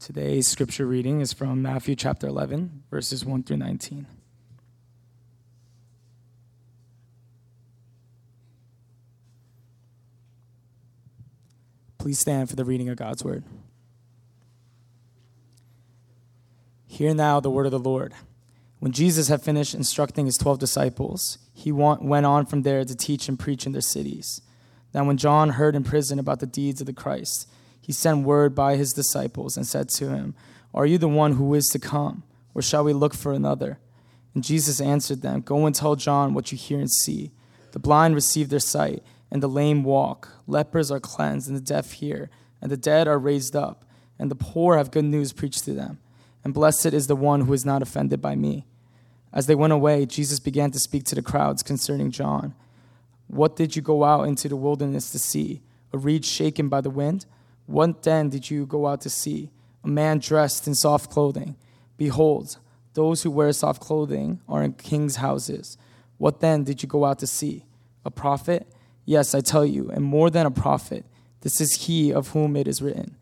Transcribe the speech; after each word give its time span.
Today's 0.00 0.46
scripture 0.46 0.86
reading 0.86 1.20
is 1.20 1.32
from 1.32 1.60
Matthew 1.60 1.96
chapter 1.96 2.28
11, 2.28 2.84
verses 2.88 3.24
1 3.24 3.42
through 3.42 3.56
19. 3.56 4.06
Please 11.98 12.20
stand 12.20 12.48
for 12.48 12.54
the 12.54 12.64
reading 12.64 12.88
of 12.88 12.96
God's 12.96 13.24
word. 13.24 13.42
Hear 16.86 17.12
now 17.12 17.40
the 17.40 17.50
word 17.50 17.66
of 17.66 17.72
the 17.72 17.78
Lord. 17.80 18.14
When 18.78 18.92
Jesus 18.92 19.26
had 19.26 19.42
finished 19.42 19.74
instructing 19.74 20.26
his 20.26 20.38
12 20.38 20.60
disciples, 20.60 21.38
he 21.52 21.72
went 21.72 22.24
on 22.24 22.46
from 22.46 22.62
there 22.62 22.84
to 22.84 22.94
teach 22.94 23.28
and 23.28 23.36
preach 23.36 23.66
in 23.66 23.72
their 23.72 23.80
cities. 23.80 24.42
Now, 24.94 25.04
when 25.04 25.16
John 25.16 25.50
heard 25.50 25.74
in 25.74 25.82
prison 25.82 26.20
about 26.20 26.38
the 26.38 26.46
deeds 26.46 26.80
of 26.80 26.86
the 26.86 26.92
Christ, 26.92 27.50
he 27.88 27.94
sent 27.94 28.26
word 28.26 28.54
by 28.54 28.76
his 28.76 28.92
disciples 28.92 29.56
and 29.56 29.66
said 29.66 29.88
to 29.88 30.10
him, 30.10 30.34
Are 30.74 30.84
you 30.84 30.98
the 30.98 31.08
one 31.08 31.32
who 31.32 31.54
is 31.54 31.68
to 31.68 31.78
come, 31.78 32.22
or 32.54 32.60
shall 32.60 32.84
we 32.84 32.92
look 32.92 33.14
for 33.14 33.32
another? 33.32 33.78
And 34.34 34.44
Jesus 34.44 34.78
answered 34.78 35.22
them, 35.22 35.40
Go 35.40 35.64
and 35.64 35.74
tell 35.74 35.96
John 35.96 36.34
what 36.34 36.52
you 36.52 36.58
hear 36.58 36.78
and 36.78 36.90
see. 36.90 37.32
The 37.72 37.78
blind 37.78 38.14
receive 38.14 38.50
their 38.50 38.58
sight, 38.58 39.02
and 39.30 39.42
the 39.42 39.48
lame 39.48 39.84
walk. 39.84 40.28
Lepers 40.46 40.90
are 40.90 41.00
cleansed, 41.00 41.48
and 41.48 41.56
the 41.56 41.62
deaf 41.62 41.92
hear, 41.92 42.28
and 42.60 42.70
the 42.70 42.76
dead 42.76 43.08
are 43.08 43.18
raised 43.18 43.56
up, 43.56 43.86
and 44.18 44.30
the 44.30 44.34
poor 44.34 44.76
have 44.76 44.90
good 44.90 45.06
news 45.06 45.32
preached 45.32 45.64
to 45.64 45.72
them. 45.72 45.98
And 46.44 46.52
blessed 46.52 46.92
is 46.92 47.06
the 47.06 47.16
one 47.16 47.46
who 47.46 47.54
is 47.54 47.64
not 47.64 47.80
offended 47.80 48.20
by 48.20 48.36
me. 48.36 48.66
As 49.32 49.46
they 49.46 49.54
went 49.54 49.72
away, 49.72 50.04
Jesus 50.04 50.40
began 50.40 50.70
to 50.72 50.78
speak 50.78 51.04
to 51.04 51.14
the 51.14 51.22
crowds 51.22 51.62
concerning 51.62 52.10
John. 52.10 52.54
What 53.28 53.56
did 53.56 53.76
you 53.76 53.80
go 53.80 54.04
out 54.04 54.28
into 54.28 54.46
the 54.46 54.56
wilderness 54.56 55.10
to 55.12 55.18
see? 55.18 55.62
A 55.94 55.96
reed 55.96 56.26
shaken 56.26 56.68
by 56.68 56.82
the 56.82 56.90
wind? 56.90 57.24
What 57.68 58.02
then 58.02 58.30
did 58.30 58.50
you 58.50 58.64
go 58.64 58.86
out 58.86 59.02
to 59.02 59.10
see? 59.10 59.50
A 59.84 59.88
man 59.88 60.20
dressed 60.20 60.66
in 60.66 60.74
soft 60.74 61.10
clothing. 61.10 61.54
Behold, 61.98 62.56
those 62.94 63.22
who 63.22 63.30
wear 63.30 63.52
soft 63.52 63.82
clothing 63.82 64.40
are 64.48 64.62
in 64.62 64.72
kings' 64.72 65.16
houses. 65.16 65.76
What 66.16 66.40
then 66.40 66.64
did 66.64 66.82
you 66.82 66.88
go 66.88 67.04
out 67.04 67.18
to 67.18 67.26
see? 67.26 67.66
A 68.06 68.10
prophet? 68.10 68.66
Yes, 69.04 69.34
I 69.34 69.42
tell 69.42 69.66
you, 69.66 69.90
and 69.90 70.02
more 70.02 70.30
than 70.30 70.46
a 70.46 70.50
prophet. 70.50 71.04
This 71.42 71.60
is 71.60 71.86
he 71.86 72.10
of 72.10 72.28
whom 72.28 72.56
it 72.56 72.66
is 72.66 72.80
written 72.80 73.16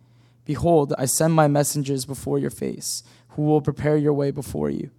Behold, 0.45 0.95
I 0.97 1.07
send 1.07 1.35
my 1.35 1.49
messengers 1.49 2.05
before 2.05 2.39
your 2.39 2.51
face, 2.51 3.03
who 3.31 3.43
will 3.43 3.61
prepare 3.61 3.97
your 3.97 4.13
way 4.13 4.31
before 4.31 4.71
you. 4.71 4.91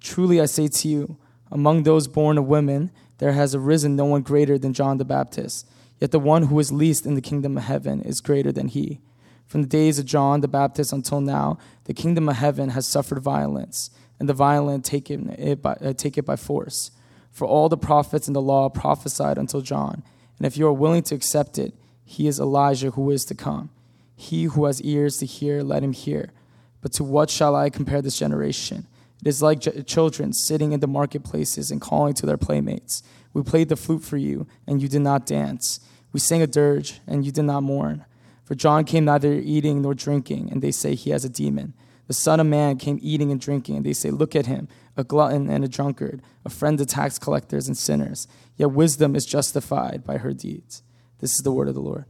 Truly 0.00 0.40
I 0.40 0.46
say 0.46 0.66
to 0.66 0.88
you, 0.88 1.16
among 1.52 1.84
those 1.84 2.08
born 2.08 2.36
of 2.36 2.48
women, 2.48 2.90
there 3.18 3.32
has 3.32 3.54
arisen 3.54 3.94
no 3.94 4.06
one 4.06 4.22
greater 4.22 4.58
than 4.58 4.72
John 4.72 4.98
the 4.98 5.04
Baptist. 5.04 5.68
Yet 6.00 6.12
the 6.12 6.20
one 6.20 6.44
who 6.44 6.58
is 6.58 6.72
least 6.72 7.06
in 7.06 7.14
the 7.14 7.20
kingdom 7.20 7.56
of 7.56 7.64
heaven 7.64 8.00
is 8.02 8.20
greater 8.20 8.52
than 8.52 8.68
he. 8.68 9.00
From 9.46 9.62
the 9.62 9.68
days 9.68 9.98
of 9.98 10.04
John 10.04 10.40
the 10.40 10.48
Baptist 10.48 10.92
until 10.92 11.20
now, 11.20 11.58
the 11.84 11.94
kingdom 11.94 12.28
of 12.28 12.36
heaven 12.36 12.70
has 12.70 12.86
suffered 12.86 13.20
violence, 13.20 13.90
and 14.20 14.28
the 14.28 14.34
violent 14.34 14.84
take 14.84 15.10
it 15.10 15.62
by, 15.62 15.72
uh, 15.72 15.92
take 15.94 16.18
it 16.18 16.26
by 16.26 16.36
force. 16.36 16.90
For 17.30 17.46
all 17.46 17.68
the 17.68 17.78
prophets 17.78 18.26
and 18.26 18.36
the 18.36 18.42
law 18.42 18.68
prophesied 18.68 19.38
until 19.38 19.60
John. 19.60 20.02
And 20.38 20.46
if 20.46 20.56
you 20.56 20.66
are 20.66 20.72
willing 20.72 21.02
to 21.04 21.14
accept 21.14 21.58
it, 21.58 21.74
he 22.04 22.26
is 22.26 22.38
Elijah 22.38 22.90
who 22.90 23.10
is 23.10 23.24
to 23.26 23.34
come. 23.34 23.70
He 24.16 24.44
who 24.44 24.64
has 24.66 24.82
ears 24.82 25.18
to 25.18 25.26
hear, 25.26 25.62
let 25.62 25.82
him 25.82 25.92
hear. 25.92 26.32
But 26.80 26.92
to 26.94 27.04
what 27.04 27.30
shall 27.30 27.54
I 27.54 27.70
compare 27.70 28.02
this 28.02 28.18
generation? 28.18 28.86
It 29.20 29.28
is 29.28 29.42
like 29.42 29.86
children 29.86 30.32
sitting 30.32 30.72
in 30.72 30.80
the 30.80 30.86
marketplaces 30.86 31.70
and 31.70 31.80
calling 31.80 32.14
to 32.14 32.26
their 32.26 32.36
playmates. 32.36 33.02
We 33.32 33.42
played 33.42 33.68
the 33.68 33.76
flute 33.76 34.02
for 34.02 34.16
you, 34.16 34.46
and 34.66 34.80
you 34.80 34.88
did 34.88 35.02
not 35.02 35.26
dance. 35.26 35.80
We 36.12 36.20
sang 36.20 36.42
a 36.42 36.46
dirge, 36.46 37.00
and 37.06 37.24
you 37.24 37.32
did 37.32 37.44
not 37.44 37.62
mourn. 37.62 38.04
For 38.44 38.54
John 38.54 38.84
came 38.84 39.04
neither 39.04 39.32
eating 39.34 39.82
nor 39.82 39.94
drinking, 39.94 40.50
and 40.50 40.62
they 40.62 40.70
say 40.70 40.94
he 40.94 41.10
has 41.10 41.24
a 41.24 41.28
demon. 41.28 41.74
The 42.06 42.14
Son 42.14 42.40
of 42.40 42.46
Man 42.46 42.78
came 42.78 42.98
eating 43.02 43.30
and 43.30 43.40
drinking, 43.40 43.76
and 43.76 43.86
they 43.86 43.92
say, 43.92 44.10
Look 44.10 44.34
at 44.34 44.46
him, 44.46 44.68
a 44.96 45.04
glutton 45.04 45.50
and 45.50 45.62
a 45.62 45.68
drunkard, 45.68 46.22
a 46.44 46.48
friend 46.48 46.80
of 46.80 46.86
tax 46.86 47.18
collectors 47.18 47.68
and 47.68 47.76
sinners. 47.76 48.26
Yet 48.56 48.70
wisdom 48.70 49.14
is 49.14 49.26
justified 49.26 50.04
by 50.04 50.16
her 50.16 50.32
deeds. 50.32 50.82
This 51.18 51.32
is 51.32 51.42
the 51.44 51.52
word 51.52 51.68
of 51.68 51.74
the 51.74 51.82
Lord. 51.82 52.06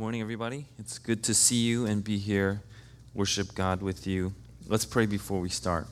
Morning, 0.00 0.22
everybody. 0.22 0.64
It's 0.78 0.98
good 0.98 1.22
to 1.24 1.34
see 1.34 1.56
you 1.56 1.84
and 1.84 2.02
be 2.02 2.16
here, 2.16 2.62
worship 3.12 3.54
God 3.54 3.82
with 3.82 4.06
you. 4.06 4.32
Let's 4.66 4.86
pray 4.86 5.04
before 5.04 5.40
we 5.40 5.50
start. 5.50 5.86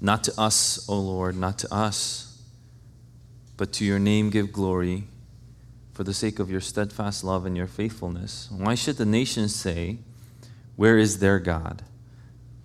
Not 0.00 0.24
to 0.24 0.40
us, 0.40 0.88
O 0.88 0.98
Lord, 0.98 1.36
not 1.36 1.58
to 1.58 1.74
us, 1.74 2.40
but 3.58 3.70
to 3.74 3.84
your 3.84 3.98
name 3.98 4.30
give 4.30 4.50
glory 4.50 5.04
for 5.92 6.04
the 6.04 6.14
sake 6.14 6.38
of 6.38 6.50
your 6.50 6.62
steadfast 6.62 7.22
love 7.22 7.44
and 7.44 7.54
your 7.54 7.66
faithfulness. 7.66 8.48
Why 8.50 8.74
should 8.74 8.96
the 8.96 9.04
nations 9.04 9.54
say, 9.54 9.98
Where 10.74 10.96
is 10.96 11.18
their 11.18 11.38
God? 11.38 11.82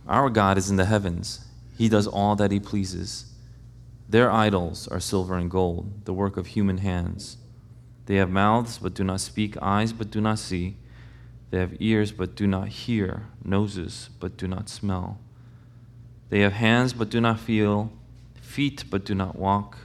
Our 0.07 0.29
God 0.29 0.57
is 0.57 0.69
in 0.69 0.77
the 0.77 0.85
heavens, 0.85 1.45
He 1.77 1.89
does 1.89 2.07
all 2.07 2.37
that 2.37 2.51
He 2.51 2.61
pleases. 2.61 3.25
Their 4.07 4.31
idols 4.31 4.87
are 4.87 5.01
silver 5.01 5.35
and 5.35 5.51
gold, 5.51 6.05
the 6.05 6.13
work 6.13 6.37
of 6.37 6.47
human 6.47 6.77
hands. 6.77 7.35
They 8.05 8.15
have 8.15 8.29
mouths 8.29 8.77
but 8.77 8.93
do 8.93 9.03
not 9.03 9.21
speak, 9.21 9.55
eyes 9.61 9.93
but 9.93 10.11
do 10.11 10.21
not 10.21 10.39
see. 10.39 10.77
They 11.49 11.59
have 11.59 11.75
ears 11.79 12.11
but 12.11 12.35
do 12.35 12.47
not 12.47 12.69
hear, 12.69 13.27
noses 13.43 14.09
but 14.19 14.37
do 14.37 14.47
not 14.47 14.69
smell. 14.69 15.19
They 16.29 16.39
have 16.39 16.53
hands 16.53 16.93
but 16.93 17.09
do 17.09 17.19
not 17.19 17.39
feel, 17.39 17.91
feet 18.35 18.85
but 18.89 19.05
do 19.05 19.13
not 19.13 19.37
walk, 19.37 19.77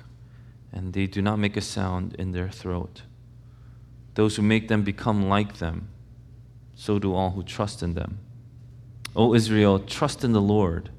and 0.72 0.92
they 0.92 1.06
do 1.06 1.20
not 1.20 1.38
make 1.38 1.56
a 1.56 1.60
sound 1.60 2.14
in 2.14 2.32
their 2.32 2.48
throat. 2.48 3.02
Those 4.14 4.36
who 4.36 4.42
make 4.42 4.68
them 4.68 4.82
become 4.82 5.28
like 5.28 5.58
them, 5.58 5.88
so 6.74 6.98
do 6.98 7.14
all 7.14 7.30
who 7.30 7.42
trust 7.42 7.82
in 7.82 7.94
them. 7.94 8.18
O 9.14 9.34
Israel, 9.34 9.78
trust 9.78 10.22
in 10.22 10.32
the 10.32 10.40
Lord. 10.40 10.90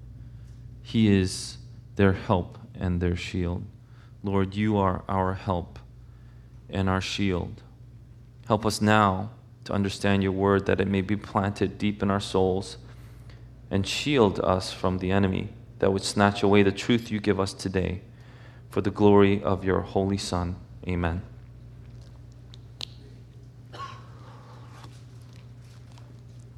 He 0.82 1.08
is 1.08 1.58
their 1.96 2.14
help 2.14 2.58
and 2.76 3.00
their 3.00 3.16
shield. 3.16 3.64
Lord, 4.24 4.56
you 4.56 4.78
are 4.78 5.04
our 5.08 5.34
help 5.34 5.80
and 6.70 6.90
our 6.90 7.02
shield. 7.02 7.62
Help 8.48 8.66
us 8.66 8.82
now 8.82 9.30
to 9.66 9.74
understand 9.74 10.24
your 10.24 10.32
word 10.32 10.66
that 10.66 10.80
it 10.80 10.88
may 10.88 11.02
be 11.02 11.16
planted 11.16 11.78
deep 11.78 12.02
in 12.02 12.10
our 12.10 12.20
souls 12.20 12.78
and 13.70 13.86
shield 13.86 14.40
us 14.40 14.72
from 14.72 15.00
the 15.00 15.12
enemy 15.12 15.50
that 15.80 15.92
would 15.92 16.04
snatch 16.04 16.44
away 16.44 16.64
the 16.64 16.72
truth 16.72 17.12
you 17.12 17.20
give 17.20 17.40
us 17.40 17.54
today 17.54 18.02
for 18.70 18.82
the 18.82 18.92
glory 18.92 19.42
of 19.44 19.64
your 19.64 19.82
holy 19.82 20.18
Son. 20.18 20.56
Amen. 20.88 21.22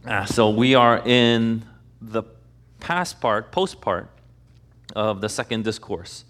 Ah, 0.05 0.25
so 0.25 0.49
we 0.49 0.75
are 0.75 1.05
in 1.05 1.65
the 2.01 2.23
past 2.79 3.19
part, 3.19 3.51
post 3.51 3.81
part 3.81 4.09
of 4.95 5.21
the 5.21 5.29
second 5.29 5.63
discourse. 5.63 6.25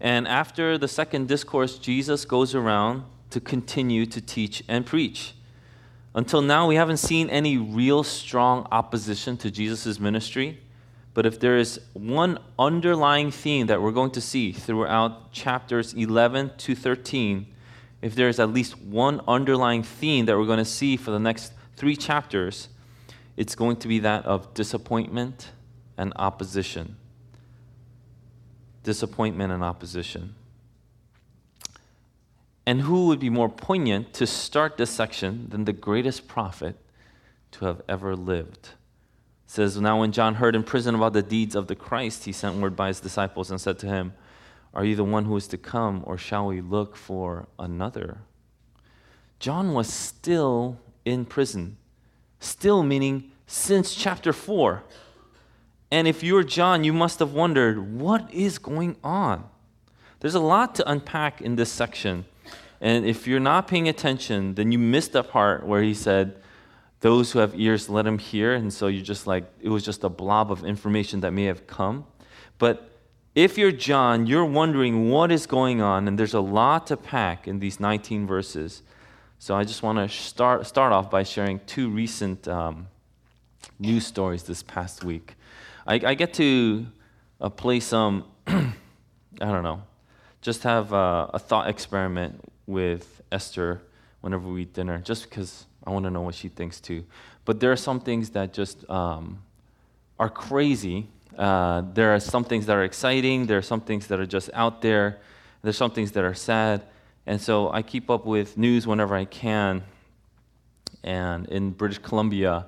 And 0.00 0.28
after 0.28 0.76
the 0.76 0.88
second 0.88 1.28
discourse, 1.28 1.78
Jesus 1.78 2.24
goes 2.24 2.54
around 2.54 3.04
to 3.30 3.40
continue 3.40 4.06
to 4.06 4.20
teach 4.20 4.62
and 4.68 4.84
preach. 4.84 5.34
Until 6.14 6.40
now, 6.40 6.66
we 6.66 6.76
haven't 6.76 6.98
seen 6.98 7.28
any 7.28 7.56
real 7.56 8.02
strong 8.02 8.66
opposition 8.70 9.36
to 9.38 9.50
Jesus' 9.50 9.98
ministry. 9.98 10.60
But 11.14 11.26
if 11.26 11.40
there 11.40 11.56
is 11.56 11.80
one 11.94 12.38
underlying 12.58 13.30
theme 13.30 13.66
that 13.68 13.80
we're 13.80 13.92
going 13.92 14.10
to 14.12 14.20
see 14.20 14.52
throughout 14.52 15.32
chapters 15.32 15.94
11 15.94 16.52
to 16.58 16.74
13, 16.74 17.46
if 18.02 18.14
there 18.14 18.28
is 18.28 18.38
at 18.38 18.50
least 18.50 18.78
one 18.78 19.22
underlying 19.26 19.82
theme 19.82 20.26
that 20.26 20.36
we're 20.38 20.46
going 20.46 20.58
to 20.58 20.64
see 20.64 20.96
for 20.96 21.10
the 21.10 21.18
next 21.18 21.52
three 21.76 21.96
chapters, 21.96 22.68
it's 23.36 23.54
going 23.54 23.76
to 23.76 23.88
be 23.88 23.98
that 24.00 24.26
of 24.26 24.52
disappointment 24.52 25.52
and 25.96 26.12
opposition 26.16 26.96
disappointment 28.86 29.52
and 29.52 29.62
opposition. 29.62 30.34
And 32.64 32.80
who 32.80 33.08
would 33.08 33.20
be 33.20 33.28
more 33.28 33.48
poignant 33.48 34.14
to 34.14 34.26
start 34.26 34.76
this 34.76 34.90
section 34.90 35.48
than 35.50 35.64
the 35.64 35.72
greatest 35.72 36.28
prophet 36.28 36.76
to 37.50 37.66
have 37.66 37.82
ever 37.88 38.16
lived? 38.16 38.70
It 39.44 39.50
says, 39.50 39.76
Now 39.76 40.00
when 40.00 40.12
John 40.12 40.36
heard 40.36 40.56
in 40.56 40.62
prison 40.62 40.94
about 40.94 41.12
the 41.12 41.22
deeds 41.22 41.54
of 41.54 41.66
the 41.66 41.74
Christ, 41.74 42.24
he 42.24 42.32
sent 42.32 42.56
word 42.56 42.76
by 42.76 42.88
his 42.88 43.00
disciples 43.00 43.50
and 43.50 43.60
said 43.60 43.78
to 43.80 43.86
him, 43.86 44.14
Are 44.72 44.84
you 44.84 44.96
the 44.96 45.04
one 45.04 45.24
who 45.24 45.36
is 45.36 45.48
to 45.48 45.58
come, 45.58 46.02
or 46.06 46.16
shall 46.16 46.46
we 46.46 46.60
look 46.60 46.96
for 46.96 47.48
another? 47.58 48.18
John 49.40 49.74
was 49.74 49.92
still 49.92 50.78
in 51.04 51.24
prison. 51.24 51.76
Still 52.38 52.82
meaning 52.84 53.32
since 53.46 53.94
chapter 53.94 54.32
4. 54.32 54.84
And 55.90 56.08
if 56.08 56.22
you're 56.22 56.42
John, 56.42 56.84
you 56.84 56.92
must 56.92 57.18
have 57.20 57.32
wondered, 57.32 57.98
what 57.98 58.32
is 58.32 58.58
going 58.58 58.96
on? 59.04 59.48
There's 60.20 60.34
a 60.34 60.40
lot 60.40 60.74
to 60.76 60.90
unpack 60.90 61.40
in 61.40 61.56
this 61.56 61.70
section. 61.70 62.24
And 62.80 63.06
if 63.06 63.26
you're 63.26 63.40
not 63.40 63.68
paying 63.68 63.88
attention, 63.88 64.54
then 64.54 64.72
you 64.72 64.78
missed 64.78 65.12
the 65.12 65.22
part 65.22 65.66
where 65.66 65.82
he 65.82 65.94
said, 65.94 66.36
those 67.00 67.32
who 67.32 67.38
have 67.38 67.58
ears, 67.58 67.88
let 67.88 68.04
them 68.04 68.18
hear. 68.18 68.54
And 68.54 68.72
so 68.72 68.88
you're 68.88 69.04
just 69.04 69.26
like, 69.26 69.44
it 69.60 69.68
was 69.68 69.84
just 69.84 70.02
a 70.02 70.08
blob 70.08 70.50
of 70.50 70.64
information 70.64 71.20
that 71.20 71.32
may 71.32 71.44
have 71.44 71.66
come. 71.66 72.06
But 72.58 72.90
if 73.34 73.58
you're 73.58 73.72
John, 73.72 74.26
you're 74.26 74.46
wondering 74.46 75.10
what 75.10 75.30
is 75.30 75.46
going 75.46 75.82
on, 75.82 76.08
and 76.08 76.18
there's 76.18 76.34
a 76.34 76.40
lot 76.40 76.86
to 76.86 76.96
pack 76.96 77.46
in 77.46 77.58
these 77.58 77.78
19 77.78 78.26
verses. 78.26 78.82
So 79.38 79.54
I 79.54 79.64
just 79.64 79.82
want 79.82 79.98
to 79.98 80.08
start, 80.08 80.66
start 80.66 80.92
off 80.92 81.10
by 81.10 81.22
sharing 81.22 81.60
two 81.66 81.90
recent 81.90 82.48
um, 82.48 82.88
news 83.78 84.06
stories 84.06 84.44
this 84.44 84.62
past 84.62 85.04
week. 85.04 85.34
I, 85.86 86.00
I 86.04 86.14
get 86.14 86.34
to 86.34 86.86
uh, 87.40 87.48
play 87.48 87.78
some, 87.78 88.24
I 88.46 88.72
don't 89.38 89.62
know, 89.62 89.82
just 90.42 90.64
have 90.64 90.92
uh, 90.92 91.28
a 91.32 91.38
thought 91.38 91.68
experiment 91.68 92.40
with 92.66 93.22
Esther 93.30 93.82
whenever 94.20 94.48
we 94.48 94.62
eat 94.62 94.74
dinner, 94.74 94.98
just 94.98 95.28
because 95.28 95.66
I 95.86 95.90
want 95.90 96.04
to 96.04 96.10
know 96.10 96.22
what 96.22 96.34
she 96.34 96.48
thinks 96.48 96.80
too. 96.80 97.04
But 97.44 97.60
there 97.60 97.70
are 97.70 97.76
some 97.76 98.00
things 98.00 98.30
that 98.30 98.52
just 98.52 98.88
um, 98.90 99.42
are 100.18 100.28
crazy. 100.28 101.06
Uh, 101.38 101.82
there 101.94 102.12
are 102.14 102.20
some 102.20 102.42
things 102.42 102.66
that 102.66 102.76
are 102.76 102.84
exciting. 102.84 103.46
There 103.46 103.58
are 103.58 103.62
some 103.62 103.80
things 103.80 104.08
that 104.08 104.18
are 104.18 104.26
just 104.26 104.50
out 104.54 104.82
there. 104.82 105.20
There's 105.62 105.76
some 105.76 105.92
things 105.92 106.10
that 106.12 106.24
are 106.24 106.34
sad. 106.34 106.82
And 107.26 107.40
so 107.40 107.70
I 107.70 107.82
keep 107.82 108.10
up 108.10 108.26
with 108.26 108.58
news 108.58 108.86
whenever 108.86 109.14
I 109.14 109.24
can. 109.24 109.84
And 111.04 111.46
in 111.46 111.70
British 111.70 111.98
Columbia, 111.98 112.66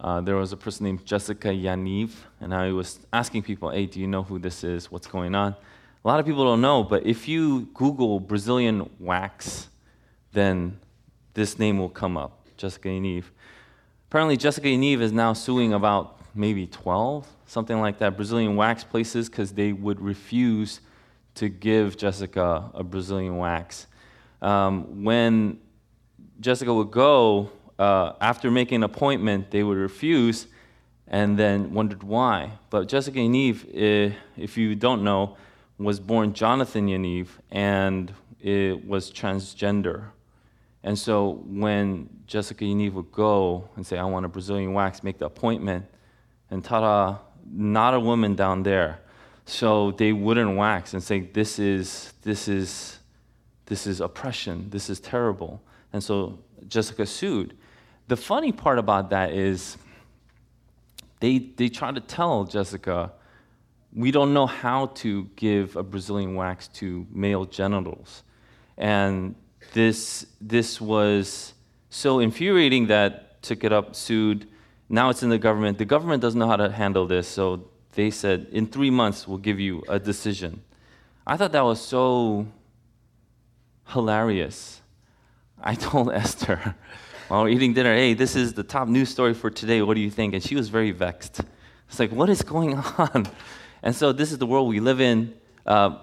uh, 0.00 0.20
there 0.20 0.36
was 0.36 0.52
a 0.52 0.56
person 0.56 0.84
named 0.84 1.04
Jessica 1.04 1.48
Yaniv, 1.48 2.10
and 2.40 2.54
I 2.54 2.72
was 2.72 3.00
asking 3.12 3.42
people, 3.42 3.70
hey, 3.70 3.84
do 3.84 4.00
you 4.00 4.06
know 4.06 4.22
who 4.22 4.38
this 4.38 4.64
is? 4.64 4.90
What's 4.90 5.06
going 5.06 5.34
on? 5.34 5.54
A 6.02 6.08
lot 6.08 6.18
of 6.18 6.24
people 6.24 6.44
don't 6.44 6.62
know, 6.62 6.82
but 6.82 7.06
if 7.06 7.28
you 7.28 7.68
Google 7.74 8.18
Brazilian 8.18 8.88
wax, 8.98 9.68
then 10.32 10.78
this 11.34 11.58
name 11.58 11.78
will 11.78 11.90
come 11.90 12.16
up, 12.16 12.46
Jessica 12.56 12.88
Yaniv. 12.88 13.24
Apparently, 14.08 14.38
Jessica 14.38 14.68
Yaniv 14.68 15.02
is 15.02 15.12
now 15.12 15.34
suing 15.34 15.74
about 15.74 16.18
maybe 16.34 16.66
12, 16.66 17.28
something 17.44 17.78
like 17.78 17.98
that, 17.98 18.16
Brazilian 18.16 18.56
wax 18.56 18.82
places 18.82 19.28
because 19.28 19.52
they 19.52 19.74
would 19.74 20.00
refuse 20.00 20.80
to 21.34 21.50
give 21.50 21.98
Jessica 21.98 22.70
a 22.72 22.82
Brazilian 22.82 23.36
wax. 23.36 23.86
Um, 24.40 25.04
when 25.04 25.58
Jessica 26.40 26.72
would 26.72 26.90
go, 26.90 27.50
uh, 27.80 28.12
after 28.20 28.50
making 28.50 28.76
an 28.76 28.82
appointment, 28.82 29.50
they 29.50 29.62
would 29.62 29.78
refuse 29.78 30.46
and 31.08 31.38
then 31.38 31.72
wondered 31.72 32.02
why. 32.02 32.52
But 32.68 32.88
Jessica 32.88 33.18
Yaniv, 33.18 33.66
eh, 33.74 34.14
if 34.36 34.58
you 34.58 34.74
don't 34.74 35.02
know, 35.02 35.38
was 35.78 35.98
born 35.98 36.34
Jonathan 36.34 36.88
Yaniv 36.88 37.28
and 37.50 38.12
it 38.38 38.86
was 38.86 39.10
transgender. 39.10 40.10
And 40.82 40.98
so 40.98 41.42
when 41.46 42.10
Jessica 42.26 42.64
Yaniv 42.64 42.92
would 42.92 43.10
go 43.12 43.70
and 43.76 43.86
say, 43.86 43.96
I 43.96 44.04
want 44.04 44.26
a 44.26 44.28
Brazilian 44.28 44.74
wax, 44.74 45.02
make 45.02 45.18
the 45.18 45.24
appointment, 45.24 45.86
and 46.50 46.62
ta 46.62 47.18
not 47.50 47.94
a 47.94 48.00
woman 48.00 48.34
down 48.34 48.62
there. 48.62 49.00
So 49.46 49.92
they 49.92 50.12
wouldn't 50.12 50.54
wax 50.54 50.92
and 50.92 51.02
say, 51.02 51.20
This 51.20 51.58
is, 51.58 52.12
this 52.22 52.46
is, 52.46 52.98
this 53.66 53.86
is 53.86 54.02
oppression, 54.02 54.68
this 54.68 54.90
is 54.90 55.00
terrible. 55.00 55.62
And 55.94 56.04
so 56.04 56.38
Jessica 56.68 57.06
sued. 57.06 57.56
The 58.10 58.16
funny 58.16 58.50
part 58.50 58.80
about 58.80 59.10
that 59.10 59.30
is 59.30 59.76
they, 61.20 61.38
they 61.38 61.68
try 61.68 61.92
to 61.92 62.00
tell 62.00 62.42
Jessica, 62.42 63.12
we 63.94 64.10
don't 64.10 64.34
know 64.34 64.48
how 64.48 64.86
to 64.86 65.30
give 65.36 65.76
a 65.76 65.84
Brazilian 65.84 66.34
wax 66.34 66.66
to 66.80 67.06
male 67.12 67.44
genitals. 67.44 68.24
And 68.76 69.36
this, 69.74 70.26
this 70.40 70.80
was 70.80 71.54
so 71.88 72.18
infuriating 72.18 72.88
that 72.88 73.40
took 73.44 73.62
it 73.62 73.72
up, 73.72 73.94
sued. 73.94 74.48
Now 74.88 75.10
it's 75.10 75.22
in 75.22 75.30
the 75.30 75.38
government. 75.38 75.78
The 75.78 75.84
government 75.84 76.20
doesn't 76.20 76.40
know 76.40 76.48
how 76.48 76.56
to 76.56 76.68
handle 76.68 77.06
this, 77.06 77.28
so 77.28 77.70
they 77.92 78.10
said, 78.10 78.48
in 78.50 78.66
three 78.66 78.90
months, 78.90 79.28
we'll 79.28 79.38
give 79.38 79.60
you 79.60 79.84
a 79.88 80.00
decision. 80.00 80.62
I 81.24 81.36
thought 81.36 81.52
that 81.52 81.62
was 81.62 81.80
so 81.80 82.48
hilarious. 83.86 84.82
I 85.62 85.76
told 85.76 86.10
Esther, 86.12 86.74
while 87.30 87.44
we're 87.44 87.50
eating 87.50 87.72
dinner, 87.72 87.94
hey, 87.94 88.12
this 88.12 88.34
is 88.34 88.54
the 88.54 88.64
top 88.64 88.88
news 88.88 89.08
story 89.08 89.34
for 89.34 89.50
today. 89.50 89.82
What 89.82 89.94
do 89.94 90.00
you 90.00 90.10
think? 90.10 90.34
And 90.34 90.42
she 90.42 90.56
was 90.56 90.68
very 90.68 90.90
vexed. 90.90 91.40
It's 91.88 92.00
like, 92.00 92.10
what 92.10 92.28
is 92.28 92.42
going 92.42 92.74
on? 92.98 93.28
And 93.84 93.94
so 93.94 94.10
this 94.10 94.32
is 94.32 94.38
the 94.38 94.46
world 94.46 94.68
we 94.68 94.80
live 94.80 95.00
in. 95.00 95.34
Uh, 95.64 95.98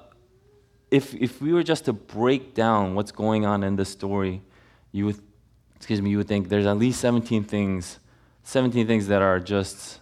if, 0.89 1.13
if 1.13 1.41
we 1.41 1.51
were 1.51 1.63
just 1.63 1.83
to 1.83 1.91
break 1.91 2.53
down 2.53 2.95
what's 2.95 3.11
going 3.11 3.45
on 3.45 3.65
in 3.65 3.75
this 3.75 3.89
story, 3.89 4.41
you 4.93 5.07
would, 5.07 5.19
excuse 5.75 6.01
me, 6.01 6.11
you 6.11 6.17
would 6.17 6.29
think 6.29 6.47
there's 6.47 6.65
at 6.65 6.77
least 6.77 7.01
17 7.01 7.43
things, 7.43 7.99
17 8.43 8.87
things 8.87 9.07
that 9.07 9.21
are 9.21 9.41
just, 9.41 9.99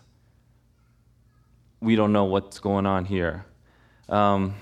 we 1.81 1.95
don't 1.95 2.13
know 2.13 2.25
what's 2.25 2.59
going 2.59 2.85
on 2.85 3.03
here. 3.03 3.45
Um, 4.09 4.53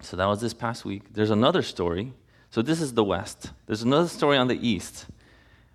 so 0.00 0.16
that 0.16 0.26
was 0.26 0.40
this 0.40 0.52
past 0.52 0.84
week. 0.84 1.12
There's 1.12 1.30
another 1.30 1.62
story. 1.62 2.12
So 2.50 2.60
this 2.60 2.80
is 2.80 2.94
the 2.94 3.04
West. 3.04 3.52
There's 3.66 3.82
another 3.82 4.08
story 4.08 4.36
on 4.36 4.48
the 4.48 4.58
East 4.68 5.06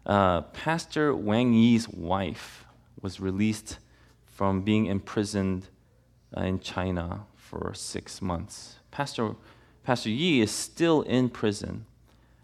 uh, 0.06 0.42
Pastor 0.42 1.16
Wang 1.16 1.54
Yi's 1.54 1.90
wife 1.90 2.66
was 3.02 3.20
released 3.20 3.80
from 4.26 4.62
being 4.62 4.86
imprisoned 4.86 5.68
uh, 6.36 6.42
in 6.42 6.60
China 6.60 7.26
for 7.36 7.74
six 7.74 8.22
months. 8.22 8.76
Pastor, 8.92 9.36
Pastor 9.84 10.10
Yi 10.10 10.42
is 10.42 10.52
still 10.52 11.02
in 11.04 11.30
prison. 11.30 11.86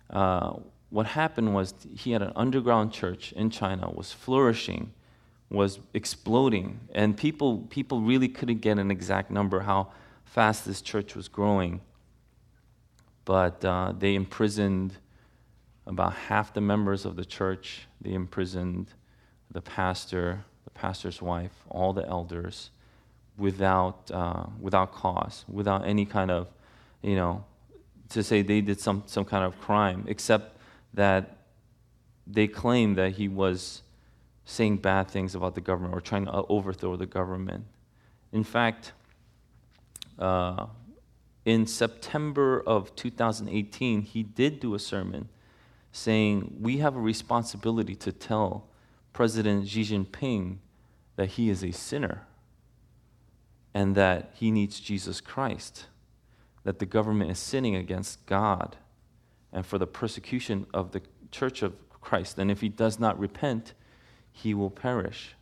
Uh, 0.10 0.54
what 0.90 1.06
happened 1.08 1.54
was 1.54 1.74
he 1.96 2.12
had 2.12 2.22
an 2.22 2.34
underground 2.36 2.92
church 2.92 3.32
in 3.34 3.50
China, 3.50 3.90
was 3.90 4.12
flourishing, 4.12 4.92
was 5.50 5.80
exploding, 5.94 6.80
and 6.94 7.16
people, 7.16 7.60
people 7.70 8.02
really 8.02 8.28
couldn't 8.28 8.62
get 8.62 8.78
an 8.78 8.92
exact 8.92 9.32
number 9.32 9.62
how 9.62 9.88
fast 10.26 10.66
this 10.66 10.82
church 10.82 11.16
was 11.16 11.28
growing. 11.28 11.82
But 13.26 13.64
uh, 13.64 13.94
they 13.98 14.16
imprisoned 14.16 14.94
about 15.86 16.14
half 16.14 16.54
the 16.54 16.62
members 16.62 17.06
of 17.06 17.16
the 17.16 17.26
church. 17.26 17.88
They 18.00 18.14
imprisoned 18.14 18.88
the 19.50 19.62
pastor, 19.62 20.46
the 20.64 20.70
pastor's 20.72 21.22
wife, 21.22 21.52
all 21.70 21.94
the 21.94 22.08
elders, 22.08 22.72
without, 23.38 24.10
uh, 24.12 24.46
without 24.60 24.94
cause, 24.94 25.46
without 25.48 25.86
any 25.86 26.06
kind 26.06 26.32
of, 26.32 26.48
you 27.02 27.16
know, 27.16 27.44
to 28.10 28.24
say 28.24 28.42
they 28.42 28.62
did 28.62 28.80
some, 28.80 29.04
some 29.06 29.26
kind 29.26 29.44
of 29.44 29.60
crime, 29.60 30.06
except 30.08 30.58
that 30.94 31.38
they 32.28 32.48
claim 32.48 32.96
that 32.96 33.14
he 33.14 33.28
was 33.28 33.82
saying 34.46 34.78
bad 34.78 35.08
things 35.08 35.34
about 35.34 35.56
the 35.56 35.62
government 35.62 35.94
or 35.94 36.02
trying 36.02 36.26
to 36.26 36.46
overthrow 36.50 36.96
the 36.96 37.06
government. 37.06 37.66
In 38.32 38.44
fact, 38.44 38.92
uh, 40.20 40.68
in 41.46 41.66
September 41.66 42.62
of 42.62 42.96
2018, 42.96 44.02
he 44.02 44.24
did 44.24 44.60
do 44.60 44.76
a 44.76 44.80
sermon 44.80 45.30
saying, 45.92 46.58
We 46.60 46.78
have 46.78 46.96
a 46.96 47.02
responsibility 47.02 47.96
to 47.96 48.12
tell 48.12 48.68
President 49.14 49.68
Xi 49.68 49.84
Jinping 49.84 50.58
that 51.16 51.30
he 51.30 51.50
is 51.50 51.64
a 51.64 51.72
sinner 51.72 52.28
and 53.74 53.96
that 53.96 54.32
he 54.34 54.52
needs 54.52 54.80
Jesus 54.80 55.22
Christ, 55.22 55.86
that 56.64 56.80
the 56.80 56.86
government 56.86 57.32
is 57.32 57.40
sinning 57.40 57.76
against 57.76 58.26
God 58.26 58.78
and 59.54 59.66
for 59.66 59.78
the 59.78 59.88
persecution 59.88 60.66
of 60.74 60.92
the 60.92 61.02
church 61.32 61.62
of 61.62 61.74
Christ. 62.02 62.38
And 62.38 62.50
if 62.50 62.62
he 62.62 62.70
does 62.70 63.00
not 63.00 63.20
repent, 63.20 63.74
he 64.32 64.54
will 64.54 64.70
perish. 64.70 65.36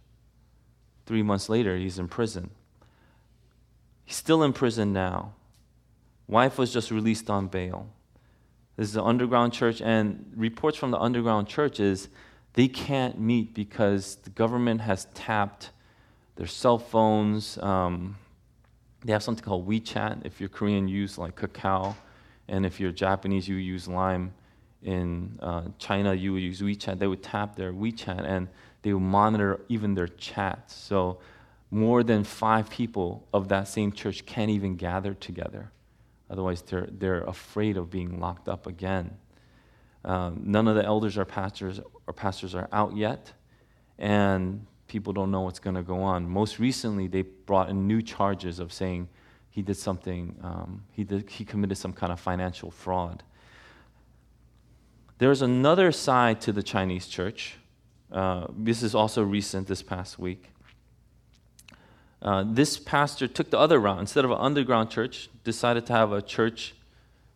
Three 1.05 1.23
months 1.23 1.49
later, 1.49 1.77
he's 1.77 1.99
in 1.99 2.07
prison. 2.07 2.51
He's 4.05 4.15
still 4.15 4.43
in 4.43 4.53
prison 4.53 4.93
now. 4.93 5.33
Wife 6.27 6.57
was 6.57 6.71
just 6.71 6.91
released 6.91 7.29
on 7.29 7.47
bail. 7.47 7.89
This 8.79 8.91
is 8.91 8.95
an 8.95 9.03
underground 9.03 9.51
church, 9.51 9.81
and 9.81 10.31
reports 10.37 10.77
from 10.77 10.91
the 10.91 10.97
underground 10.97 11.49
church 11.49 11.81
is 11.81 12.07
they 12.53 12.69
can't 12.69 13.19
meet 13.19 13.53
because 13.53 14.15
the 14.23 14.29
government 14.29 14.79
has 14.79 15.03
tapped 15.13 15.71
their 16.37 16.47
cell 16.47 16.79
phones. 16.79 17.57
Um, 17.57 18.15
they 19.03 19.11
have 19.11 19.21
something 19.21 19.43
called 19.43 19.67
WeChat. 19.67 20.25
If 20.25 20.39
you're 20.39 20.47
Korean, 20.47 20.87
you 20.87 20.95
use 20.95 21.17
like 21.17 21.35
Kakao, 21.35 21.93
and 22.47 22.65
if 22.65 22.79
you're 22.79 22.93
Japanese, 22.93 23.49
you 23.49 23.57
use 23.57 23.89
Line. 23.89 24.31
In 24.81 25.37
uh, 25.41 25.63
China, 25.77 26.13
you 26.13 26.31
would 26.31 26.41
use 26.41 26.61
WeChat. 26.61 26.99
They 26.99 27.07
would 27.07 27.21
tap 27.21 27.57
their 27.57 27.73
WeChat, 27.73 28.23
and 28.23 28.47
they 28.83 28.93
would 28.93 29.01
monitor 29.01 29.59
even 29.67 29.93
their 29.93 30.07
chats. 30.07 30.73
So 30.73 31.19
more 31.69 32.01
than 32.01 32.23
five 32.23 32.69
people 32.69 33.27
of 33.33 33.49
that 33.49 33.67
same 33.67 33.91
church 33.91 34.25
can't 34.25 34.49
even 34.49 34.77
gather 34.77 35.13
together. 35.13 35.69
Otherwise, 36.29 36.61
they're, 36.63 36.87
they're 36.91 37.23
afraid 37.23 37.77
of 37.77 37.89
being 37.89 38.19
locked 38.19 38.47
up 38.47 38.67
again. 38.67 39.17
Um, 40.05 40.41
none 40.45 40.67
of 40.67 40.75
the 40.75 40.85
elders 40.85 41.17
or 41.17 41.25
pastors 41.25 41.79
or 42.07 42.13
pastors 42.13 42.55
are 42.55 42.69
out 42.71 42.95
yet, 42.95 43.33
and 43.97 44.65
people 44.87 45.11
don't 45.13 45.31
know 45.31 45.41
what's 45.41 45.59
going 45.59 45.75
to 45.75 45.83
go 45.83 46.01
on. 46.01 46.29
Most 46.29 46.59
recently, 46.59 47.07
they 47.07 47.23
brought 47.23 47.69
in 47.69 47.87
new 47.87 48.01
charges 48.01 48.59
of 48.59 48.71
saying 48.71 49.09
he 49.49 49.61
did 49.61 49.75
something, 49.75 50.35
um, 50.43 50.83
he, 50.91 51.03
did, 51.03 51.29
he 51.29 51.43
committed 51.43 51.77
some 51.77 51.93
kind 51.93 52.11
of 52.11 52.19
financial 52.19 52.71
fraud. 52.71 53.23
There's 55.17 55.41
another 55.41 55.91
side 55.91 56.39
to 56.41 56.53
the 56.53 56.63
Chinese 56.63 57.07
church 57.07 57.57
Uh, 58.11 58.47
this 58.57 58.81
is 58.81 58.95
also 58.95 59.21
recent 59.23 59.67
this 59.67 59.83
past 59.83 60.17
week. 60.17 60.49
Uh, 62.21 62.43
this 62.45 62.77
pastor 62.77 63.27
took 63.27 63.49
the 63.49 63.57
other 63.57 63.79
route. 63.79 63.99
Instead 63.99 64.25
of 64.25 64.31
an 64.31 64.37
underground 64.39 64.89
church, 64.89 65.29
decided 65.43 65.85
to 65.85 65.93
have 65.93 66.11
a 66.11 66.21
church 66.21 66.75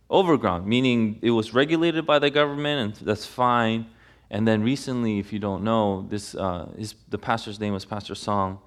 overground, 0.09 0.65
meaning 0.65 1.19
it 1.21 1.31
was 1.31 1.53
regulated 1.53 2.05
by 2.05 2.19
the 2.19 2.29
government, 2.29 2.99
and 2.99 3.07
that's 3.07 3.25
fine. 3.25 3.85
And 4.29 4.47
then 4.47 4.61
recently, 4.63 5.19
if 5.19 5.31
you 5.31 5.39
don't 5.39 5.63
know, 5.63 6.05
this 6.09 6.35
uh, 6.35 6.69
his, 6.77 6.95
the 7.09 7.17
pastor's 7.17 7.59
name 7.59 7.73
was 7.73 7.85
Pastor 7.85 8.15
Song. 8.15 8.59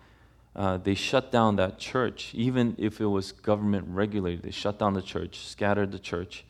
Uh, 0.55 0.79
they 0.79 0.95
shut 0.95 1.31
down 1.31 1.57
that 1.57 1.79
church, 1.79 2.31
even 2.35 2.75
if 2.79 3.01
it 3.01 3.07
was 3.07 3.31
government 3.33 3.85
regulated. 3.89 4.43
They 4.43 4.51
shut 4.51 4.79
down 4.79 4.95
the 4.95 5.03
church, 5.03 5.47
scattered 5.47 5.93
the 5.93 5.99
church, 5.99 6.47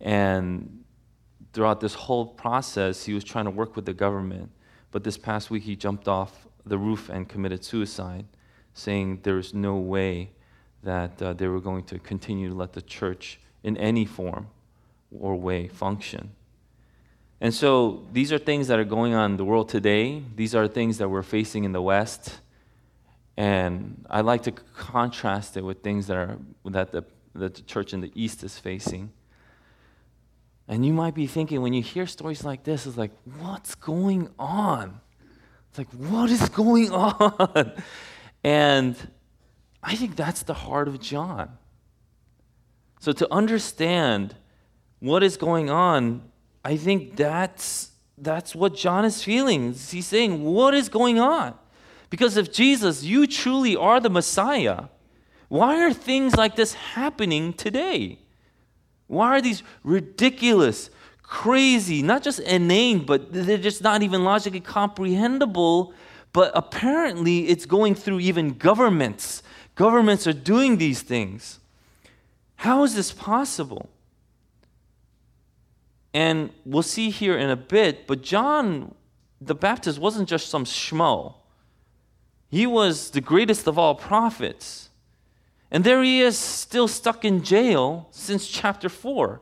and 0.00 0.82
throughout 1.52 1.80
this 1.80 1.94
whole 1.94 2.26
process, 2.26 3.04
he 3.04 3.14
was 3.14 3.22
trying 3.22 3.44
to 3.44 3.50
work 3.50 3.76
with 3.76 3.86
the 3.86 3.92
government. 3.92 4.50
But 4.90 5.04
this 5.04 5.16
past 5.16 5.50
week, 5.50 5.62
he 5.62 5.76
jumped 5.76 6.08
off 6.08 6.48
the 6.66 6.78
roof 6.78 7.08
and 7.08 7.28
committed 7.28 7.64
suicide 7.64 8.24
saying 8.74 9.20
there's 9.22 9.54
no 9.54 9.76
way 9.76 10.30
that 10.82 11.20
uh, 11.22 11.32
they 11.32 11.48
were 11.48 11.60
going 11.60 11.84
to 11.84 11.98
continue 11.98 12.48
to 12.50 12.54
let 12.54 12.74
the 12.74 12.82
church 12.82 13.40
in 13.62 13.76
any 13.78 14.04
form 14.04 14.48
or 15.18 15.36
way 15.36 15.68
function. 15.68 16.30
And 17.40 17.52
so 17.52 18.04
these 18.12 18.32
are 18.32 18.38
things 18.38 18.68
that 18.68 18.78
are 18.78 18.84
going 18.84 19.14
on 19.14 19.32
in 19.32 19.36
the 19.36 19.44
world 19.44 19.68
today. 19.68 20.22
These 20.36 20.54
are 20.54 20.68
things 20.68 20.98
that 20.98 21.08
we're 21.08 21.22
facing 21.22 21.64
in 21.64 21.72
the 21.72 21.82
West. 21.82 22.40
And 23.36 24.04
I 24.08 24.20
like 24.20 24.42
to 24.44 24.52
contrast 24.52 25.56
it 25.56 25.62
with 25.62 25.82
things 25.82 26.06
that, 26.06 26.16
are, 26.16 26.38
that, 26.64 26.92
the, 26.92 27.04
that 27.34 27.54
the 27.54 27.62
church 27.62 27.92
in 27.92 28.00
the 28.00 28.12
East 28.14 28.44
is 28.44 28.58
facing. 28.58 29.12
And 30.68 30.86
you 30.86 30.92
might 30.92 31.14
be 31.14 31.26
thinking, 31.26 31.60
when 31.60 31.72
you 31.72 31.82
hear 31.82 32.06
stories 32.06 32.44
like 32.44 32.64
this, 32.64 32.86
it's 32.86 32.96
like, 32.96 33.10
what's 33.38 33.74
going 33.74 34.30
on? 34.38 35.00
It's 35.68 35.78
like, 35.78 35.90
what 35.92 36.30
is 36.30 36.48
going 36.48 36.90
on? 36.92 37.72
And 38.44 38.94
I 39.82 39.96
think 39.96 40.14
that's 40.14 40.42
the 40.42 40.54
heart 40.54 40.86
of 40.86 41.00
John. 41.00 41.56
So 43.00 43.12
to 43.12 43.32
understand 43.32 44.36
what 45.00 45.22
is 45.22 45.36
going 45.36 45.70
on, 45.70 46.22
I 46.64 46.76
think 46.76 47.16
that's 47.16 47.90
that's 48.16 48.54
what 48.54 48.76
John 48.76 49.04
is 49.04 49.24
feeling. 49.24 49.72
He's 49.72 50.06
saying, 50.06 50.44
What 50.44 50.74
is 50.74 50.88
going 50.88 51.18
on? 51.18 51.54
Because 52.10 52.36
if 52.36 52.52
Jesus, 52.52 53.02
you 53.02 53.26
truly 53.26 53.74
are 53.76 53.98
the 53.98 54.10
Messiah, 54.10 54.84
why 55.48 55.82
are 55.82 55.92
things 55.92 56.36
like 56.36 56.54
this 56.54 56.74
happening 56.74 57.52
today? 57.52 58.20
Why 59.06 59.36
are 59.36 59.42
these 59.42 59.62
ridiculous, 59.82 60.90
crazy, 61.22 62.02
not 62.02 62.22
just 62.22 62.40
inane, 62.40 63.04
but 63.04 63.32
they're 63.32 63.58
just 63.58 63.82
not 63.82 64.02
even 64.02 64.24
logically 64.24 64.60
comprehensible 64.60 65.92
but 66.34 66.50
apparently, 66.52 67.48
it's 67.48 67.64
going 67.64 67.94
through 67.94 68.18
even 68.18 68.58
governments. 68.58 69.40
Governments 69.76 70.26
are 70.26 70.32
doing 70.32 70.78
these 70.78 71.00
things. 71.00 71.60
How 72.56 72.82
is 72.82 72.96
this 72.96 73.12
possible? 73.12 73.88
And 76.12 76.50
we'll 76.66 76.82
see 76.82 77.10
here 77.10 77.38
in 77.38 77.50
a 77.50 77.56
bit, 77.56 78.08
but 78.08 78.20
John 78.20 78.94
the 79.40 79.54
Baptist 79.54 80.00
wasn't 80.00 80.28
just 80.28 80.48
some 80.48 80.64
schmo. 80.64 81.34
He 82.50 82.66
was 82.66 83.10
the 83.10 83.20
greatest 83.20 83.68
of 83.68 83.78
all 83.78 83.94
prophets. 83.94 84.88
And 85.70 85.84
there 85.84 86.02
he 86.02 86.20
is, 86.20 86.36
still 86.36 86.88
stuck 86.88 87.24
in 87.24 87.44
jail 87.44 88.08
since 88.10 88.48
chapter 88.48 88.88
4. 88.88 89.40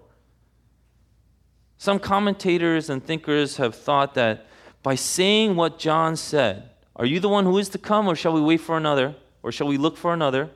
Some 1.79 1.99
commentators 1.99 2.91
and 2.91 3.03
thinkers 3.03 3.57
have 3.57 3.75
thought 3.75 4.13
that 4.15 4.47
by 4.83 4.95
saying 4.95 5.57
what 5.57 5.79
John 5.79 6.17
said, 6.17 6.69
are 7.03 7.07
you 7.07 7.19
the 7.19 7.29
one 7.29 7.47
who 7.47 7.59
is 7.59 7.69
to 7.71 7.79
come, 7.79 8.07
or 8.07 8.15
shall 8.15 8.33
we 8.33 8.41
wait 8.41 8.61
for 8.61 8.77
another? 8.77 9.17
Or 9.43 9.51
shall 9.51 9.67
we 9.67 9.77
look 9.77 9.97
for 9.97 10.15
another? 10.15 10.51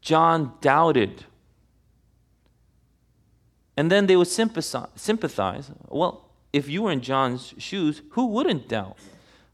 John 0.00 0.54
doubted. 0.60 1.24
And 3.76 3.92
then 3.92 4.08
they 4.08 4.16
would 4.16 4.26
sympathize. 4.26 5.70
Well, 5.86 6.28
if 6.52 6.68
you 6.68 6.82
were 6.82 6.90
in 6.90 7.00
John's 7.00 7.54
shoes, 7.58 8.02
who 8.10 8.26
wouldn't 8.26 8.66
doubt? 8.66 8.96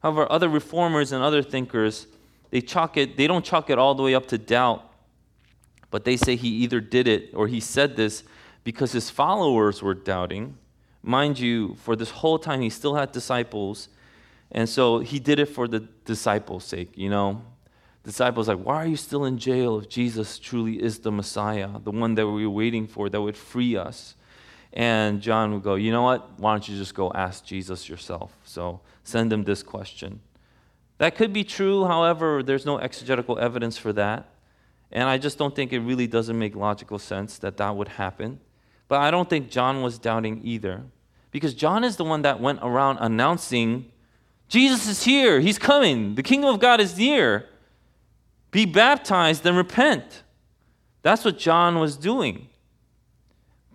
However, 0.03 0.27
other 0.33 0.49
reformers 0.49 1.13
and 1.13 1.23
other 1.23 1.43
thinkers, 1.43 2.07
they 2.49 2.63
chalk 2.63 2.97
it, 2.97 3.19
they 3.19 3.27
don't 3.27 3.45
chalk 3.45 3.69
it 3.69 3.79
all 3.79 3.95
the 3.95 4.03
way 4.03 4.15
up 4.15 4.25
to 4.29 4.39
doubt, 4.39 4.83
but 5.91 6.07
they 6.07 6.17
say 6.17 6.37
he 6.37 6.49
either 6.49 6.81
did 6.81 7.07
it 7.07 7.35
or 7.35 7.49
he 7.49 7.61
said 7.61 7.97
this 7.97 8.25
because 8.65 8.93
his 8.93 9.11
followers 9.11 9.83
were 9.83 9.93
doubting. 9.93 10.57
Mind 11.03 11.39
you, 11.39 11.75
for 11.75 11.97
this 11.97 12.13
whole 12.13 12.39
time 12.39 12.63
he 12.63 12.71
still 12.71 12.95
had 12.95 13.13
disciples 13.13 13.91
and 14.53 14.69
so 14.69 15.01
he 15.01 15.19
did 15.19 15.39
it 15.39 15.47
for 15.47 15.69
the 15.69 15.81
disciples' 16.05 16.65
sake, 16.65 16.91
you 16.97 17.11
know. 17.11 17.43
Disciples 18.05 18.47
like, 18.47 18.59
why 18.59 18.77
are 18.77 18.87
you 18.87 18.97
still 18.97 19.25
in 19.25 19.37
jail 19.37 19.81
if 19.81 19.89
Jesus 19.89 20.39
truly 20.39 20.81
is 20.81 21.01
the 21.01 21.11
Messiah, 21.11 21.71
the 21.83 21.91
one 21.91 22.15
that 22.15 22.27
we 22.27 22.47
were 22.47 22.55
waiting 22.55 22.87
for 22.87 23.09
that 23.09 23.21
would 23.21 23.37
free 23.37 23.77
us? 23.77 24.15
And 24.73 25.21
John 25.21 25.53
would 25.55 25.63
go, 25.63 25.75
you 25.75 25.91
know 25.91 26.03
what? 26.03 26.39
Why 26.39 26.53
don't 26.53 26.69
you 26.69 26.77
just 26.77 26.95
go 26.95 27.11
ask 27.13 27.45
Jesus 27.45 27.89
yourself? 27.89 28.37
So 28.45 28.81
send 29.03 29.33
him 29.33 29.43
this 29.43 29.63
question. 29.63 30.21
That 30.99 31.17
could 31.17 31.33
be 31.33 31.45
true, 31.45 31.85
however, 31.85 32.43
there's 32.43 32.65
no 32.65 32.79
exegetical 32.79 33.39
evidence 33.39 33.77
for 33.77 33.93
that. 33.95 34.29
And 34.93 35.09
I 35.09 35.19
just 35.19 35.37
don't 35.37 35.55
think 35.55 35.73
it 35.73 35.81
really 35.81 36.07
doesn't 36.07 36.39
make 36.39 36.55
logical 36.55 36.99
sense 36.99 37.39
that 37.39 37.57
that 37.57 37.75
would 37.75 37.89
happen. 37.89 38.41
But 38.87 39.01
I 39.01 39.11
don't 39.11 39.29
think 39.29 39.51
John 39.51 39.83
was 39.83 39.99
doubting 39.99 40.41
either. 40.45 40.85
Because 41.33 41.55
John 41.55 41.83
is 41.83 41.97
the 41.97 42.05
one 42.05 42.23
that 42.23 42.41
went 42.41 42.61
around 42.63 42.99
announcing 43.01 43.91
Jesus 44.49 44.87
is 44.87 45.03
here. 45.03 45.41
He's 45.41 45.59
coming. 45.59 46.15
The 46.15 46.23
kingdom 46.23 46.51
of 46.51 46.61
God 46.61 46.81
is 46.81 46.97
near. 46.97 47.47
Be 48.51 48.65
baptized 48.65 49.45
and 49.45 49.57
repent. 49.57 50.23
That's 51.03 51.25
what 51.25 51.39
John 51.39 51.79
was 51.79 51.97
doing. 51.97 52.49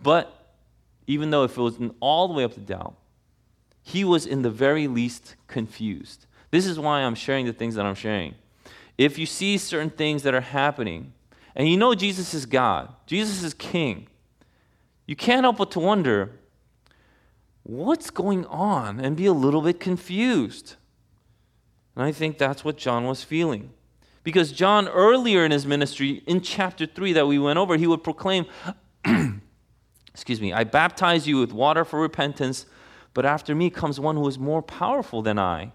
But 0.01 0.55
even 1.07 1.29
though 1.29 1.43
if 1.43 1.57
it 1.57 1.61
was 1.61 1.77
all 1.99 2.27
the 2.27 2.33
way 2.33 2.43
up 2.43 2.53
to 2.53 2.59
doubt, 2.59 2.95
he 3.83 4.03
was 4.03 4.25
in 4.25 4.41
the 4.41 4.49
very 4.49 4.87
least 4.87 5.35
confused. 5.47 6.25
This 6.51 6.65
is 6.65 6.79
why 6.79 7.01
I'm 7.01 7.15
sharing 7.15 7.45
the 7.45 7.53
things 7.53 7.75
that 7.75 7.85
I'm 7.85 7.95
sharing. 7.95 8.35
If 8.97 9.17
you 9.17 9.25
see 9.25 9.57
certain 9.57 9.89
things 9.89 10.23
that 10.23 10.33
are 10.33 10.41
happening, 10.41 11.13
and 11.55 11.67
you 11.67 11.77
know 11.77 11.95
Jesus 11.95 12.33
is 12.33 12.45
God, 12.45 12.93
Jesus 13.05 13.43
is 13.43 13.53
King, 13.53 14.07
you 15.05 15.15
can't 15.15 15.43
help 15.43 15.57
but 15.57 15.71
to 15.71 15.79
wonder 15.79 16.31
what's 17.63 18.09
going 18.09 18.45
on 18.45 18.99
and 18.99 19.15
be 19.15 19.25
a 19.25 19.33
little 19.33 19.61
bit 19.61 19.79
confused. 19.79 20.75
And 21.95 22.03
I 22.03 22.11
think 22.11 22.37
that's 22.37 22.63
what 22.63 22.77
John 22.77 23.05
was 23.05 23.23
feeling. 23.23 23.71
Because 24.23 24.51
John, 24.51 24.87
earlier 24.87 25.43
in 25.45 25.51
his 25.51 25.65
ministry, 25.65 26.23
in 26.27 26.41
chapter 26.41 26.85
3 26.85 27.13
that 27.13 27.27
we 27.27 27.39
went 27.39 27.57
over, 27.57 27.77
he 27.77 27.87
would 27.87 28.03
proclaim, 28.03 28.45
Excuse 30.13 30.41
me, 30.41 30.53
I 30.53 30.63
baptize 30.63 31.27
you 31.27 31.37
with 31.39 31.53
water 31.53 31.85
for 31.85 31.99
repentance, 31.99 32.65
but 33.13 33.25
after 33.25 33.55
me 33.55 33.69
comes 33.69 33.99
one 33.99 34.17
who 34.17 34.27
is 34.27 34.37
more 34.37 34.61
powerful 34.61 35.21
than 35.21 35.39
I, 35.39 35.71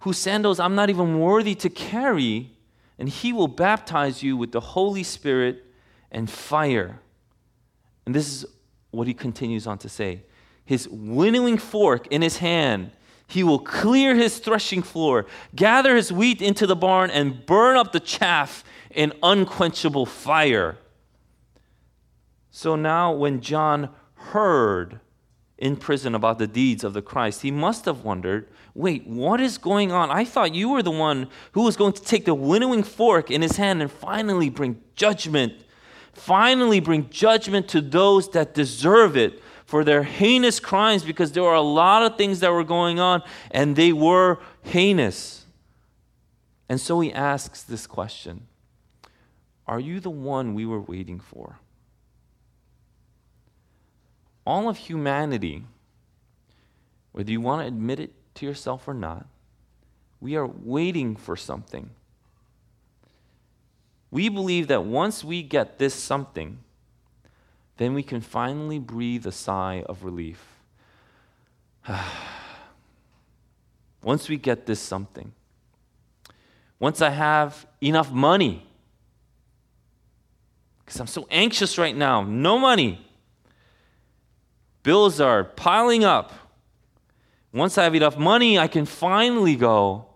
whose 0.00 0.18
sandals 0.18 0.60
I'm 0.60 0.74
not 0.74 0.90
even 0.90 1.20
worthy 1.20 1.54
to 1.56 1.70
carry, 1.70 2.50
and 2.98 3.08
he 3.08 3.32
will 3.32 3.48
baptize 3.48 4.22
you 4.22 4.36
with 4.36 4.52
the 4.52 4.60
Holy 4.60 5.02
Spirit 5.02 5.64
and 6.10 6.28
fire. 6.28 7.00
And 8.04 8.14
this 8.14 8.28
is 8.28 8.46
what 8.90 9.06
he 9.06 9.14
continues 9.14 9.66
on 9.66 9.78
to 9.78 9.88
say 9.88 10.24
his 10.64 10.88
winnowing 10.88 11.58
fork 11.58 12.06
in 12.08 12.22
his 12.22 12.38
hand. 12.38 12.92
He 13.26 13.42
will 13.42 13.58
clear 13.58 14.14
his 14.14 14.38
threshing 14.38 14.82
floor, 14.82 15.26
gather 15.54 15.96
his 15.96 16.12
wheat 16.12 16.42
into 16.42 16.66
the 16.66 16.76
barn, 16.76 17.10
and 17.10 17.46
burn 17.46 17.76
up 17.76 17.92
the 17.92 18.00
chaff 18.00 18.62
in 18.90 19.12
unquenchable 19.22 20.06
fire. 20.06 20.76
So 22.50 22.76
now, 22.76 23.12
when 23.12 23.40
John 23.40 23.88
heard 24.14 25.00
in 25.56 25.76
prison 25.76 26.14
about 26.14 26.38
the 26.38 26.46
deeds 26.46 26.84
of 26.84 26.92
the 26.92 27.00
Christ, 27.00 27.40
he 27.42 27.50
must 27.50 27.86
have 27.86 28.04
wondered 28.04 28.48
wait, 28.74 29.06
what 29.06 29.40
is 29.40 29.58
going 29.58 29.92
on? 29.92 30.10
I 30.10 30.24
thought 30.24 30.54
you 30.54 30.70
were 30.70 30.82
the 30.82 30.90
one 30.90 31.28
who 31.52 31.62
was 31.62 31.76
going 31.76 31.92
to 31.92 32.02
take 32.02 32.24
the 32.24 32.34
winnowing 32.34 32.82
fork 32.82 33.30
in 33.30 33.42
his 33.42 33.56
hand 33.56 33.82
and 33.82 33.90
finally 33.90 34.48
bring 34.48 34.80
judgment. 34.94 35.52
Finally, 36.14 36.80
bring 36.80 37.08
judgment 37.10 37.68
to 37.68 37.80
those 37.80 38.30
that 38.30 38.54
deserve 38.54 39.16
it 39.16 39.42
for 39.72 39.84
their 39.84 40.02
heinous 40.02 40.60
crimes 40.60 41.02
because 41.02 41.32
there 41.32 41.42
were 41.42 41.54
a 41.54 41.62
lot 41.62 42.02
of 42.02 42.18
things 42.18 42.40
that 42.40 42.52
were 42.52 42.62
going 42.62 43.00
on 43.00 43.22
and 43.50 43.74
they 43.74 43.90
were 43.90 44.38
heinous. 44.64 45.46
And 46.68 46.78
so 46.78 47.00
he 47.00 47.10
asks 47.10 47.62
this 47.62 47.86
question 47.86 48.48
Are 49.66 49.80
you 49.80 49.98
the 49.98 50.10
one 50.10 50.52
we 50.52 50.66
were 50.66 50.82
waiting 50.82 51.18
for? 51.18 51.58
All 54.44 54.68
of 54.68 54.76
humanity, 54.76 55.64
whether 57.12 57.30
you 57.30 57.40
want 57.40 57.62
to 57.62 57.66
admit 57.66 57.98
it 57.98 58.12
to 58.34 58.44
yourself 58.44 58.86
or 58.86 58.92
not, 58.92 59.26
we 60.20 60.36
are 60.36 60.46
waiting 60.46 61.16
for 61.16 61.34
something. 61.34 61.88
We 64.10 64.28
believe 64.28 64.68
that 64.68 64.84
once 64.84 65.24
we 65.24 65.42
get 65.42 65.78
this 65.78 65.94
something, 65.94 66.58
then 67.82 67.94
we 67.94 68.02
can 68.02 68.20
finally 68.20 68.78
breathe 68.78 69.26
a 69.26 69.32
sigh 69.32 69.82
of 69.86 70.04
relief. 70.04 70.40
once 74.02 74.28
we 74.28 74.36
get 74.36 74.66
this 74.66 74.78
something, 74.78 75.32
once 76.78 77.00
I 77.02 77.10
have 77.10 77.66
enough 77.80 78.12
money, 78.12 78.66
because 80.84 81.00
I'm 81.00 81.06
so 81.06 81.26
anxious 81.30 81.78
right 81.78 81.96
now, 81.96 82.22
no 82.22 82.58
money. 82.58 83.04
Bills 84.82 85.20
are 85.20 85.44
piling 85.44 86.04
up. 86.04 86.32
Once 87.52 87.78
I 87.78 87.84
have 87.84 87.94
enough 87.94 88.18
money, 88.18 88.58
I 88.58 88.66
can 88.66 88.84
finally 88.84 89.56
go. 89.56 90.06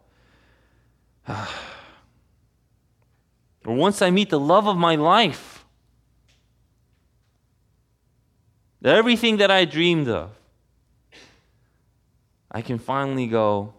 or 1.29 1.37
once 3.65 4.03
I 4.03 4.11
meet 4.11 4.31
the 4.31 4.41
love 4.41 4.67
of 4.67 4.77
my 4.77 4.97
life, 4.97 5.56
everything 8.85 9.39
that 9.39 9.51
I 9.51 9.65
dreamed 9.65 10.09
of, 10.09 10.31
I 12.51 12.63
can 12.63 12.79
finally 12.79 13.27
go. 13.27 13.75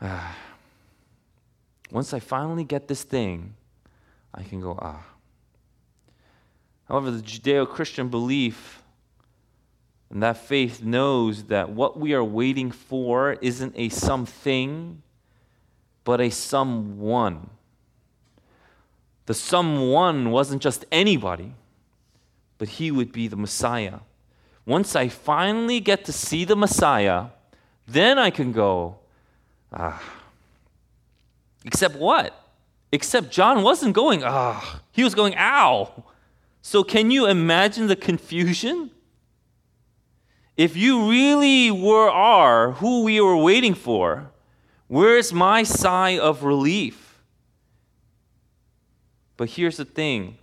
Ah. 0.00 0.36
Once 1.90 2.12
I 2.14 2.20
finally 2.20 2.64
get 2.64 2.88
this 2.88 3.02
thing, 3.02 3.54
I 4.34 4.42
can 4.42 4.60
go, 4.60 4.78
ah. 4.80 5.04
However, 6.88 7.10
the 7.10 7.22
Judeo 7.22 7.68
Christian 7.68 8.08
belief 8.08 8.80
and 10.10 10.22
that 10.24 10.36
faith 10.36 10.82
knows 10.82 11.44
that 11.44 11.70
what 11.70 11.98
we 11.98 12.14
are 12.14 12.24
waiting 12.24 12.72
for 12.72 13.34
isn't 13.40 13.72
a 13.76 13.88
something, 13.88 15.02
but 16.02 16.20
a 16.20 16.30
someone. 16.30 17.50
The 19.26 19.34
someone 19.34 20.32
wasn't 20.32 20.62
just 20.62 20.84
anybody, 20.90 21.54
but 22.60 22.68
he 22.68 22.90
would 22.90 23.10
be 23.10 23.26
the 23.26 23.38
Messiah. 23.38 24.00
Once 24.66 24.94
I 24.94 25.08
finally 25.08 25.80
get 25.80 26.04
to 26.04 26.12
see 26.12 26.44
the 26.44 26.54
Messiah, 26.54 27.28
then 27.88 28.18
I 28.18 28.28
can 28.28 28.52
go, 28.52 28.98
ah. 29.72 30.02
Except 31.64 31.96
what? 31.96 32.38
Except 32.92 33.30
John 33.30 33.62
wasn't 33.62 33.94
going, 33.94 34.22
ah. 34.22 34.82
He 34.92 35.02
was 35.02 35.14
going, 35.14 35.34
ow. 35.38 36.04
So, 36.60 36.84
can 36.84 37.10
you 37.10 37.26
imagine 37.26 37.86
the 37.86 37.96
confusion? 37.96 38.90
If 40.54 40.76
you 40.76 41.08
really 41.08 41.70
were 41.70 42.10
are 42.10 42.72
who 42.72 43.04
we 43.04 43.22
were 43.22 43.38
waiting 43.38 43.72
for, 43.72 44.32
where's 44.86 45.32
my 45.32 45.62
sigh 45.62 46.18
of 46.18 46.44
relief? 46.44 47.22
But 49.38 49.48
here's 49.48 49.78
the 49.78 49.86
thing 49.86 50.36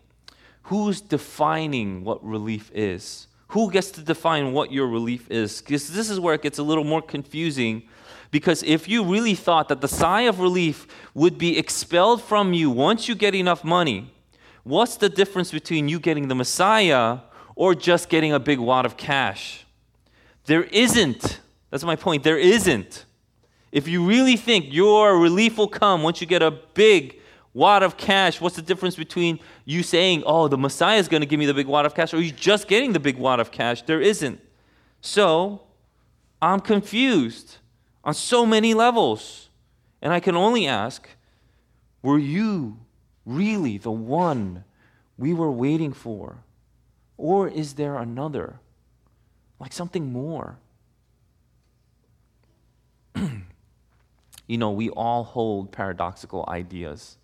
who's 0.68 1.02
defining 1.02 2.04
what 2.04 2.24
relief 2.24 2.72
is? 2.74 3.28
Who 3.50 3.72
gets 3.72 3.92
to 3.92 4.02
define 4.02 4.54
what 4.54 4.72
your 4.72 4.88
relief 4.88 5.30
is? 5.30 5.62
Because 5.62 5.94
this 5.94 6.10
is 6.10 6.20
where 6.20 6.34
it 6.34 6.42
gets 6.42 6.58
a 6.58 6.64
little 6.64 6.84
more 6.84 7.02
confusing. 7.02 7.84
Because 8.32 8.64
if 8.64 8.88
you 8.88 9.04
really 9.04 9.36
thought 9.36 9.70
that 9.70 9.82
the 9.82 9.88
sigh 9.88 10.22
of 10.22 10.40
relief 10.40 10.86
would 11.14 11.38
be 11.38 11.58
expelled 11.58 12.22
from 12.22 12.54
you 12.54 12.70
once 12.70 13.08
you 13.08 13.16
get 13.16 13.34
enough 13.36 13.64
money, 13.64 14.12
What's 14.68 14.98
the 14.98 15.08
difference 15.08 15.50
between 15.50 15.88
you 15.88 15.98
getting 15.98 16.28
the 16.28 16.36
Messiah 16.36 17.20
or 17.56 17.74
just 17.74 18.10
getting 18.10 18.34
a 18.34 18.40
big 18.40 18.60
wad 18.60 18.86
of 18.86 18.98
cash? 18.98 19.66
There 20.44 20.64
isn't. 20.64 21.40
That's 21.70 21.86
my 21.86 21.96
point. 21.96 22.24
There 22.24 22.38
isn't. 22.38 23.06
If 23.72 23.88
you 23.88 24.06
really 24.06 24.36
think 24.36 24.66
your 24.74 25.18
relief 25.18 25.58
will 25.58 25.70
come 25.70 26.04
once 26.04 26.20
you 26.20 26.28
get 26.28 26.42
a 26.42 26.52
big 26.52 27.17
wad 27.58 27.82
of 27.82 27.98
cash, 27.98 28.40
what's 28.40 28.56
the 28.56 28.62
difference 28.62 28.96
between 28.96 29.40
you 29.66 29.82
saying, 29.82 30.22
oh, 30.26 30.48
the 30.48 30.58
Messiah 30.58 31.00
is 31.00 31.08
going 31.08 31.22
to 31.22 31.28
give 31.28 31.40
me 31.40 31.48
the 31.48 31.54
big 31.54 31.66
wad 31.66 31.86
of 31.88 31.96
cash, 31.96 32.14
or 32.14 32.22
you 32.22 32.32
just 32.32 32.68
getting 32.68 32.94
the 32.94 33.00
big 33.00 33.18
wad 33.18 33.40
of 33.40 33.50
cash? 33.52 33.82
There 33.82 34.00
isn't. 34.00 34.40
So, 35.02 35.62
I'm 36.40 36.60
confused 36.60 37.58
on 38.04 38.14
so 38.14 38.46
many 38.46 38.74
levels. 38.76 39.50
And 40.02 40.14
I 40.14 40.20
can 40.20 40.36
only 40.36 40.68
ask, 40.68 41.10
were 42.04 42.20
you 42.20 42.78
really 43.26 43.80
the 43.80 43.92
one 43.92 44.64
we 45.18 45.34
were 45.34 45.52
waiting 45.52 45.94
for? 45.94 46.38
Or 47.18 47.48
is 47.48 47.74
there 47.74 47.98
another? 47.98 48.60
Like 49.60 49.74
something 49.74 50.14
more? 50.14 50.60
you 53.16 54.58
know, 54.58 54.70
we 54.70 54.90
all 54.92 55.24
hold 55.24 55.72
paradoxical 55.72 56.46
ideas, 56.48 57.18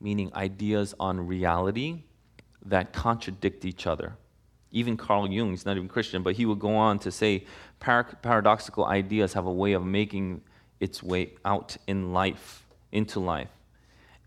meaning 0.00 0.30
ideas 0.34 0.94
on 0.98 1.26
reality 1.26 2.02
that 2.64 2.92
contradict 2.92 3.64
each 3.64 3.86
other. 3.86 4.14
Even 4.72 4.96
Carl 4.96 5.28
Jung, 5.30 5.50
he's 5.50 5.66
not 5.66 5.76
even 5.76 5.88
Christian, 5.88 6.22
but 6.22 6.34
he 6.34 6.46
would 6.46 6.60
go 6.60 6.76
on 6.76 6.98
to 7.00 7.10
say 7.10 7.44
par- 7.80 8.18
paradoxical 8.22 8.84
ideas 8.84 9.32
have 9.32 9.46
a 9.46 9.52
way 9.52 9.72
of 9.72 9.84
making 9.84 10.42
its 10.78 11.02
way 11.02 11.32
out 11.44 11.76
in 11.86 12.12
life 12.12 12.66
into 12.92 13.20
life. 13.20 13.48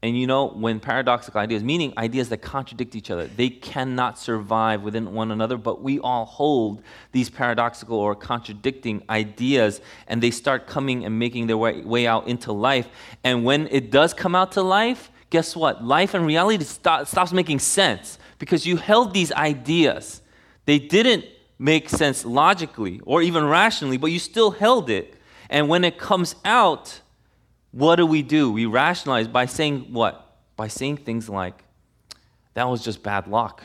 And 0.03 0.19
you 0.19 0.27
know, 0.27 0.47
when 0.49 0.81
paradoxical 0.81 1.39
ideas, 1.39 1.63
meaning 1.63 1.93
ideas 1.97 2.27
that 2.27 2.41
contradict 2.41 2.93
each 2.93 3.09
other, 3.09 3.25
they 3.25 3.49
cannot 3.49 4.19
survive 4.19 4.81
within 4.81 5.13
one 5.13 5.31
another, 5.31 5.55
but 5.55 5.81
we 5.81 5.97
all 5.99 6.25
hold 6.25 6.81
these 7.13 7.29
paradoxical 7.29 7.97
or 7.97 8.13
contradicting 8.13 9.01
ideas, 9.09 9.79
and 10.09 10.21
they 10.21 10.29
start 10.29 10.67
coming 10.67 11.05
and 11.05 11.17
making 11.17 11.47
their 11.47 11.55
way, 11.55 11.81
way 11.83 12.05
out 12.05 12.27
into 12.27 12.51
life. 12.51 12.89
And 13.23 13.45
when 13.45 13.69
it 13.71 13.91
does 13.91 14.13
come 14.13 14.35
out 14.35 14.51
to 14.53 14.61
life, 14.61 15.09
guess 15.33 15.55
what? 15.55 15.83
Life 15.83 16.13
and 16.13 16.27
reality 16.27 16.63
stop, 16.63 17.07
stops 17.07 17.33
making 17.33 17.57
sense 17.57 18.19
because 18.37 18.67
you 18.67 18.77
held 18.77 19.15
these 19.15 19.31
ideas. 19.31 20.21
They 20.65 20.77
didn't 20.77 21.25
make 21.57 21.89
sense 21.89 22.23
logically 22.23 23.01
or 23.03 23.23
even 23.23 23.43
rationally, 23.43 23.97
but 23.97 24.11
you 24.11 24.19
still 24.19 24.51
held 24.51 24.91
it. 24.91 25.15
And 25.49 25.67
when 25.69 25.83
it 25.83 25.97
comes 25.97 26.35
out, 26.45 27.01
what 27.71 27.95
do 27.95 28.05
we 28.05 28.21
do? 28.21 28.51
We 28.51 28.67
rationalize 28.67 29.27
by 29.27 29.47
saying 29.47 29.91
what? 29.91 30.37
By 30.55 30.67
saying 30.67 30.97
things 30.97 31.27
like, 31.27 31.63
that 32.53 32.69
was 32.69 32.83
just 32.83 33.01
bad 33.01 33.25
luck. 33.27 33.63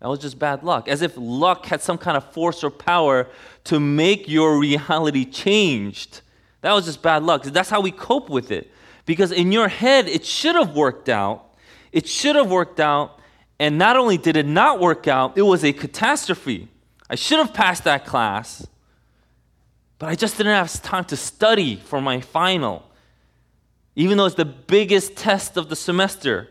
That 0.00 0.08
was 0.08 0.18
just 0.18 0.40
bad 0.40 0.64
luck. 0.64 0.88
As 0.88 1.02
if 1.02 1.12
luck 1.16 1.66
had 1.66 1.82
some 1.82 1.98
kind 1.98 2.16
of 2.16 2.32
force 2.32 2.64
or 2.64 2.70
power 2.70 3.28
to 3.64 3.78
make 3.78 4.28
your 4.28 4.58
reality 4.58 5.24
changed. 5.24 6.22
That 6.62 6.72
was 6.72 6.86
just 6.86 7.00
bad 7.00 7.22
luck. 7.22 7.44
That's 7.44 7.70
how 7.70 7.80
we 7.80 7.92
cope 7.92 8.28
with 8.28 8.50
it. 8.50 8.72
Because 9.06 9.32
in 9.32 9.52
your 9.52 9.68
head, 9.68 10.08
it 10.08 10.24
should 10.24 10.54
have 10.54 10.74
worked 10.74 11.08
out. 11.08 11.54
It 11.92 12.08
should 12.08 12.36
have 12.36 12.50
worked 12.50 12.80
out. 12.80 13.18
And 13.58 13.78
not 13.78 13.96
only 13.96 14.18
did 14.18 14.36
it 14.36 14.46
not 14.46 14.80
work 14.80 15.06
out, 15.06 15.36
it 15.38 15.42
was 15.42 15.64
a 15.64 15.72
catastrophe. 15.72 16.68
I 17.08 17.14
should 17.14 17.38
have 17.38 17.54
passed 17.54 17.84
that 17.84 18.06
class, 18.06 18.66
but 19.98 20.08
I 20.08 20.14
just 20.14 20.36
didn't 20.36 20.54
have 20.54 20.82
time 20.82 21.04
to 21.06 21.16
study 21.16 21.76
for 21.76 22.00
my 22.00 22.20
final 22.20 22.84
even 23.96 24.18
though 24.18 24.26
it's 24.26 24.34
the 24.34 24.44
biggest 24.44 25.16
test 25.16 25.56
of 25.56 25.68
the 25.68 25.76
semester. 25.76 26.48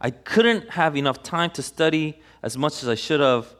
I 0.00 0.10
couldn't 0.10 0.70
have 0.70 0.96
enough 0.96 1.22
time 1.22 1.50
to 1.52 1.62
study 1.62 2.20
as 2.42 2.58
much 2.58 2.82
as 2.82 2.88
I 2.88 2.94
should 2.94 3.20
have. 3.20 3.54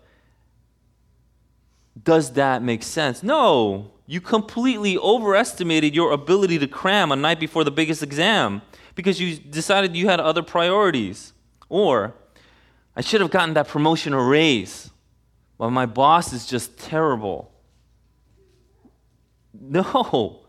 Does 2.03 2.33
that 2.33 2.63
make 2.63 2.83
sense? 2.83 3.23
No. 3.23 3.93
You 4.07 4.21
completely 4.21 4.99
overestimated 4.99 5.95
your 5.95 6.13
ability 6.13 6.59
to 6.59 6.67
cram 6.67 7.11
a 7.11 7.17
night 7.17 7.41
before 7.41 7.65
the 7.65 7.71
biggest 7.71 8.03
exam 8.03 8.63
because 8.95 9.21
you 9.21 9.37
decided 9.37 9.97
you 9.97 10.09
had 10.09 10.21
other 10.21 10.43
priorities. 10.43 11.33
Or, 11.69 12.15
I 12.95 13.01
should 13.01 13.21
have 13.21 13.31
gotten 13.31 13.55
that 13.55 13.69
promotion 13.69 14.13
or 14.13 14.29
raise, 14.29 14.91
but 15.59 15.71
my 15.71 15.87
boss 15.87 16.33
is 16.33 16.47
just 16.47 16.79
terrible. 16.79 17.51
No. 19.61 20.41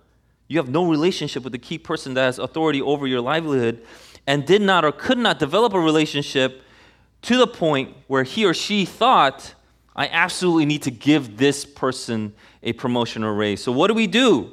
You 0.47 0.57
have 0.57 0.69
no 0.69 0.87
relationship 0.87 1.43
with 1.43 1.53
the 1.53 1.59
key 1.59 1.77
person 1.77 2.13
that 2.13 2.25
has 2.25 2.39
authority 2.39 2.81
over 2.81 3.07
your 3.07 3.21
livelihood 3.21 3.83
and 4.27 4.45
did 4.45 4.61
not 4.61 4.85
or 4.85 4.91
could 4.91 5.17
not 5.17 5.39
develop 5.39 5.73
a 5.73 5.79
relationship 5.79 6.61
to 7.23 7.37
the 7.37 7.47
point 7.47 7.95
where 8.07 8.23
he 8.23 8.45
or 8.45 8.53
she 8.53 8.85
thought, 8.85 9.54
I 9.95 10.07
absolutely 10.07 10.65
need 10.65 10.83
to 10.83 10.91
give 10.91 11.37
this 11.37 11.65
person 11.65 12.33
a 12.61 12.73
promotion 12.73 13.23
or 13.23 13.33
raise. 13.33 13.63
So, 13.63 13.71
what 13.71 13.87
do 13.87 13.93
we 13.93 14.07
do? 14.07 14.51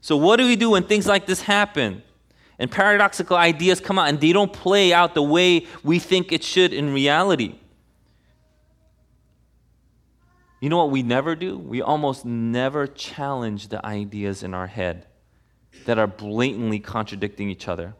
So, 0.00 0.16
what 0.16 0.36
do 0.36 0.46
we 0.46 0.56
do 0.56 0.70
when 0.70 0.84
things 0.84 1.06
like 1.06 1.26
this 1.26 1.42
happen? 1.42 2.02
And 2.58 2.70
paradoxical 2.70 3.36
ideas 3.36 3.80
come 3.80 3.98
out 3.98 4.08
and 4.08 4.20
they 4.20 4.32
don't 4.32 4.52
play 4.52 4.92
out 4.92 5.14
the 5.14 5.22
way 5.22 5.66
we 5.82 5.98
think 5.98 6.32
it 6.32 6.44
should 6.44 6.72
in 6.72 6.92
reality. 6.92 7.54
You 10.60 10.68
know 10.68 10.76
what 10.76 10.90
we 10.90 11.02
never 11.02 11.34
do? 11.34 11.58
We 11.58 11.82
almost 11.82 12.24
never 12.24 12.86
challenge 12.86 13.68
the 13.68 13.84
ideas 13.84 14.44
in 14.44 14.54
our 14.54 14.68
head 14.68 15.06
that 15.86 15.98
are 15.98 16.06
blatantly 16.06 16.78
contradicting 16.78 17.50
each 17.50 17.66
other. 17.66 17.94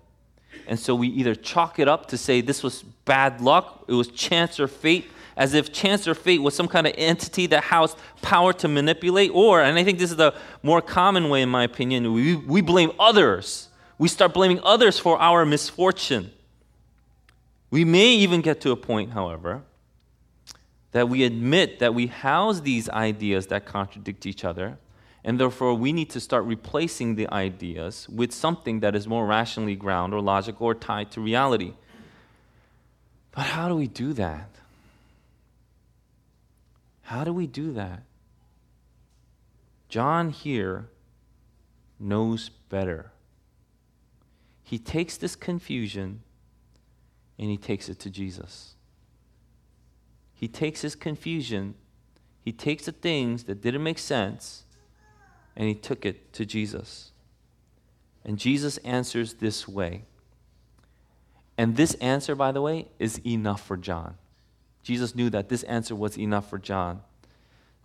And 0.69 0.79
so 0.79 0.95
we 0.95 1.09
either 1.09 1.35
chalk 1.35 1.81
it 1.81 1.89
up 1.89 2.07
to 2.09 2.19
say 2.19 2.41
this 2.41 2.63
was 2.63 2.83
bad 3.05 3.41
luck, 3.41 3.85
it 3.89 3.95
was 3.95 4.09
chance 4.09 4.61
or 4.61 4.69
fate, 4.69 5.11
as 5.37 5.55
if 5.55 5.73
chance 5.73 6.07
or 6.07 6.15
fate 6.15 6.43
was 6.43 6.55
some 6.55 6.69
kind 6.69 6.87
of 6.87 6.95
entity 6.97 7.47
that 7.47 7.65
housed 7.65 7.97
power 8.21 8.53
to 8.53 8.69
manipulate, 8.69 9.31
or, 9.33 9.63
and 9.63 9.79
I 9.79 9.85
think 9.85 9.99
this 9.99 10.11
is 10.11 10.17
the 10.17 10.35
more 10.63 10.81
common 10.81 11.29
way, 11.29 11.43
in 11.43 11.49
my 11.49 11.65
opinion, 11.65 12.13
we, 12.13 12.37
we 12.37 12.61
blame 12.61 12.93
others. 12.99 13.69
We 13.99 14.09
start 14.09 14.35
blaming 14.35 14.61
others 14.63 14.99
for 14.99 15.19
our 15.21 15.45
misfortune. 15.45 16.31
We 17.71 17.85
may 17.85 18.09
even 18.15 18.41
get 18.41 18.61
to 18.63 18.71
a 18.71 18.77
point, 18.77 19.13
however, 19.13 19.63
that 20.91 21.09
we 21.09 21.25
admit 21.25 21.79
that 21.79 21.95
we 21.95 22.09
house 22.09 22.61
these 22.61 22.89
ideas 22.91 23.47
that 23.47 23.65
contradict 23.65 24.27
each 24.27 24.45
other 24.45 24.79
And 25.25 25.39
therefore, 25.39 25.75
we 25.75 25.93
need 25.93 26.11
to 26.11 26.21
start 26.21 26.45
replacing 26.45 27.15
the 27.15 27.33
ideas 27.33 28.09
with 28.09 28.33
something 28.33 28.81
that 28.81 28.97
is 28.97 29.07
more 29.07 29.25
rationally 29.25 29.77
grounded 29.77 30.19
or 30.19 30.21
logical 30.21 30.67
or 30.67 30.75
tied 30.75 31.13
to 31.13 31.21
reality. 31.21 31.75
But 33.31 33.43
how 33.43 33.69
do 33.69 33.77
we 33.77 33.87
do 33.87 34.13
that? 34.15 34.49
How 37.13 37.25
do 37.25 37.33
we 37.35 37.47
do 37.47 37.73
that? 37.73 38.05
John 39.91 40.31
here 40.31 40.89
knows 42.01 42.49
better. 42.49 43.13
He 44.63 44.79
takes 44.79 45.19
this 45.19 45.37
confusion 45.37 46.23
and 47.39 47.51
he 47.51 47.59
takes 47.59 47.91
it 47.91 47.99
to 47.99 48.09
Jesus. 48.09 48.77
He 50.33 50.49
takes 50.49 50.81
his 50.81 50.95
confusion, 50.95 51.75
he 52.41 52.51
takes 52.51 52.87
the 52.87 52.93
things 52.93 53.45
that 53.45 53.61
didn't 53.61 53.83
make 53.83 53.99
sense, 53.99 54.65
and 55.55 55.69
he 55.69 55.75
took 55.75 56.07
it 56.07 56.33
to 56.33 56.47
Jesus. 56.47 57.13
And 58.25 58.39
Jesus 58.39 58.79
answers 58.79 59.35
this 59.35 59.69
way. 59.69 60.07
And 61.59 61.77
this 61.77 61.93
answer, 61.97 62.35
by 62.35 62.53
the 62.53 62.63
way, 62.63 62.89
is 62.99 63.21
enough 63.27 63.63
for 63.63 63.77
John. 63.77 64.15
Jesus 64.83 65.15
knew 65.15 65.31
that 65.31 65.49
this 65.49 65.63
answer 65.65 65.95
was 65.95 66.19
enough 66.19 66.49
for 66.51 66.59
John. 66.59 67.03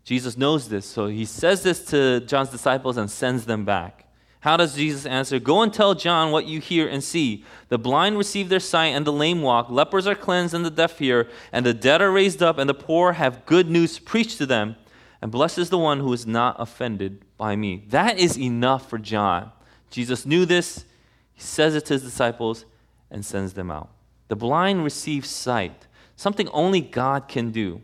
Jesus 0.03 0.38
knows 0.38 0.69
this, 0.69 0.86
so 0.86 1.07
he 1.07 1.25
says 1.25 1.63
this 1.63 1.83
to 1.86 2.21
John's 2.21 2.49
disciples 2.49 2.97
and 2.97 3.12
sends 3.12 3.45
them 3.45 3.65
back. 3.65 4.05
How 4.39 4.55
does 4.55 4.75
Jesus 4.75 5.05
answer? 5.05 5.39
Go 5.39 5.62
and 5.62 5.73
tell 5.73 5.95
John 5.95 6.31
what 6.31 6.45
you 6.45 6.62
hear 6.62 6.88
and 6.88 7.03
see. 7.03 7.43
The 7.69 7.77
blind 7.77 8.17
receive 8.17 8.49
their 8.49 8.60
sight, 8.60 8.88
and 8.88 9.05
the 9.05 9.12
lame 9.12 9.41
walk. 9.41 9.69
Lepers 9.69 10.07
are 10.07 10.15
cleansed, 10.15 10.53
and 10.53 10.63
the 10.63 10.69
deaf 10.69 10.99
hear. 10.99 11.27
And 11.51 11.65
the 11.65 11.73
dead 11.73 12.01
are 12.01 12.12
raised 12.12 12.41
up, 12.41 12.57
and 12.57 12.69
the 12.69 12.73
poor 12.73 13.13
have 13.13 13.45
good 13.45 13.69
news 13.69 13.99
preached 13.99 14.38
to 14.38 14.45
them. 14.45 14.77
And 15.21 15.31
blessed 15.31 15.57
is 15.57 15.69
the 15.69 15.77
one 15.77 15.99
who 15.99 16.13
is 16.13 16.25
not 16.25 16.55
offended 16.60 17.25
by 17.38 17.55
me. 17.55 17.83
That 17.89 18.19
is 18.19 18.38
enough 18.38 18.89
for 18.89 18.99
John. 18.99 19.51
Jesus 19.89 20.25
knew 20.25 20.45
this. 20.45 20.86
He 21.33 21.41
says 21.41 21.75
it 21.75 21.86
to 21.88 21.95
his 21.95 22.03
disciples 22.03 22.65
and 23.12 23.25
sends 23.25 23.53
them 23.53 23.71
out. 23.71 23.89
The 24.27 24.36
blind 24.36 24.83
receive 24.83 25.25
sight, 25.25 25.87
something 26.17 26.49
only 26.49 26.82
God 26.82 27.30
can 27.30 27.51
do. 27.51 27.82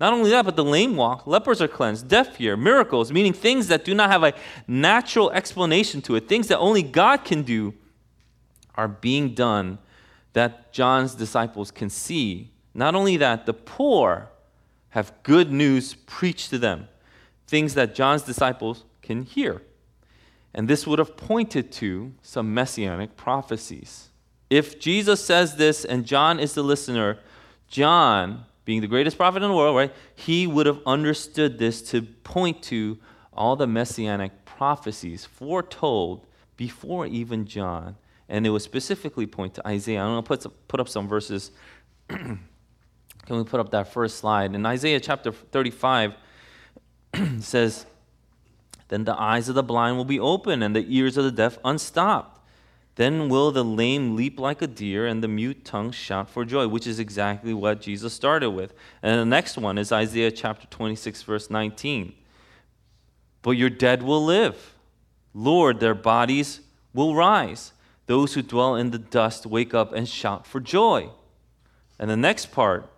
Not 0.00 0.12
only 0.12 0.30
that, 0.30 0.44
but 0.44 0.56
the 0.56 0.64
lame 0.64 0.96
walk, 0.96 1.26
lepers 1.26 1.62
are 1.62 1.68
cleansed, 1.68 2.08
deaf 2.08 2.36
hear, 2.36 2.56
miracles, 2.56 3.12
meaning 3.12 3.32
things 3.32 3.68
that 3.68 3.84
do 3.84 3.94
not 3.94 4.10
have 4.10 4.24
a 4.24 4.34
natural 4.66 5.30
explanation 5.30 6.02
to 6.02 6.16
it, 6.16 6.28
things 6.28 6.48
that 6.48 6.58
only 6.58 6.82
God 6.82 7.18
can 7.24 7.42
do, 7.42 7.74
are 8.74 8.88
being 8.88 9.34
done 9.34 9.78
that 10.32 10.72
John's 10.72 11.14
disciples 11.14 11.70
can 11.70 11.88
see. 11.88 12.50
Not 12.74 12.96
only 12.96 13.16
that, 13.18 13.46
the 13.46 13.54
poor 13.54 14.30
have 14.90 15.12
good 15.22 15.52
news 15.52 15.94
preached 15.94 16.50
to 16.50 16.58
them, 16.58 16.88
things 17.46 17.74
that 17.74 17.94
John's 17.94 18.22
disciples 18.22 18.84
can 19.00 19.22
hear. 19.22 19.62
And 20.52 20.66
this 20.66 20.86
would 20.86 20.98
have 20.98 21.16
pointed 21.16 21.70
to 21.72 22.12
some 22.22 22.52
messianic 22.52 23.16
prophecies. 23.16 24.10
If 24.50 24.80
Jesus 24.80 25.24
says 25.24 25.56
this 25.56 25.84
and 25.84 26.04
John 26.04 26.40
is 26.40 26.54
the 26.54 26.62
listener, 26.62 27.18
John, 27.68 28.44
being 28.64 28.80
the 28.80 28.86
greatest 28.86 29.16
prophet 29.16 29.42
in 29.42 29.48
the 29.48 29.56
world, 29.56 29.76
right, 29.76 29.92
he 30.14 30.46
would 30.46 30.66
have 30.66 30.80
understood 30.86 31.58
this 31.58 31.82
to 31.90 32.02
point 32.02 32.62
to 32.64 32.98
all 33.32 33.56
the 33.56 33.66
messianic 33.66 34.44
prophecies 34.44 35.24
foretold 35.24 36.26
before 36.56 37.06
even 37.06 37.46
John. 37.46 37.96
And 38.28 38.46
it 38.46 38.50
would 38.50 38.62
specifically 38.62 39.26
point 39.26 39.54
to 39.54 39.66
Isaiah. 39.66 40.00
I'm 40.00 40.22
going 40.22 40.22
to 40.22 40.48
put, 40.48 40.68
put 40.68 40.80
up 40.80 40.88
some 40.88 41.08
verses. 41.08 41.50
Can 42.08 42.38
we 43.28 43.44
put 43.44 43.60
up 43.60 43.70
that 43.70 43.92
first 43.92 44.18
slide? 44.18 44.54
In 44.54 44.64
Isaiah 44.64 45.00
chapter 45.00 45.32
35, 45.32 46.14
says, 47.40 47.86
Then 48.88 49.04
the 49.04 49.18
eyes 49.20 49.48
of 49.48 49.54
the 49.54 49.62
blind 49.62 49.96
will 49.96 50.04
be 50.04 50.20
open 50.20 50.62
and 50.62 50.74
the 50.74 50.86
ears 50.88 51.16
of 51.16 51.24
the 51.24 51.32
deaf 51.32 51.58
unstopped. 51.64 52.33
Then 52.96 53.28
will 53.28 53.50
the 53.50 53.64
lame 53.64 54.14
leap 54.14 54.38
like 54.38 54.62
a 54.62 54.66
deer 54.66 55.06
and 55.06 55.22
the 55.22 55.28
mute 55.28 55.64
tongue 55.64 55.90
shout 55.90 56.30
for 56.30 56.44
joy, 56.44 56.68
which 56.68 56.86
is 56.86 57.00
exactly 57.00 57.52
what 57.52 57.80
Jesus 57.80 58.12
started 58.12 58.50
with. 58.50 58.72
And 59.02 59.20
the 59.20 59.24
next 59.24 59.58
one 59.58 59.78
is 59.78 59.90
Isaiah 59.90 60.30
chapter 60.30 60.66
26, 60.68 61.22
verse 61.22 61.50
19. 61.50 62.14
But 63.42 63.52
your 63.52 63.70
dead 63.70 64.02
will 64.02 64.24
live. 64.24 64.74
Lord, 65.34 65.80
their 65.80 65.94
bodies 65.94 66.60
will 66.92 67.16
rise. 67.16 67.72
Those 68.06 68.34
who 68.34 68.42
dwell 68.42 68.76
in 68.76 68.92
the 68.92 68.98
dust 68.98 69.44
wake 69.44 69.74
up 69.74 69.92
and 69.92 70.08
shout 70.08 70.46
for 70.46 70.60
joy. 70.60 71.10
And 71.98 72.08
the 72.08 72.16
next 72.16 72.52
part 72.52 72.88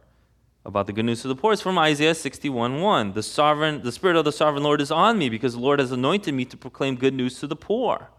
about 0.65 0.87
the 0.87 0.93
good 0.93 1.05
news 1.05 1.23
to 1.23 1.29
the 1.29 1.37
poor 1.37 1.53
is 1.53 1.63
from 1.63 1.79
Isaiah 1.79 2.15
61 2.15 2.83
1. 2.83 3.13
The 3.15 3.23
sovereign, 3.23 3.83
the 3.83 3.93
spirit 3.93 4.17
of 4.17 4.25
the 4.25 4.33
sovereign 4.33 4.65
Lord 4.65 4.81
is 4.81 4.91
on 4.91 5.17
me 5.17 5.31
because 5.31 5.55
the 5.55 5.61
Lord 5.61 5.79
has 5.79 5.93
anointed 5.93 6.35
me 6.35 6.45
to 6.45 6.57
proclaim 6.57 6.97
good 6.97 7.15
news 7.15 7.39
to 7.41 7.47
the 7.47 7.57
poor. 7.57 8.11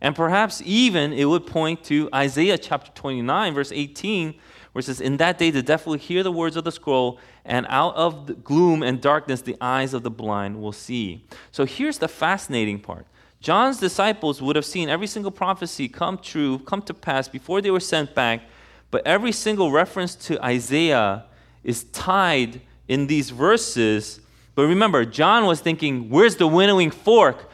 And 0.00 0.16
perhaps 0.16 0.62
even 0.64 1.12
it 1.12 1.26
would 1.26 1.46
point 1.46 1.84
to 1.84 2.08
Isaiah 2.14 2.56
chapter 2.56 2.90
29, 2.94 3.54
verse 3.54 3.70
18, 3.72 4.34
where 4.72 4.80
it 4.80 4.84
says, 4.84 5.00
In 5.00 5.18
that 5.18 5.38
day 5.38 5.50
the 5.50 5.62
deaf 5.62 5.86
will 5.86 5.94
hear 5.94 6.22
the 6.22 6.32
words 6.32 6.56
of 6.56 6.64
the 6.64 6.72
scroll, 6.72 7.18
and 7.44 7.66
out 7.68 7.94
of 7.96 8.42
gloom 8.42 8.82
and 8.82 9.00
darkness 9.00 9.42
the 9.42 9.56
eyes 9.60 9.92
of 9.92 10.02
the 10.02 10.10
blind 10.10 10.60
will 10.60 10.72
see. 10.72 11.24
So 11.52 11.66
here's 11.66 11.98
the 11.98 12.08
fascinating 12.08 12.80
part. 12.80 13.06
John's 13.40 13.78
disciples 13.78 14.42
would 14.42 14.56
have 14.56 14.66
seen 14.66 14.88
every 14.88 15.06
single 15.06 15.30
prophecy 15.30 15.88
come 15.88 16.18
true, 16.18 16.58
come 16.60 16.82
to 16.82 16.94
pass 16.94 17.26
before 17.28 17.60
they 17.60 17.70
were 17.70 17.80
sent 17.80 18.14
back, 18.14 18.42
but 18.90 19.06
every 19.06 19.32
single 19.32 19.70
reference 19.70 20.14
to 20.14 20.42
Isaiah 20.44 21.24
is 21.64 21.84
tied 21.84 22.60
in 22.88 23.06
these 23.06 23.30
verses. 23.30 24.20
But 24.54 24.66
remember, 24.66 25.04
John 25.04 25.46
was 25.46 25.60
thinking, 25.60 26.10
Where's 26.10 26.36
the 26.36 26.46
winnowing 26.46 26.90
fork? 26.90 27.50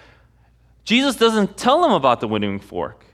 Jesus 0.87 1.17
doesn't 1.17 1.57
tell 1.57 1.83
them 1.83 1.91
about 1.91 2.21
the 2.21 2.29
winnowing 2.29 2.61
fork. 2.61 3.05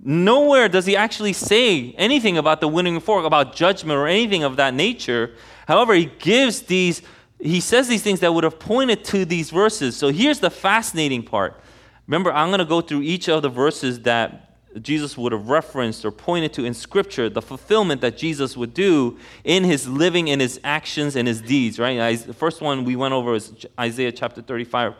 Nowhere 0.00 0.68
does 0.68 0.84
he 0.84 0.96
actually 0.96 1.32
say 1.32 1.92
anything 1.92 2.36
about 2.36 2.60
the 2.60 2.68
winnowing 2.68 3.00
fork, 3.00 3.24
about 3.24 3.54
judgment 3.54 3.96
or 3.96 4.08
anything 4.08 4.42
of 4.42 4.56
that 4.56 4.74
nature. 4.74 5.34
However, 5.68 5.94
he 5.94 6.06
gives 6.18 6.62
these, 6.62 7.02
he 7.40 7.60
says 7.60 7.86
these 7.86 8.02
things 8.02 8.20
that 8.20 8.34
would 8.34 8.44
have 8.44 8.58
pointed 8.58 9.04
to 9.06 9.24
these 9.24 9.50
verses. 9.50 9.96
So 9.96 10.08
here's 10.08 10.40
the 10.40 10.50
fascinating 10.50 11.22
part. 11.22 11.60
Remember, 12.08 12.32
I'm 12.32 12.48
going 12.48 12.58
to 12.58 12.64
go 12.64 12.80
through 12.80 13.02
each 13.02 13.28
of 13.28 13.42
the 13.42 13.48
verses 13.48 14.00
that 14.00 14.42
Jesus 14.82 15.16
would 15.16 15.32
have 15.32 15.48
referenced 15.48 16.04
or 16.04 16.10
pointed 16.10 16.52
to 16.54 16.64
in 16.64 16.74
Scripture, 16.74 17.30
the 17.30 17.42
fulfillment 17.42 18.00
that 18.00 18.18
Jesus 18.18 18.56
would 18.56 18.74
do 18.74 19.18
in 19.44 19.64
his 19.64 19.88
living, 19.88 20.28
in 20.28 20.40
his 20.40 20.60
actions, 20.64 21.14
and 21.16 21.26
his 21.26 21.40
deeds, 21.40 21.78
right? 21.78 22.18
The 22.18 22.34
first 22.34 22.60
one 22.60 22.84
we 22.84 22.96
went 22.96 23.14
over 23.14 23.34
is 23.34 23.52
Isaiah 23.78 24.12
chapter 24.12 24.42
35 24.42 24.94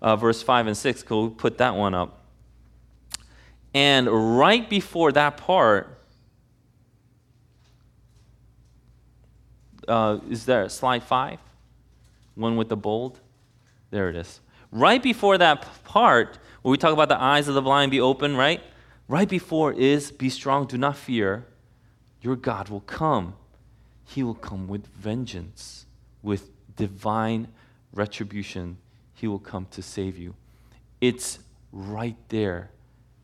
uh, 0.00 0.16
verse 0.16 0.42
5 0.42 0.68
and 0.68 0.76
6. 0.76 1.02
Could 1.02 1.22
we 1.22 1.30
put 1.30 1.58
that 1.58 1.74
one 1.74 1.94
up? 1.94 2.24
And 3.74 4.38
right 4.38 4.68
before 4.68 5.12
that 5.12 5.36
part, 5.36 5.98
uh, 9.86 10.18
is 10.30 10.46
there 10.46 10.68
slide 10.68 11.02
5? 11.02 11.38
One 12.34 12.56
with 12.56 12.68
the 12.68 12.76
bold? 12.76 13.20
There 13.90 14.08
it 14.08 14.16
is. 14.16 14.40
Right 14.72 15.02
before 15.02 15.38
that 15.38 15.66
part, 15.84 16.38
where 16.62 16.70
we 16.70 16.78
talk 16.78 16.92
about 16.92 17.08
the 17.08 17.20
eyes 17.20 17.48
of 17.48 17.54
the 17.54 17.62
blind 17.62 17.90
be 17.90 18.00
open, 18.00 18.36
right? 18.36 18.62
Right 19.08 19.28
before 19.28 19.72
is 19.72 20.10
be 20.10 20.28
strong, 20.28 20.66
do 20.66 20.76
not 20.76 20.96
fear. 20.96 21.46
Your 22.20 22.36
God 22.36 22.68
will 22.68 22.80
come. 22.80 23.34
He 24.04 24.22
will 24.22 24.34
come 24.34 24.66
with 24.68 24.86
vengeance, 24.88 25.86
with 26.22 26.50
divine 26.76 27.48
retribution 27.92 28.78
he 29.16 29.26
will 29.26 29.38
come 29.38 29.66
to 29.70 29.80
save 29.80 30.18
you. 30.18 30.34
It's 31.00 31.38
right 31.72 32.16
there, 32.28 32.70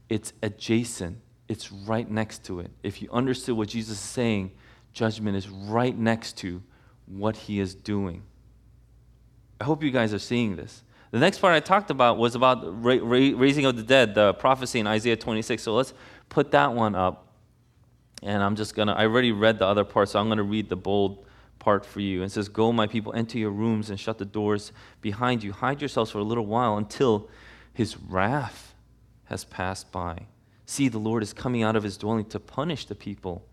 it's 0.09 0.33
adjacent, 0.43 1.19
it's 1.49 1.71
right 1.71 2.11
next 2.11 2.45
to 2.45 2.61
it. 2.61 2.71
If 2.83 3.03
you 3.03 3.11
understood 3.13 3.57
what 3.59 3.69
Jesus 3.69 3.99
is 3.99 4.05
saying, 4.05 4.53
judgment 4.95 5.37
is 5.37 5.49
right 5.49 5.97
next 5.97 6.39
to 6.39 6.63
what 7.07 7.37
he 7.37 7.61
is 7.61 7.75
doing. 7.75 8.23
I 9.61 9.65
hope 9.65 9.83
you 9.83 9.91
guys 9.91 10.15
are 10.15 10.19
seeing 10.19 10.57
this. 10.57 10.83
The 11.11 11.19
next 11.19 11.41
part 11.41 11.53
I 11.53 11.61
talked 11.61 11.91
about 11.91 12.17
was 12.17 12.35
about 12.35 12.63
ra- 12.83 12.99
ra- 13.03 13.37
raising 13.37 13.67
of 13.67 13.77
the 13.77 13.83
dead, 13.83 14.15
the 14.15 14.33
prophecy 14.33 14.81
in 14.81 14.87
Isaiah 14.87 15.17
26. 15.17 15.63
So 15.63 15.75
let's 15.75 15.93
put 16.31 16.53
that 16.53 16.73
one 16.73 16.95
up. 16.95 17.29
And 18.23 18.43
I'm 18.43 18.57
just 18.57 18.75
going 18.75 18.89
to, 18.89 18.95
I 18.95 19.03
already 19.03 19.31
read 19.31 19.59
the 19.59 19.67
other 19.67 19.85
part, 19.85 20.09
so 20.09 20.19
I'm 20.19 20.29
going 20.29 20.39
to 20.39 20.43
read 20.43 20.71
the 20.71 20.77
bold 20.77 21.27
part 21.63 21.87
for 21.87 22.01
you. 22.01 22.23
And 22.23 22.31
says, 22.31 22.49
Go, 22.49 22.73
my 22.73 22.87
people, 22.87 23.15
enter 23.15 23.39
your 23.39 23.51
rooms 23.51 23.89
and 23.89 23.99
shut 23.99 24.19
the 24.19 24.25
doors 24.25 24.73
behind 25.01 25.45
you. 25.45 25.53
Hide 25.53 25.81
yourselves 25.81 26.11
for 26.11 26.19
a 26.19 26.25
little 26.25 26.45
while 26.45 26.77
until 26.77 27.31
his 27.73 27.97
wrath 27.97 28.75
has 29.27 29.45
passed 29.45 29.93
by. 29.93 30.27
See, 30.67 30.89
the 30.89 30.99
Lord 30.99 31.23
is 31.23 31.33
coming 31.33 31.63
out 31.63 31.77
of 31.77 31.85
his 31.85 31.97
dwelling 31.97 32.25
to 32.27 32.41
punish 32.41 32.85
the 32.87 32.97
people 32.97 33.47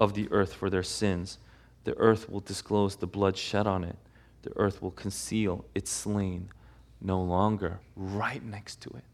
of 0.00 0.14
the 0.14 0.28
earth 0.30 0.54
for 0.54 0.70
their 0.70 0.84
sins. 0.84 1.38
The 1.84 1.98
earth 1.98 2.30
will 2.30 2.40
disclose 2.40 2.96
the 2.96 3.06
blood 3.06 3.36
shed 3.36 3.66
on 3.66 3.84
it, 3.84 3.96
the 4.42 4.52
earth 4.56 4.80
will 4.80 4.90
conceal 4.92 5.64
its 5.74 5.90
slain 5.90 6.48
no 7.00 7.20
longer. 7.20 7.80
Right 7.96 8.42
next 8.42 8.80
to 8.82 8.90
it. 8.90 9.04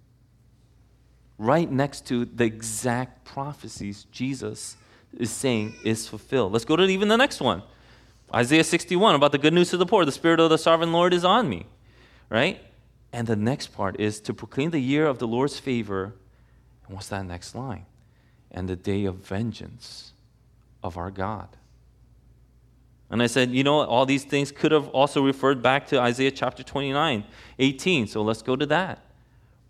Right 1.38 1.70
next 1.70 2.06
to 2.08 2.24
the 2.26 2.44
exact 2.44 3.24
prophecies 3.24 4.06
Jesus 4.12 4.76
is 5.16 5.30
saying 5.30 5.74
is 5.84 6.06
fulfilled. 6.06 6.52
Let's 6.52 6.64
go 6.64 6.76
to 6.76 6.82
even 6.84 7.08
the 7.08 7.16
next 7.16 7.40
one. 7.40 7.62
Isaiah 8.34 8.64
61 8.64 9.14
about 9.14 9.32
the 9.32 9.38
good 9.38 9.54
news 9.54 9.70
to 9.70 9.76
the 9.76 9.86
poor. 9.86 10.04
The 10.04 10.12
Spirit 10.12 10.40
of 10.40 10.50
the 10.50 10.58
sovereign 10.58 10.92
Lord 10.92 11.14
is 11.14 11.24
on 11.24 11.48
me, 11.48 11.66
right? 12.28 12.60
And 13.12 13.26
the 13.26 13.36
next 13.36 13.68
part 13.68 13.98
is 13.98 14.20
to 14.20 14.34
proclaim 14.34 14.70
the 14.70 14.80
year 14.80 15.06
of 15.06 15.18
the 15.18 15.26
Lord's 15.26 15.58
favor. 15.58 16.14
And 16.86 16.94
what's 16.94 17.08
that 17.08 17.24
next 17.24 17.54
line? 17.54 17.86
And 18.50 18.68
the 18.68 18.76
day 18.76 19.04
of 19.04 19.16
vengeance 19.16 20.12
of 20.82 20.96
our 20.96 21.10
God. 21.10 21.48
And 23.10 23.22
I 23.22 23.26
said, 23.26 23.50
you 23.50 23.64
know, 23.64 23.80
all 23.80 24.04
these 24.04 24.24
things 24.24 24.52
could 24.52 24.72
have 24.72 24.88
also 24.88 25.24
referred 25.24 25.62
back 25.62 25.86
to 25.88 26.00
Isaiah 26.00 26.30
chapter 26.30 26.62
29, 26.62 27.24
18. 27.58 28.06
So 28.06 28.22
let's 28.22 28.42
go 28.42 28.54
to 28.54 28.66
that. 28.66 29.02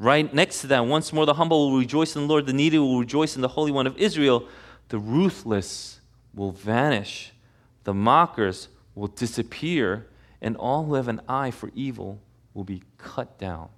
Right 0.00 0.32
next 0.32 0.60
to 0.62 0.66
that, 0.68 0.86
once 0.86 1.12
more 1.12 1.26
the 1.26 1.34
humble 1.34 1.70
will 1.70 1.78
rejoice 1.78 2.14
in 2.16 2.22
the 2.22 2.28
Lord, 2.28 2.46
the 2.46 2.52
needy 2.52 2.78
will 2.78 2.98
rejoice 2.98 3.36
in 3.36 3.42
the 3.42 3.48
Holy 3.48 3.72
One 3.72 3.86
of 3.86 3.96
Israel, 3.96 4.48
the 4.88 4.98
ruthless 4.98 6.00
will 6.34 6.52
vanish, 6.52 7.32
the 7.84 7.94
mockers 7.94 8.68
will 8.94 9.08
disappear, 9.08 10.06
and 10.40 10.56
all 10.56 10.84
who 10.84 10.94
have 10.94 11.08
an 11.08 11.20
eye 11.28 11.50
for 11.50 11.70
evil 11.74 12.20
will 12.54 12.64
be 12.64 12.82
cut 12.98 13.38
down. 13.38 13.68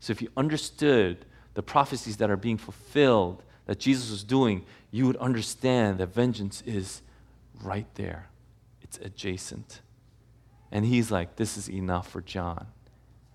So 0.00 0.10
if 0.10 0.20
you 0.20 0.28
understood 0.36 1.24
the 1.54 1.62
prophecies 1.62 2.18
that 2.18 2.30
are 2.30 2.36
being 2.36 2.58
fulfilled 2.58 3.42
that 3.66 3.78
Jesus 3.78 4.10
was 4.10 4.24
doing, 4.24 4.64
you 4.90 5.06
would 5.06 5.16
understand 5.16 5.98
that 5.98 6.08
vengeance 6.08 6.62
is 6.66 7.00
right 7.62 7.86
there 7.94 8.28
it's 8.94 9.04
adjacent. 9.04 9.80
And 10.70 10.84
he's 10.84 11.10
like, 11.10 11.36
this 11.36 11.56
is 11.56 11.68
enough 11.68 12.08
for 12.08 12.20
John. 12.20 12.66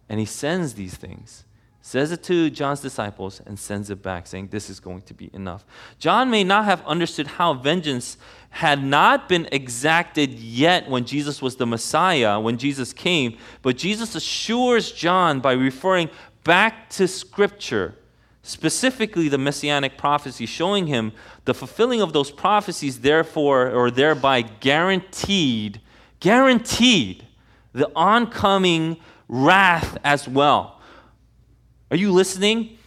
And 0.08 0.20
he 0.20 0.26
sends 0.26 0.74
these 0.74 0.96
things, 0.96 1.44
says 1.82 2.12
it 2.12 2.24
to 2.24 2.50
John's 2.50 2.82
disciples, 2.82 3.42
and 3.46 3.58
sends 3.58 3.90
it 3.90 4.02
back, 4.02 4.28
saying, 4.28 4.50
This 4.50 4.70
is 4.70 4.80
going 4.80 5.02
to 5.04 5.14
be 5.14 5.30
enough. 5.34 5.66
John 5.98 6.30
may 6.30 6.44
not 6.44 6.66
have 6.66 6.86
understood 6.86 7.28
how 7.28 7.54
vengeance 7.54 8.18
had 8.52 8.84
not 8.84 9.30
been 9.30 9.48
exacted 9.52 10.34
yet 10.34 10.90
when 10.90 11.06
Jesus 11.06 11.42
was 11.42 11.56
the 11.56 11.66
Messiah, 11.66 12.40
when 12.40 12.58
Jesus 12.58 12.94
came, 12.94 13.38
but 13.62 13.78
Jesus 13.78 14.16
assures 14.16 14.92
John 14.92 15.40
by 15.40 15.54
referring 15.54 16.10
back 16.44 16.90
to 16.92 17.08
Scripture 17.08 17.96
specifically 18.50 19.30
the 19.30 19.38
messianic 19.38 19.98
prophecy, 19.98 20.46
showing 20.46 20.88
him 20.88 21.12
the 21.46 21.54
fulfilling 21.54 22.02
of 22.02 22.14
those 22.14 22.32
prophecies, 22.32 23.02
therefore, 23.02 23.70
or 23.70 23.92
thereby 23.92 24.42
guaranteed, 24.42 25.80
guaranteed 26.20 27.26
the 27.74 27.90
oncoming 27.96 28.98
wrath 29.28 29.98
as 30.04 30.28
well. 30.28 30.79
Are 31.92 31.98
you 31.98 32.12
listening? 32.12 32.78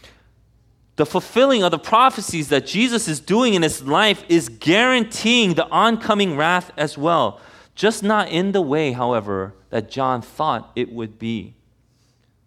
The 0.96 1.06
fulfilling 1.06 1.62
of 1.62 1.70
the 1.70 1.78
prophecies 1.78 2.48
that 2.48 2.66
Jesus 2.66 3.08
is 3.08 3.18
doing 3.18 3.54
in 3.54 3.62
his 3.62 3.82
life 3.82 4.24
is 4.28 4.48
guaranteeing 4.48 5.54
the 5.54 5.68
oncoming 5.68 6.36
wrath 6.36 6.70
as 6.76 6.98
well. 6.98 7.40
Just 7.74 8.02
not 8.02 8.28
in 8.28 8.52
the 8.52 8.60
way, 8.60 8.92
however, 8.92 9.54
that 9.70 9.90
John 9.90 10.20
thought 10.20 10.70
it 10.76 10.92
would 10.92 11.18
be. 11.18 11.54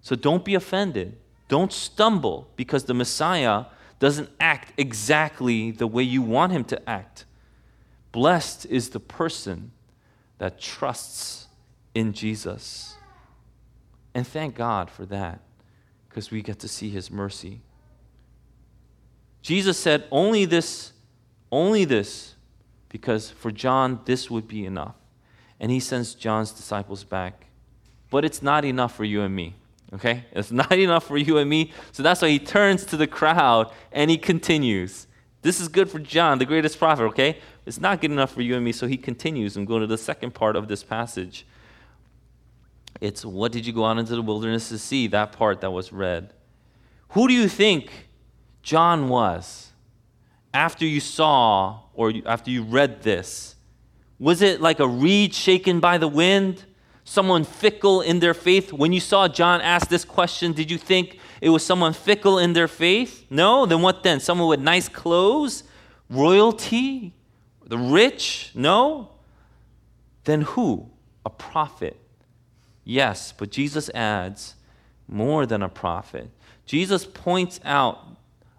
So 0.02 0.16
don't 0.16 0.46
be 0.46 0.54
offended. 0.54 1.18
Don't 1.48 1.74
stumble 1.74 2.48
because 2.56 2.84
the 2.84 2.94
Messiah 2.94 3.66
doesn't 4.00 4.30
act 4.40 4.74
exactly 4.78 5.72
the 5.72 5.88
way 5.88 6.04
you 6.04 6.22
want 6.22 6.52
him 6.52 6.64
to 6.66 6.90
act. 6.90 7.26
Blessed 8.12 8.68
is 8.68 8.90
the 8.90 9.00
person 9.00 9.72
that 10.38 10.62
trusts 10.62 11.48
in 11.96 12.14
Jesus. 12.14 12.96
And 14.14 14.28
thank 14.28 14.56
God 14.56 14.92
for 14.92 15.06
that 15.08 15.40
because 16.16 16.32
we 16.32 16.42
get 16.42 16.60
to 16.60 16.68
see 16.70 16.90
his 16.90 17.12
mercy. 17.12 17.60
Jesus 19.42 19.78
said, 19.78 20.06
Only 20.10 20.46
this, 20.46 20.94
only 21.52 21.84
this, 21.84 22.36
because 22.88 23.32
for 23.32 23.52
John, 23.52 24.00
this 24.06 24.32
would 24.32 24.48
be 24.48 24.66
enough. 24.66 24.96
And 25.60 25.74
he 25.74 25.82
sends 25.82 26.16
John's 26.16 26.54
disciples 26.54 27.04
back. 27.04 27.48
But 28.10 28.24
it's 28.24 28.42
not 28.42 28.64
enough 28.64 28.96
for 28.96 29.04
you 29.04 29.24
and 29.24 29.36
me. 29.36 29.56
Okay? 29.92 30.24
It's 30.32 30.52
not 30.54 30.72
enough 30.72 31.06
for 31.06 31.18
you 31.18 31.38
and 31.38 31.50
me. 31.50 31.74
So 31.92 32.02
that's 32.02 32.22
why 32.22 32.30
he 32.30 32.40
turns 32.40 32.86
to 32.86 32.96
the 32.96 33.08
crowd 33.08 33.74
and 33.92 34.10
he 34.10 34.18
continues. 34.18 35.08
This 35.42 35.60
is 35.60 35.68
good 35.68 35.90
for 35.90 36.00
John, 36.00 36.40
the 36.40 36.46
greatest 36.46 36.80
prophet, 36.80 37.04
okay? 37.08 37.40
It's 37.66 37.82
not 37.82 38.00
good 38.00 38.12
enough 38.12 38.32
for 38.32 38.42
you 38.42 38.56
and 38.56 38.64
me, 38.64 38.72
so 38.72 38.88
he 38.88 38.96
continues. 38.96 39.58
I'm 39.58 39.66
going 39.66 39.82
to 39.82 39.88
the 39.88 39.98
second 39.98 40.34
part 40.34 40.56
of 40.56 40.70
this 40.70 40.82
passage. 40.82 41.46
It's 43.02 43.26
what 43.26 43.52
did 43.52 43.66
you 43.66 43.74
go 43.74 43.86
out 43.86 43.98
into 43.98 44.16
the 44.16 44.22
wilderness 44.22 44.70
to 44.70 44.78
see? 44.78 45.08
That 45.08 45.32
part 45.32 45.62
that 45.62 45.72
was 45.72 45.92
read. 45.92 46.34
Who 47.10 47.28
do 47.28 47.34
you 47.34 47.48
think 47.48 48.08
John 48.64 49.10
was 49.10 49.72
after 50.54 50.86
you 50.86 51.00
saw 51.00 51.82
or 51.94 52.14
after 52.26 52.52
you 52.52 52.64
read 52.64 53.04
this? 53.04 53.56
Was 54.20 54.42
it 54.42 54.62
like 54.62 54.80
a 54.80 54.88
reed 54.88 55.34
shaken 55.34 55.80
by 55.80 55.98
the 55.98 56.08
wind? 56.08 56.66
someone 57.06 57.44
fickle 57.46 58.02
in 58.02 58.20
their 58.20 58.34
faith? 58.34 58.74
When 58.74 58.92
you 58.92 59.00
saw 59.00 59.30
John 59.30 59.62
ask 59.62 59.88
this 59.88 60.04
question, 60.04 60.52
did 60.52 60.70
you 60.70 60.78
think 60.78 61.20
it 61.40 61.50
was 61.50 61.66
someone 61.66 61.94
fickle 61.94 62.40
in 62.40 62.52
their 62.52 62.68
faith? 62.68 63.26
No? 63.30 63.66
Then 63.66 63.82
what 63.82 64.04
then? 64.04 64.20
Someone 64.20 64.50
with 64.50 64.60
nice 64.60 64.90
clothes? 64.90 65.64
Royalty? 66.10 67.14
The 67.66 67.78
rich? 67.78 68.52
No? 68.54 69.12
Then 70.26 70.42
who? 70.42 70.90
A 71.26 71.30
prophet. 71.30 71.98
Yes, 72.86 73.34
but 73.36 73.50
Jesus 73.50 73.90
adds 73.90 74.56
more 75.08 75.46
than 75.46 75.62
a 75.62 75.70
prophet. 75.70 76.30
Jesus 76.66 77.06
points 77.06 77.60
out 77.66 78.00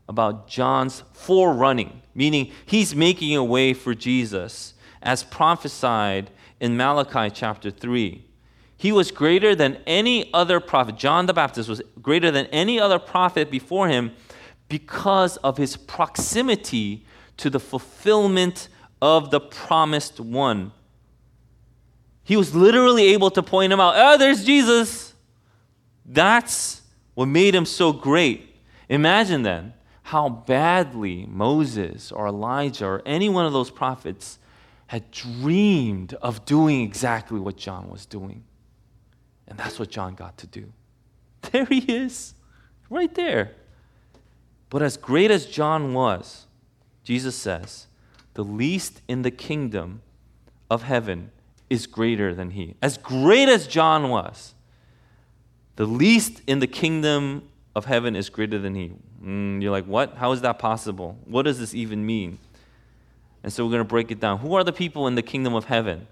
about 0.09 0.49
John's 0.49 1.03
forerunning, 1.13 2.03
meaning 2.15 2.53
he's 2.67 2.95
making 2.95 3.35
a 3.35 3.45
way 3.45 3.73
for 3.73 3.95
Jesus, 3.95 4.75
as 5.01 5.23
prophesied 5.23 6.31
in 6.61 6.77
Malachi 6.77 7.31
chapter 7.31 7.71
3. 7.71 8.25
He 8.77 8.93
was 8.93 9.11
greater 9.11 9.55
than 9.55 9.79
any 9.87 10.33
other 10.35 10.61
prophet. 10.61 10.97
John 10.97 11.27
the 11.27 11.33
Baptist 11.33 11.69
was 11.69 11.81
greater 12.03 12.31
than 12.31 12.47
any 12.47 12.79
other 12.79 12.99
prophet 12.99 13.51
before 13.51 13.89
him 13.89 14.13
because 14.69 15.37
of 15.39 15.57
his 15.57 15.77
proximity 15.77 17.07
to 17.37 17.49
the 17.49 17.61
fulfillment 17.61 18.69
of 19.01 19.31
the 19.31 19.41
promised 19.41 20.21
one. 20.21 20.73
He 22.27 22.37
was 22.37 22.57
literally 22.57 23.13
able 23.13 23.31
to 23.31 23.43
point 23.43 23.73
him 23.73 23.79
out. 23.79 23.95
Oh, 23.97 24.19
there's 24.19 24.45
Jesus. 24.45 25.15
That's 26.05 26.83
what 27.15 27.27
made 27.27 27.55
him 27.55 27.65
so 27.65 27.93
great. 27.93 28.57
Imagine 28.89 29.43
then 29.43 29.75
how 30.03 30.29
badly 30.29 31.25
Moses 31.27 32.11
or 32.11 32.27
Elijah 32.27 32.85
or 32.85 33.03
any 33.07 33.29
one 33.29 33.47
of 33.47 33.53
those 33.53 33.71
prophets 33.71 34.41
had 34.89 35.09
dreamed 35.13 36.15
of 36.15 36.45
doing 36.45 36.83
exactly 36.83 37.39
what 37.39 37.57
John 37.57 37.89
was 37.89 38.07
doing. 38.07 38.43
And 39.47 39.57
that's 39.57 39.79
what 39.79 39.89
John 39.89 40.17
got 40.17 40.37
to 40.39 40.49
do. 40.49 40.73
There 41.53 41.65
he 41.67 41.79
is, 41.79 42.35
right 42.91 43.15
there. 43.15 43.53
But 44.69 44.83
as 44.83 44.97
great 44.97 45.31
as 45.31 45.47
John 45.47 45.95
was, 45.95 46.47
Jesus 47.05 47.37
says, 47.37 47.87
the 48.35 48.43
least 48.43 49.01
in 49.07 49.23
the 49.23 49.31
kingdom 49.31 50.03
of 50.69 50.83
heaven 50.83 51.31
is 51.69 51.87
greater 51.87 52.35
than 52.35 52.51
he. 52.51 52.75
As 52.81 52.99
great 52.99 53.49
as 53.49 53.67
John 53.67 54.09
was, 54.09 54.55
the 55.77 55.87
least 55.87 56.41
in 56.47 56.59
the 56.59 56.67
kingdom 56.67 57.49
of 57.75 57.85
heaven 57.85 58.17
is 58.17 58.31
greater 58.31 58.59
than 58.59 58.75
he. 58.75 58.93
Mm, 59.23 59.61
you're 59.61 59.71
like, 59.71 59.85
what? 59.85 60.15
How 60.15 60.33
is 60.33 60.41
that 60.43 60.59
possible? 60.59 61.19
What 61.25 61.43
does 61.43 61.59
this 61.59 61.75
even 61.75 62.07
mean? 62.07 62.39
And 63.43 63.53
so 63.53 63.65
we're 63.65 63.73
going 63.73 63.81
to 63.81 63.85
break 63.85 64.11
it 64.11 64.21
down. 64.21 64.39
Who 64.39 64.55
are 64.55 64.65
the 64.65 64.73
people 64.73 65.07
in 65.07 65.15
the 65.15 65.23
kingdom 65.23 65.55
of 65.55 65.67
heaven? 65.67 66.07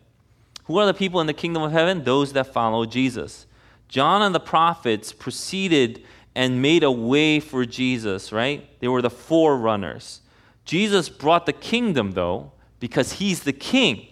Who 0.64 0.78
are 0.78 0.86
the 0.86 0.94
people 0.94 1.20
in 1.20 1.26
the 1.26 1.32
kingdom 1.32 1.62
of 1.62 1.72
heaven? 1.72 2.04
Those 2.04 2.32
that 2.34 2.52
follow 2.52 2.86
Jesus. 2.86 3.46
John 3.88 4.22
and 4.22 4.34
the 4.34 4.40
prophets 4.40 5.12
proceeded 5.12 6.04
and 6.34 6.60
made 6.60 6.82
a 6.82 6.90
way 6.90 7.40
for 7.40 7.64
Jesus, 7.64 8.32
right? 8.32 8.68
They 8.80 8.88
were 8.88 9.02
the 9.02 9.10
forerunners. 9.10 10.20
Jesus 10.64 11.08
brought 11.08 11.46
the 11.46 11.52
kingdom, 11.52 12.12
though, 12.12 12.52
because 12.80 13.12
he's 13.12 13.42
the 13.44 13.52
king. 13.52 14.08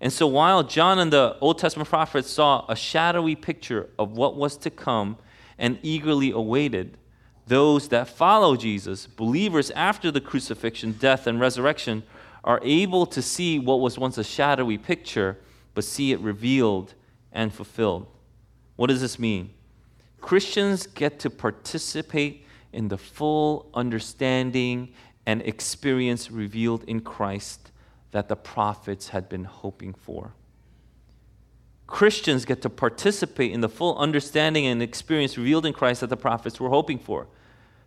And 0.00 0.12
so 0.12 0.26
while 0.26 0.62
John 0.62 0.98
and 0.98 1.12
the 1.12 1.36
Old 1.40 1.58
Testament 1.58 1.88
prophets 1.88 2.30
saw 2.30 2.64
a 2.68 2.76
shadowy 2.76 3.34
picture 3.34 3.88
of 3.98 4.12
what 4.12 4.36
was 4.36 4.56
to 4.58 4.70
come 4.70 5.18
and 5.58 5.78
eagerly 5.82 6.30
awaited, 6.30 6.96
those 7.46 7.88
that 7.88 8.08
follow 8.08 8.56
Jesus, 8.56 9.06
believers 9.06 9.70
after 9.72 10.10
the 10.10 10.20
crucifixion, 10.20 10.92
death, 10.92 11.26
and 11.26 11.40
resurrection, 11.40 12.04
are 12.44 12.60
able 12.62 13.06
to 13.06 13.20
see 13.20 13.58
what 13.58 13.80
was 13.80 13.98
once 13.98 14.18
a 14.18 14.24
shadowy 14.24 14.78
picture 14.78 15.38
but 15.74 15.84
see 15.84 16.12
it 16.12 16.20
revealed 16.20 16.94
and 17.32 17.52
fulfilled. 17.52 18.06
What 18.76 18.88
does 18.88 19.00
this 19.00 19.18
mean? 19.18 19.50
Christians 20.20 20.86
get 20.86 21.18
to 21.20 21.30
participate 21.30 22.44
in 22.72 22.88
the 22.88 22.98
full 22.98 23.68
understanding 23.74 24.92
and 25.26 25.42
experience 25.42 26.30
revealed 26.30 26.84
in 26.84 27.00
Christ 27.00 27.70
that 28.10 28.28
the 28.28 28.36
prophets 28.36 29.08
had 29.08 29.28
been 29.28 29.44
hoping 29.44 29.94
for. 29.94 30.32
Christians 31.86 32.44
get 32.44 32.62
to 32.62 32.70
participate 32.70 33.50
in 33.52 33.60
the 33.60 33.68
full 33.68 33.96
understanding 33.98 34.66
and 34.66 34.82
experience 34.82 35.38
revealed 35.38 35.66
in 35.66 35.72
Christ 35.72 36.02
that 36.02 36.10
the 36.10 36.16
prophets 36.16 36.60
were 36.60 36.68
hoping 36.68 36.98
for. 36.98 37.26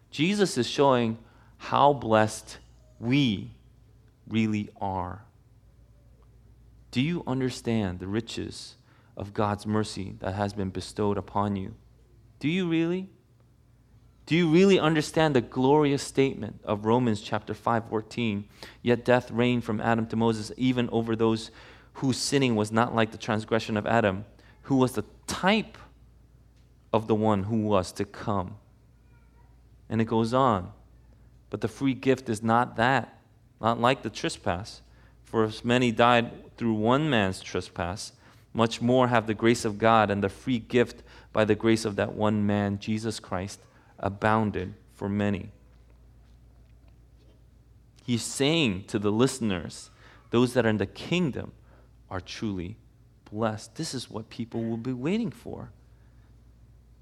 Jesus 0.10 0.58
is 0.58 0.68
showing 0.68 1.18
how 1.58 1.94
blessed 1.94 2.58
we 3.00 3.52
really 4.28 4.70
are. 4.80 5.24
Do 6.90 7.00
you 7.00 7.24
understand 7.28 8.00
the 8.00 8.08
riches 8.08 8.76
of 9.16 9.34
God's 9.34 9.66
mercy 9.66 10.16
that 10.20 10.34
has 10.34 10.54
been 10.54 10.70
bestowed 10.70 11.18
upon 11.18 11.56
you? 11.56 11.76
Do 12.40 12.50
you 12.50 12.68
really? 12.68 13.08
Do 14.32 14.38
you 14.38 14.48
really 14.48 14.80
understand 14.80 15.36
the 15.36 15.42
glorious 15.42 16.02
statement 16.02 16.62
of 16.64 16.86
Romans 16.86 17.20
chapter 17.20 17.54
5, 17.54 17.90
14? 17.90 18.48
Yet 18.82 19.04
death 19.04 19.30
reigned 19.30 19.66
from 19.66 19.82
Adam 19.82 20.06
to 20.06 20.16
Moses, 20.16 20.54
even 20.56 20.88
over 20.94 21.18
those 21.18 21.52
whose 21.96 22.16
sinning 22.16 22.56
was 22.56 22.72
not 22.72 22.96
like 22.96 23.12
the 23.12 23.18
transgression 23.18 23.76
of 23.76 23.86
Adam, 23.86 24.24
who 24.62 24.78
was 24.78 24.94
the 24.94 25.04
type 25.28 25.78
of 26.94 27.08
the 27.08 27.14
one 27.14 27.44
who 27.44 27.58
was 27.64 27.92
to 27.92 28.06
come. 28.06 28.56
And 29.90 30.00
it 30.00 30.06
goes 30.06 30.34
on. 30.34 30.72
But 31.50 31.60
the 31.60 31.68
free 31.68 31.94
gift 31.94 32.30
is 32.30 32.42
not 32.42 32.78
that, 32.78 33.20
not 33.60 33.82
like 33.82 34.02
the 34.02 34.10
trespass. 34.10 34.82
For 35.26 35.44
as 35.44 35.66
many 35.66 35.92
died 35.92 36.56
through 36.56 36.76
one 36.76 37.10
man's 37.10 37.42
trespass, 37.42 38.14
much 38.54 38.82
more 38.82 39.10
have 39.10 39.28
the 39.28 39.34
grace 39.34 39.66
of 39.66 39.78
God 39.78 40.10
and 40.10 40.24
the 40.24 40.30
free 40.30 40.60
gift 40.60 41.04
by 41.34 41.44
the 41.44 41.54
grace 41.54 41.84
of 41.84 41.98
that 41.98 42.14
one 42.14 42.46
man, 42.46 42.80
Jesus 42.80 43.20
Christ, 43.20 43.60
abounded 44.02 44.74
for 44.94 45.08
many. 45.08 45.52
He's 48.06 48.24
saying 48.24 48.86
to 48.88 49.00
the 49.00 49.12
listeners, 49.12 49.90
those 50.32 50.54
that 50.54 50.66
are 50.66 50.70
in 50.70 50.78
the 50.78 50.86
kingdom 50.86 51.54
are 52.10 52.20
truly 52.20 52.78
blessed. 53.32 53.76
This 53.76 53.94
is 53.94 54.10
what 54.10 54.30
people 54.30 54.64
will 54.64 54.78
be 54.78 54.94
waiting 54.94 55.32
for. 55.32 55.72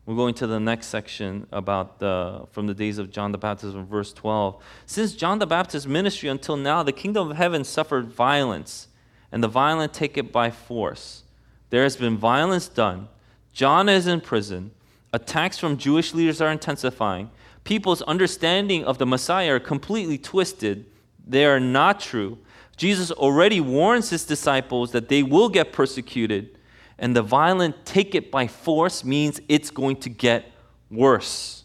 We're 0.05 0.15
going 0.15 0.33
to 0.35 0.47
the 0.47 0.59
next 0.59 0.87
section 0.87 1.45
about 1.51 1.99
the 1.99 2.47
from 2.51 2.65
the 2.65 2.73
days 2.73 2.97
of 2.97 3.11
John 3.11 3.31
the 3.31 3.37
Baptist, 3.37 3.75
in 3.75 3.85
verse 3.85 4.11
12. 4.11 4.61
Since 4.87 5.13
John 5.13 5.37
the 5.37 5.45
Baptist's 5.45 5.87
ministry 5.87 6.29
until 6.29 6.57
now, 6.57 6.81
the 6.81 6.91
kingdom 6.91 7.29
of 7.29 7.37
heaven 7.37 7.63
suffered 7.63 8.07
violence, 8.07 8.87
and 9.31 9.43
the 9.43 9.47
violent 9.47 9.93
take 9.93 10.17
it 10.17 10.31
by 10.31 10.49
force. 10.49 11.23
There 11.69 11.83
has 11.83 11.95
been 11.95 12.17
violence 12.17 12.67
done. 12.67 13.07
John 13.53 13.87
is 13.87 14.07
in 14.07 14.21
prison. 14.21 14.71
Attacks 15.13 15.57
from 15.57 15.77
Jewish 15.77 16.13
leaders 16.13 16.41
are 16.41 16.51
intensifying. 16.51 17.31
People's 17.63 18.01
understanding 18.03 18.83
of 18.83 18.97
the 18.97 19.05
Messiah 19.05 19.55
are 19.55 19.59
completely 19.59 20.17
twisted. 20.17 20.85
They 21.25 21.45
are 21.45 21.59
not 21.59 21.99
true. 21.99 22.37
Jesus 22.77 23.11
already 23.11 23.59
warns 23.59 24.09
his 24.09 24.25
disciples 24.25 24.91
that 24.91 25.09
they 25.09 25.23
will 25.23 25.49
get 25.49 25.73
persecuted 25.73 26.57
and 26.99 27.15
the 27.15 27.21
violent 27.21 27.85
take 27.85 28.13
it 28.13 28.29
by 28.29 28.45
force 28.45 29.03
means 29.03 29.39
it's 29.47 29.71
going 29.71 29.95
to 29.97 30.09
get 30.09 30.51
worse. 30.91 31.63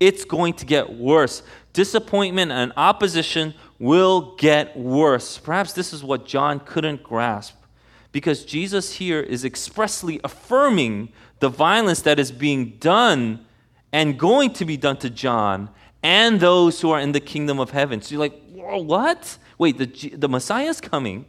It's 0.00 0.24
going 0.24 0.54
to 0.54 0.66
get 0.66 0.94
worse. 0.94 1.42
Disappointment 1.72 2.50
and 2.50 2.72
opposition 2.76 3.54
will 3.78 4.34
get 4.36 4.76
worse. 4.76 5.38
Perhaps 5.38 5.74
this 5.74 5.92
is 5.92 6.02
what 6.02 6.26
John 6.26 6.60
couldn't 6.60 7.02
grasp 7.02 7.54
because 8.10 8.44
Jesus 8.44 8.94
here 8.94 9.20
is 9.20 9.44
expressly 9.44 10.20
affirming 10.24 11.12
the 11.40 11.48
violence 11.48 12.02
that 12.02 12.18
is 12.18 12.32
being 12.32 12.76
done 12.78 13.44
and 13.92 14.18
going 14.18 14.52
to 14.54 14.64
be 14.64 14.76
done 14.76 14.96
to 14.98 15.10
John 15.10 15.70
and 16.02 16.40
those 16.40 16.80
who 16.80 16.90
are 16.90 17.00
in 17.00 17.12
the 17.12 17.20
kingdom 17.20 17.58
of 17.58 17.70
heaven. 17.70 18.00
So 18.02 18.12
you're 18.12 18.20
like, 18.20 18.40
what? 18.52 19.38
Wait, 19.56 19.78
the, 19.78 20.10
the 20.16 20.28
Messiah 20.28 20.68
is 20.68 20.80
coming 20.80 21.26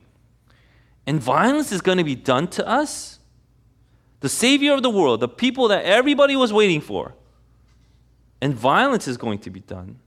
and 1.10 1.20
violence 1.20 1.72
is 1.72 1.82
going 1.82 1.98
to 1.98 2.04
be 2.04 2.16
done 2.16 2.48
to 2.50 2.68
us? 2.68 3.20
The 4.20 4.30
Savior 4.30 4.74
of 4.74 4.84
the 4.84 4.90
world, 4.90 5.22
the 5.22 5.28
people 5.28 5.68
that 5.70 5.86
everybody 5.86 6.36
was 6.36 6.54
waiting 6.54 6.82
for. 6.82 7.16
And 8.42 8.54
violence 8.54 9.08
is 9.08 9.18
going 9.18 9.40
to 9.40 9.50
be 9.50 9.60
done. 9.60 10.00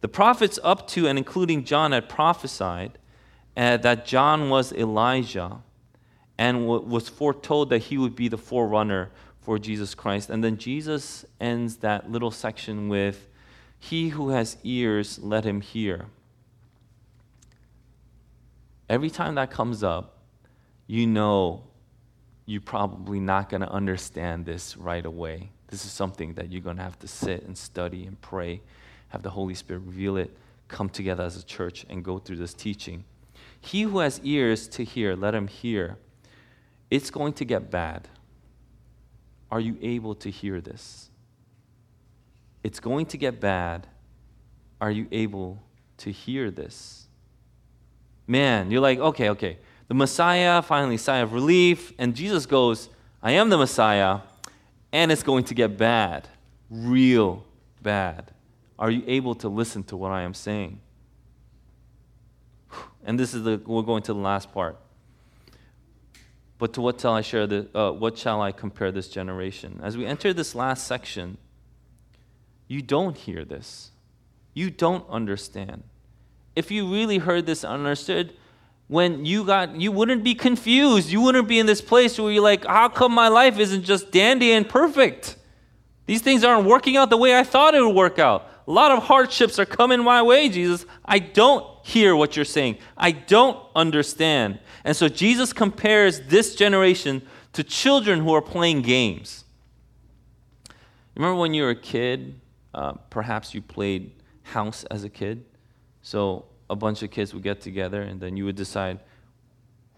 The 0.00 0.08
prophets, 0.08 0.58
up 0.62 0.88
to 0.88 1.06
and 1.06 1.16
including 1.16 1.64
John, 1.64 1.92
had 1.92 2.08
prophesied 2.08 2.98
uh, 3.56 3.76
that 3.78 4.04
John 4.04 4.50
was 4.50 4.72
Elijah 4.72 5.62
and 6.38 6.66
was 6.66 7.08
foretold 7.08 7.70
that 7.70 7.78
he 7.78 7.98
would 7.98 8.16
be 8.16 8.28
the 8.28 8.38
forerunner 8.38 9.10
for 9.40 9.58
Jesus 9.58 9.94
Christ. 9.94 10.30
And 10.30 10.42
then 10.42 10.56
Jesus 10.56 11.24
ends 11.40 11.76
that 11.76 12.10
little 12.10 12.30
section 12.30 12.88
with, 12.88 13.28
He 13.78 14.08
who 14.08 14.30
has 14.30 14.56
ears, 14.64 15.18
let 15.18 15.44
him 15.44 15.60
hear. 15.60 16.06
Every 18.88 19.10
time 19.10 19.34
that 19.36 19.50
comes 19.50 19.82
up, 19.82 20.18
you 20.86 21.06
know 21.06 21.64
you're 22.46 22.60
probably 22.60 23.20
not 23.20 23.48
going 23.48 23.62
to 23.62 23.70
understand 23.70 24.44
this 24.44 24.76
right 24.76 25.04
away. 25.04 25.50
This 25.68 25.84
is 25.84 25.92
something 25.92 26.34
that 26.34 26.50
you're 26.50 26.60
going 26.60 26.76
to 26.76 26.82
have 26.82 26.98
to 27.00 27.08
sit 27.08 27.44
and 27.44 27.56
study 27.56 28.06
and 28.06 28.20
pray, 28.20 28.60
have 29.08 29.22
the 29.22 29.30
Holy 29.30 29.54
Spirit 29.54 29.82
reveal 29.84 30.16
it, 30.16 30.36
come 30.68 30.88
together 30.88 31.24
as 31.24 31.36
a 31.36 31.44
church 31.44 31.86
and 31.88 32.04
go 32.04 32.18
through 32.18 32.36
this 32.36 32.54
teaching. 32.54 33.04
He 33.60 33.82
who 33.82 33.98
has 34.00 34.20
ears 34.22 34.68
to 34.68 34.84
hear, 34.84 35.16
let 35.16 35.34
him 35.34 35.48
hear. 35.48 35.96
It's 36.94 37.10
going 37.10 37.32
to 37.32 37.44
get 37.44 37.72
bad. 37.72 38.06
Are 39.50 39.58
you 39.58 39.76
able 39.82 40.14
to 40.14 40.30
hear 40.30 40.60
this? 40.60 41.10
It's 42.62 42.78
going 42.78 43.06
to 43.06 43.18
get 43.18 43.40
bad. 43.40 43.88
Are 44.80 44.92
you 44.92 45.08
able 45.10 45.60
to 45.96 46.12
hear 46.12 46.52
this? 46.52 47.08
Man, 48.28 48.70
you're 48.70 48.80
like, 48.80 49.00
okay, 49.00 49.30
okay. 49.30 49.58
The 49.88 49.94
Messiah, 49.94 50.62
finally, 50.62 50.96
sigh 50.96 51.16
of 51.16 51.32
relief, 51.32 51.92
and 51.98 52.14
Jesus 52.14 52.46
goes, 52.46 52.90
I 53.20 53.32
am 53.32 53.48
the 53.48 53.58
Messiah, 53.58 54.20
and 54.92 55.10
it's 55.10 55.24
going 55.24 55.42
to 55.46 55.54
get 55.54 55.76
bad, 55.76 56.28
real 56.70 57.44
bad. 57.82 58.30
Are 58.78 58.92
you 58.92 59.02
able 59.08 59.34
to 59.36 59.48
listen 59.48 59.82
to 59.84 59.96
what 59.96 60.12
I 60.12 60.22
am 60.22 60.32
saying? 60.32 60.78
And 63.04 63.18
this 63.18 63.34
is 63.34 63.42
the, 63.42 63.60
we're 63.66 63.82
going 63.82 64.04
to 64.04 64.12
the 64.12 64.20
last 64.20 64.52
part. 64.52 64.78
But 66.64 66.72
to 66.72 66.80
what 66.80 66.98
shall 66.98 67.12
I 67.12 67.20
share 67.20 67.46
the, 67.46 67.68
uh, 67.78 67.92
what 67.92 68.16
shall 68.16 68.40
I 68.40 68.50
compare 68.50 68.90
this 68.90 69.08
generation? 69.08 69.80
As 69.82 69.98
we 69.98 70.06
enter 70.06 70.32
this 70.32 70.54
last 70.54 70.86
section, 70.86 71.36
you 72.68 72.80
don't 72.80 73.14
hear 73.18 73.44
this. 73.44 73.90
You 74.54 74.70
don't 74.70 75.06
understand. 75.10 75.82
If 76.56 76.70
you 76.70 76.90
really 76.90 77.18
heard 77.18 77.44
this 77.44 77.64
understood, 77.64 78.32
when 78.88 79.26
you 79.26 79.44
got 79.44 79.78
you 79.78 79.92
wouldn't 79.92 80.24
be 80.24 80.34
confused. 80.34 81.10
You 81.10 81.20
wouldn't 81.20 81.48
be 81.48 81.58
in 81.58 81.66
this 81.66 81.82
place 81.82 82.18
where 82.18 82.32
you're 82.32 82.42
like, 82.42 82.64
how 82.64 82.88
come 82.88 83.12
my 83.12 83.28
life 83.28 83.58
isn't 83.58 83.82
just 83.82 84.10
dandy 84.10 84.52
and 84.52 84.66
perfect? 84.66 85.36
These 86.06 86.22
things 86.22 86.44
aren't 86.44 86.66
working 86.66 86.96
out 86.96 87.10
the 87.10 87.18
way 87.18 87.38
I 87.38 87.44
thought 87.44 87.74
it 87.74 87.82
would 87.82 87.94
work 87.94 88.18
out. 88.18 88.48
A 88.66 88.72
lot 88.72 88.90
of 88.90 89.02
hardships 89.02 89.58
are 89.58 89.66
coming 89.66 90.02
my 90.02 90.22
way, 90.22 90.48
Jesus. 90.48 90.86
I 91.04 91.18
don't 91.18 91.73
hear 91.84 92.16
what 92.16 92.34
you're 92.34 92.46
saying. 92.46 92.78
I 92.96 93.12
don't 93.12 93.58
understand. 93.76 94.58
And 94.84 94.96
so 94.96 95.06
Jesus 95.06 95.52
compares 95.52 96.22
this 96.22 96.54
generation 96.54 97.20
to 97.52 97.62
children 97.62 98.20
who 98.20 98.32
are 98.32 98.40
playing 98.40 98.80
games. 98.80 99.44
Remember 101.14 101.38
when 101.38 101.52
you 101.52 101.64
were 101.64 101.70
a 101.70 101.76
kid, 101.76 102.40
uh, 102.72 102.92
perhaps 103.10 103.52
you 103.52 103.60
played 103.60 104.12
house 104.44 104.84
as 104.84 105.04
a 105.04 105.10
kid? 105.10 105.44
So 106.00 106.46
a 106.70 106.74
bunch 106.74 107.02
of 107.02 107.10
kids 107.10 107.34
would 107.34 107.42
get 107.42 107.60
together 107.60 108.00
and 108.00 108.18
then 108.18 108.38
you 108.38 108.46
would 108.46 108.56
decide 108.56 108.98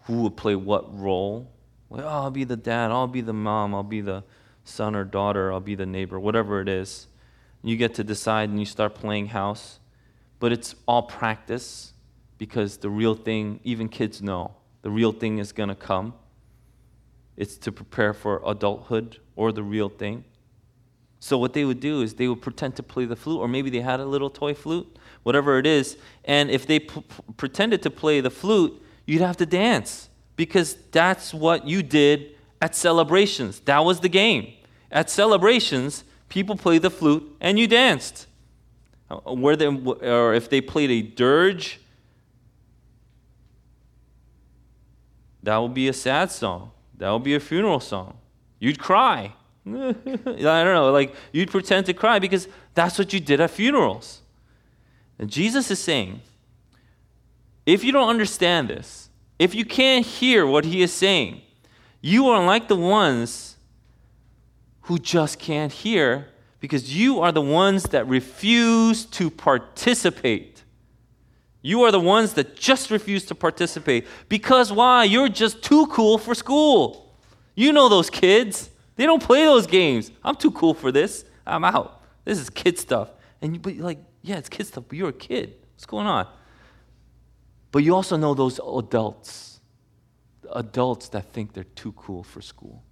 who 0.02 0.22
would 0.22 0.36
play 0.36 0.56
what 0.56 0.92
role. 0.98 1.52
Well, 1.88 2.04
oh, 2.04 2.08
I'll 2.08 2.30
be 2.32 2.42
the 2.42 2.56
dad, 2.56 2.90
I'll 2.90 3.06
be 3.06 3.20
the 3.20 3.32
mom, 3.32 3.76
I'll 3.76 3.84
be 3.84 4.00
the 4.00 4.24
son 4.64 4.96
or 4.96 5.04
daughter, 5.04 5.52
I'll 5.52 5.60
be 5.60 5.76
the 5.76 5.86
neighbor, 5.86 6.18
whatever 6.18 6.60
it 6.60 6.68
is. 6.68 7.06
You 7.62 7.76
get 7.76 7.94
to 7.94 8.04
decide 8.04 8.50
and 8.50 8.58
you 8.58 8.66
start 8.66 8.96
playing 8.96 9.28
house. 9.28 9.78
But 10.38 10.52
it's 10.52 10.74
all 10.86 11.02
practice 11.02 11.92
because 12.38 12.76
the 12.78 12.90
real 12.90 13.14
thing, 13.14 13.60
even 13.64 13.88
kids 13.88 14.20
know, 14.20 14.54
the 14.82 14.90
real 14.90 15.12
thing 15.12 15.38
is 15.38 15.52
going 15.52 15.68
to 15.68 15.74
come. 15.74 16.14
It's 17.36 17.56
to 17.58 17.72
prepare 17.72 18.12
for 18.12 18.42
adulthood 18.46 19.18
or 19.34 19.52
the 19.52 19.62
real 19.62 19.88
thing. 19.88 20.24
So, 21.18 21.38
what 21.38 21.54
they 21.54 21.64
would 21.64 21.80
do 21.80 22.02
is 22.02 22.14
they 22.14 22.28
would 22.28 22.42
pretend 22.42 22.76
to 22.76 22.82
play 22.82 23.04
the 23.04 23.16
flute, 23.16 23.40
or 23.40 23.48
maybe 23.48 23.70
they 23.70 23.80
had 23.80 24.00
a 24.00 24.04
little 24.04 24.30
toy 24.30 24.54
flute, 24.54 24.98
whatever 25.22 25.58
it 25.58 25.66
is. 25.66 25.96
And 26.24 26.50
if 26.50 26.66
they 26.66 26.80
p- 26.80 27.02
pretended 27.36 27.82
to 27.82 27.90
play 27.90 28.20
the 28.20 28.30
flute, 28.30 28.80
you'd 29.06 29.22
have 29.22 29.36
to 29.38 29.46
dance 29.46 30.08
because 30.36 30.76
that's 30.92 31.32
what 31.32 31.66
you 31.66 31.82
did 31.82 32.36
at 32.60 32.74
celebrations. 32.74 33.60
That 33.60 33.80
was 33.84 34.00
the 34.00 34.08
game. 34.08 34.52
At 34.90 35.10
celebrations, 35.10 36.04
people 36.28 36.56
played 36.56 36.82
the 36.82 36.90
flute 36.90 37.36
and 37.40 37.58
you 37.58 37.66
danced. 37.66 38.26
Uh, 39.08 39.34
where 39.34 39.54
they, 39.54 39.66
or 39.66 40.34
if 40.34 40.50
they 40.50 40.60
played 40.60 40.90
a 40.90 41.02
dirge, 41.02 41.80
that 45.42 45.56
would 45.58 45.74
be 45.74 45.86
a 45.88 45.92
sad 45.92 46.30
song. 46.30 46.72
That 46.98 47.10
would 47.10 47.22
be 47.22 47.34
a 47.34 47.40
funeral 47.40 47.80
song. 47.80 48.18
You'd 48.58 48.78
cry. 48.78 49.32
I 49.66 49.70
don't 49.72 50.44
know, 50.44 50.90
like 50.92 51.14
you'd 51.32 51.50
pretend 51.50 51.86
to 51.86 51.92
cry 51.92 52.18
because 52.18 52.48
that's 52.74 52.98
what 52.98 53.12
you 53.12 53.20
did 53.20 53.40
at 53.40 53.50
funerals. 53.50 54.22
And 55.18 55.30
Jesus 55.30 55.70
is 55.70 55.78
saying, 55.78 56.20
if 57.64 57.82
you 57.82 57.90
don't 57.90 58.08
understand 58.08 58.68
this, 58.68 59.10
if 59.38 59.54
you 59.54 59.64
can't 59.64 60.06
hear 60.06 60.46
what 60.46 60.64
he 60.64 60.82
is 60.82 60.92
saying, 60.92 61.42
you 62.00 62.28
are 62.28 62.44
like 62.44 62.68
the 62.68 62.76
ones 62.76 63.56
who 64.82 64.98
just 64.98 65.38
can't 65.38 65.72
hear 65.72 66.28
because 66.60 66.96
you 66.96 67.20
are 67.20 67.32
the 67.32 67.42
ones 67.42 67.84
that 67.84 68.06
refuse 68.08 69.04
to 69.06 69.30
participate. 69.30 70.64
You 71.62 71.82
are 71.82 71.90
the 71.90 72.00
ones 72.00 72.34
that 72.34 72.56
just 72.56 72.90
refuse 72.90 73.24
to 73.26 73.34
participate. 73.34 74.06
Because 74.28 74.72
why? 74.72 75.04
You're 75.04 75.28
just 75.28 75.62
too 75.62 75.86
cool 75.88 76.16
for 76.18 76.34
school. 76.34 77.12
You 77.54 77.72
know 77.72 77.88
those 77.88 78.08
kids. 78.08 78.70
They 78.96 79.04
don't 79.04 79.22
play 79.22 79.44
those 79.44 79.66
games. 79.66 80.10
I'm 80.22 80.36
too 80.36 80.52
cool 80.52 80.74
for 80.74 80.92
this. 80.92 81.24
I'm 81.46 81.64
out. 81.64 82.02
This 82.24 82.38
is 82.38 82.50
kid 82.50 82.78
stuff. 82.78 83.10
And 83.42 83.54
you, 83.54 83.60
but 83.60 83.76
like, 83.76 83.98
yeah, 84.22 84.36
it's 84.36 84.48
kid 84.48 84.66
stuff, 84.66 84.84
but 84.88 84.96
you're 84.96 85.10
a 85.10 85.12
kid. 85.12 85.54
What's 85.74 85.86
going 85.86 86.06
on? 86.06 86.26
But 87.72 87.82
you 87.82 87.94
also 87.94 88.16
know 88.16 88.32
those 88.32 88.58
adults, 88.58 89.60
adults 90.52 91.08
that 91.10 91.32
think 91.32 91.52
they're 91.52 91.64
too 91.64 91.92
cool 91.92 92.22
for 92.22 92.40
school. 92.40 92.82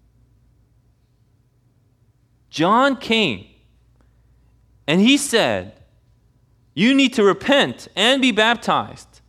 John 2.50 2.96
came 2.96 3.46
and 4.86 5.00
he 5.00 5.16
said, 5.16 5.80
You 6.74 6.94
need 6.94 7.14
to 7.14 7.24
repent 7.24 7.88
and 7.96 8.20
be 8.20 8.32
baptized. 8.32 9.20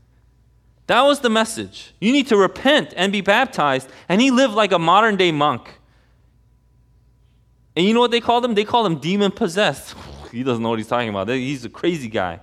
That 0.88 1.02
was 1.02 1.22
the 1.22 1.30
message. 1.30 1.94
You 2.00 2.12
need 2.12 2.28
to 2.28 2.38
repent 2.38 2.94
and 2.96 3.12
be 3.12 3.22
baptized. 3.22 3.90
And 4.08 4.22
he 4.22 4.30
lived 4.32 4.54
like 4.54 4.72
a 4.72 4.80
modern 4.80 5.16
day 5.16 5.32
monk. 5.32 5.80
And 7.76 7.86
you 7.86 7.94
know 7.94 8.00
what 8.00 8.12
they 8.12 8.22
called 8.22 8.46
him? 8.46 8.54
They 8.54 8.64
called 8.64 8.86
him 8.86 9.00
demon 9.00 9.32
possessed. 9.32 9.96
he 10.32 10.44
doesn't 10.44 10.62
know 10.62 10.70
what 10.70 10.80
he's 10.80 10.88
talking 10.88 11.10
about. 11.10 11.28
He's 11.30 11.66
a 11.66 11.70
crazy 11.70 12.08
guy. 12.08 12.40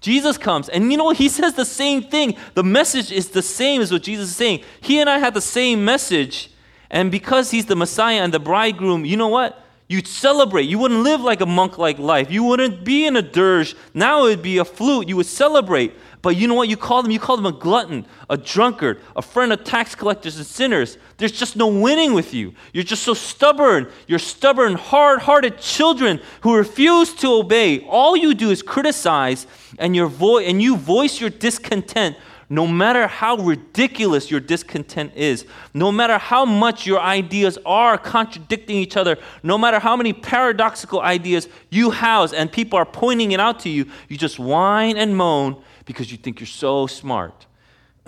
Jesus 0.00 0.36
comes, 0.36 0.68
and 0.68 0.90
you 0.90 0.98
know 0.98 1.04
what? 1.04 1.16
He 1.16 1.28
says 1.28 1.54
the 1.54 1.64
same 1.64 2.02
thing. 2.02 2.36
The 2.54 2.64
message 2.64 3.12
is 3.12 3.28
the 3.28 3.40
same 3.40 3.80
as 3.80 3.92
what 3.92 4.02
Jesus 4.02 4.30
is 4.30 4.36
saying. 4.36 4.64
He 4.80 4.98
and 4.98 5.08
I 5.08 5.18
had 5.18 5.32
the 5.32 5.40
same 5.40 5.84
message. 5.84 6.50
And 6.90 7.08
because 7.10 7.52
he's 7.52 7.66
the 7.66 7.76
Messiah 7.76 8.20
and 8.20 8.34
the 8.34 8.40
bridegroom, 8.40 9.04
you 9.04 9.16
know 9.16 9.28
what? 9.28 9.61
You'd 9.92 10.08
celebrate. 10.08 10.70
You 10.70 10.78
wouldn't 10.78 11.02
live 11.02 11.20
like 11.20 11.42
a 11.42 11.46
monk 11.46 11.76
like 11.76 11.98
life. 11.98 12.30
You 12.30 12.44
wouldn't 12.44 12.82
be 12.82 13.04
in 13.04 13.14
a 13.14 13.20
dirge. 13.20 13.76
Now 13.92 14.24
it 14.24 14.30
would 14.30 14.42
be 14.42 14.56
a 14.56 14.64
flute. 14.64 15.06
You 15.06 15.16
would 15.16 15.26
celebrate. 15.26 15.92
But 16.22 16.36
you 16.36 16.46
know 16.46 16.54
what 16.54 16.68
you 16.68 16.76
call 16.76 17.02
them? 17.02 17.10
You 17.10 17.18
call 17.18 17.36
them 17.36 17.46
a 17.46 17.52
glutton, 17.52 18.06
a 18.30 18.36
drunkard, 18.36 19.00
a 19.16 19.22
friend 19.22 19.52
of 19.52 19.64
tax 19.64 19.96
collectors 19.96 20.36
and 20.36 20.46
sinners. 20.46 20.96
There's 21.16 21.32
just 21.32 21.56
no 21.56 21.66
winning 21.66 22.14
with 22.14 22.32
you. 22.32 22.54
You're 22.72 22.84
just 22.84 23.02
so 23.02 23.12
stubborn. 23.12 23.90
You're 24.06 24.20
stubborn, 24.20 24.74
hard 24.74 25.20
hearted 25.20 25.58
children 25.58 26.20
who 26.42 26.56
refuse 26.56 27.12
to 27.14 27.32
obey. 27.32 27.80
All 27.86 28.16
you 28.16 28.34
do 28.34 28.50
is 28.50 28.62
criticize 28.62 29.48
and, 29.80 29.96
your 29.96 30.06
vo- 30.06 30.38
and 30.38 30.62
you 30.62 30.76
voice 30.76 31.20
your 31.20 31.30
discontent 31.30 32.16
no 32.48 32.66
matter 32.66 33.06
how 33.06 33.36
ridiculous 33.36 34.30
your 34.30 34.38
discontent 34.38 35.10
is, 35.16 35.46
no 35.72 35.90
matter 35.90 36.18
how 36.18 36.44
much 36.44 36.86
your 36.86 37.00
ideas 37.00 37.58
are 37.64 37.96
contradicting 37.96 38.76
each 38.76 38.94
other, 38.94 39.16
no 39.42 39.56
matter 39.56 39.78
how 39.78 39.96
many 39.96 40.12
paradoxical 40.12 41.00
ideas 41.00 41.48
you 41.70 41.90
house 41.90 42.34
and 42.34 42.52
people 42.52 42.78
are 42.78 42.84
pointing 42.84 43.32
it 43.32 43.40
out 43.40 43.60
to 43.60 43.70
you, 43.70 43.86
you 44.10 44.18
just 44.18 44.38
whine 44.38 44.98
and 44.98 45.16
moan 45.16 45.56
because 45.84 46.10
you 46.10 46.18
think 46.18 46.40
you're 46.40 46.46
so 46.46 46.86
smart. 46.86 47.46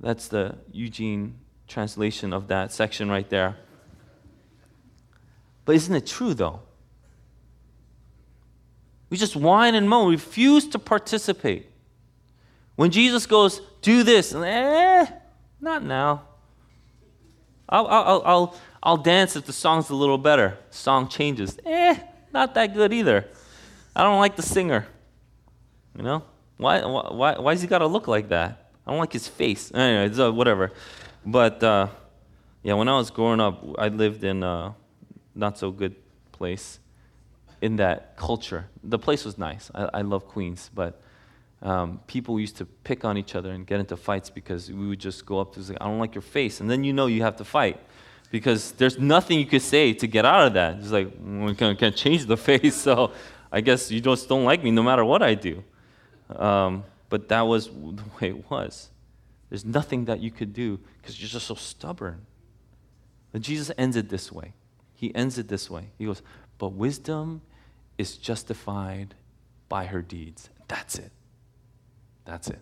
That's 0.00 0.28
the 0.28 0.56
Eugene 0.72 1.38
translation 1.68 2.32
of 2.32 2.48
that 2.48 2.72
section 2.72 3.08
right 3.08 3.28
there. 3.28 3.56
But 5.64 5.76
isn't 5.76 5.94
it 5.94 6.06
true 6.06 6.34
though? 6.34 6.60
We 9.10 9.16
just 9.16 9.36
whine 9.36 9.74
and 9.74 9.88
moan, 9.88 10.10
refuse 10.10 10.66
to 10.68 10.78
participate. 10.78 11.68
When 12.76 12.90
Jesus 12.90 13.26
goes, 13.26 13.60
do 13.82 14.02
this, 14.02 14.34
eh, 14.34 15.06
not 15.60 15.84
now. 15.84 16.22
I'll, 17.68 17.86
I'll, 17.86 18.22
I'll, 18.24 18.56
I'll 18.82 18.96
dance 18.96 19.36
if 19.36 19.44
the 19.44 19.52
song's 19.52 19.90
a 19.90 19.94
little 19.94 20.18
better. 20.18 20.58
Song 20.70 21.08
changes. 21.08 21.58
Eh, 21.64 21.98
not 22.32 22.54
that 22.54 22.74
good 22.74 22.92
either. 22.92 23.28
I 23.94 24.02
don't 24.02 24.18
like 24.18 24.36
the 24.36 24.42
singer. 24.42 24.86
You 25.96 26.02
know? 26.02 26.22
Why, 26.62 26.84
why, 26.84 27.38
why 27.38 27.52
does 27.54 27.62
he 27.62 27.68
got 27.68 27.78
to 27.78 27.86
look 27.86 28.08
like 28.08 28.28
that? 28.28 28.70
I 28.86 28.90
don't 28.90 29.00
like 29.00 29.12
his 29.12 29.28
face. 29.28 29.70
Anyway, 29.74 30.14
so 30.14 30.32
whatever. 30.32 30.72
But 31.24 31.62
uh, 31.62 31.88
yeah, 32.62 32.74
when 32.74 32.88
I 32.88 32.96
was 32.96 33.10
growing 33.10 33.40
up, 33.40 33.64
I 33.78 33.88
lived 33.88 34.24
in 34.24 34.42
a 34.42 34.74
not 35.34 35.58
so 35.58 35.70
good 35.70 35.94
place 36.32 36.78
in 37.60 37.76
that 37.76 38.16
culture. 38.16 38.68
The 38.82 38.98
place 38.98 39.24
was 39.24 39.38
nice. 39.38 39.70
I, 39.74 39.88
I 39.94 40.00
love 40.02 40.26
Queens, 40.26 40.70
but 40.74 41.00
um, 41.62 42.00
people 42.06 42.40
used 42.40 42.56
to 42.56 42.64
pick 42.64 43.04
on 43.04 43.16
each 43.16 43.34
other 43.36 43.50
and 43.52 43.66
get 43.66 43.78
into 43.78 43.96
fights 43.96 44.30
because 44.30 44.70
we 44.70 44.88
would 44.88 44.98
just 44.98 45.24
go 45.24 45.38
up 45.38 45.54
to 45.54 45.62
say, 45.62 45.76
I 45.80 45.84
don't 45.86 46.00
like 46.00 46.14
your 46.14 46.22
face. 46.22 46.60
And 46.60 46.68
then 46.68 46.82
you 46.82 46.92
know 46.92 47.06
you 47.06 47.22
have 47.22 47.36
to 47.36 47.44
fight 47.44 47.78
because 48.30 48.72
there's 48.72 48.98
nothing 48.98 49.38
you 49.38 49.46
could 49.46 49.62
say 49.62 49.92
to 49.92 50.06
get 50.06 50.24
out 50.24 50.48
of 50.48 50.54
that. 50.54 50.78
It's 50.78 50.90
like, 50.90 51.12
we 51.24 51.54
can't, 51.54 51.78
can't 51.78 51.94
change 51.94 52.26
the 52.26 52.36
face, 52.48 52.74
so 52.74 53.12
I 53.50 53.60
guess 53.60 53.90
you 53.90 54.00
just 54.00 54.28
don't 54.28 54.44
like 54.44 54.64
me 54.64 54.70
no 54.72 54.82
matter 54.82 55.04
what 55.04 55.22
I 55.22 55.34
do. 55.34 55.62
Um, 56.30 56.84
but 57.08 57.28
that 57.28 57.42
was 57.42 57.66
the 57.68 58.02
way 58.20 58.28
it 58.28 58.50
was. 58.50 58.90
There's 59.48 59.64
nothing 59.64 60.06
that 60.06 60.20
you 60.20 60.30
could 60.30 60.52
do 60.52 60.78
because 61.00 61.20
you're 61.20 61.28
just 61.28 61.46
so 61.46 61.54
stubborn. 61.54 62.26
But 63.32 63.42
Jesus 63.42 63.70
ends 63.76 63.96
it 63.96 64.08
this 64.08 64.32
way. 64.32 64.54
He 64.94 65.14
ends 65.14 65.38
it 65.38 65.48
this 65.48 65.68
way. 65.68 65.90
He 65.98 66.06
goes, 66.06 66.22
But 66.58 66.68
wisdom 66.68 67.42
is 67.98 68.16
justified 68.16 69.14
by 69.68 69.86
her 69.86 70.02
deeds. 70.02 70.48
That's 70.68 70.98
it. 70.98 71.12
That's 72.24 72.48
it. 72.48 72.60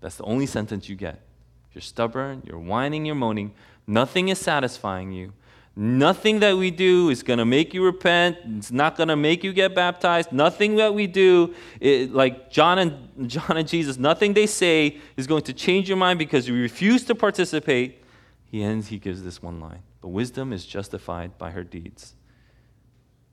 That's 0.00 0.16
the 0.16 0.24
only 0.24 0.46
sentence 0.46 0.88
you 0.88 0.96
get. 0.96 1.20
You're 1.72 1.82
stubborn, 1.82 2.42
you're 2.46 2.58
whining, 2.58 3.06
you're 3.06 3.14
moaning. 3.14 3.52
Nothing 3.86 4.28
is 4.28 4.38
satisfying 4.38 5.12
you. 5.12 5.32
Nothing 5.74 6.40
that 6.40 6.56
we 6.56 6.70
do 6.70 7.08
is 7.08 7.22
going 7.22 7.38
to 7.38 7.46
make 7.46 7.72
you 7.72 7.82
repent. 7.82 8.36
It's 8.58 8.70
not 8.70 8.96
going 8.96 9.08
to 9.08 9.16
make 9.16 9.42
you 9.42 9.54
get 9.54 9.74
baptized. 9.74 10.30
Nothing 10.30 10.76
that 10.76 10.92
we 10.94 11.06
do, 11.06 11.54
it, 11.80 12.12
like 12.12 12.50
John 12.50 12.78
and, 12.78 13.08
John 13.28 13.56
and 13.56 13.66
Jesus, 13.66 13.96
nothing 13.96 14.34
they 14.34 14.46
say 14.46 14.98
is 15.16 15.26
going 15.26 15.42
to 15.44 15.52
change 15.54 15.88
your 15.88 15.96
mind 15.96 16.18
because 16.18 16.46
you 16.46 16.54
refuse 16.54 17.04
to 17.04 17.14
participate. 17.14 18.02
He 18.44 18.62
ends, 18.62 18.88
he 18.88 18.98
gives 18.98 19.22
this 19.22 19.42
one 19.42 19.60
line 19.60 19.82
But 20.02 20.08
wisdom 20.08 20.52
is 20.52 20.66
justified 20.66 21.38
by 21.38 21.52
her 21.52 21.64
deeds. 21.64 22.14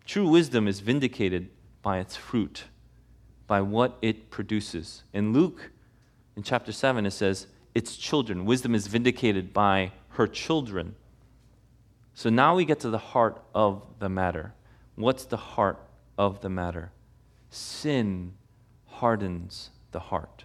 True 0.05 0.29
wisdom 0.29 0.67
is 0.67 0.79
vindicated 0.79 1.49
by 1.81 1.99
its 1.99 2.15
fruit 2.15 2.63
by 3.49 3.61
what 3.61 3.97
it 4.01 4.29
produces. 4.29 5.03
In 5.11 5.33
Luke, 5.33 5.71
in 6.35 6.43
chapter 6.43 6.71
7, 6.71 7.05
it 7.05 7.11
says, 7.11 7.47
Its 7.75 7.97
children. 7.97 8.45
Wisdom 8.45 8.75
is 8.75 8.87
vindicated 8.87 9.51
by 9.53 9.91
her 10.09 10.27
children. 10.27 10.95
So 12.19 12.29
now 12.29 12.53
we 12.53 12.65
get 12.65 12.81
to 12.81 12.89
the 12.89 12.97
heart 12.97 13.41
of 13.55 13.81
the 13.99 14.09
matter. 14.09 14.51
What's 14.95 15.23
the 15.23 15.37
heart 15.37 15.79
of 16.17 16.41
the 16.41 16.49
matter? 16.49 16.91
Sin 17.49 18.33
hardens 18.87 19.69
the 19.91 20.01
heart. 20.01 20.43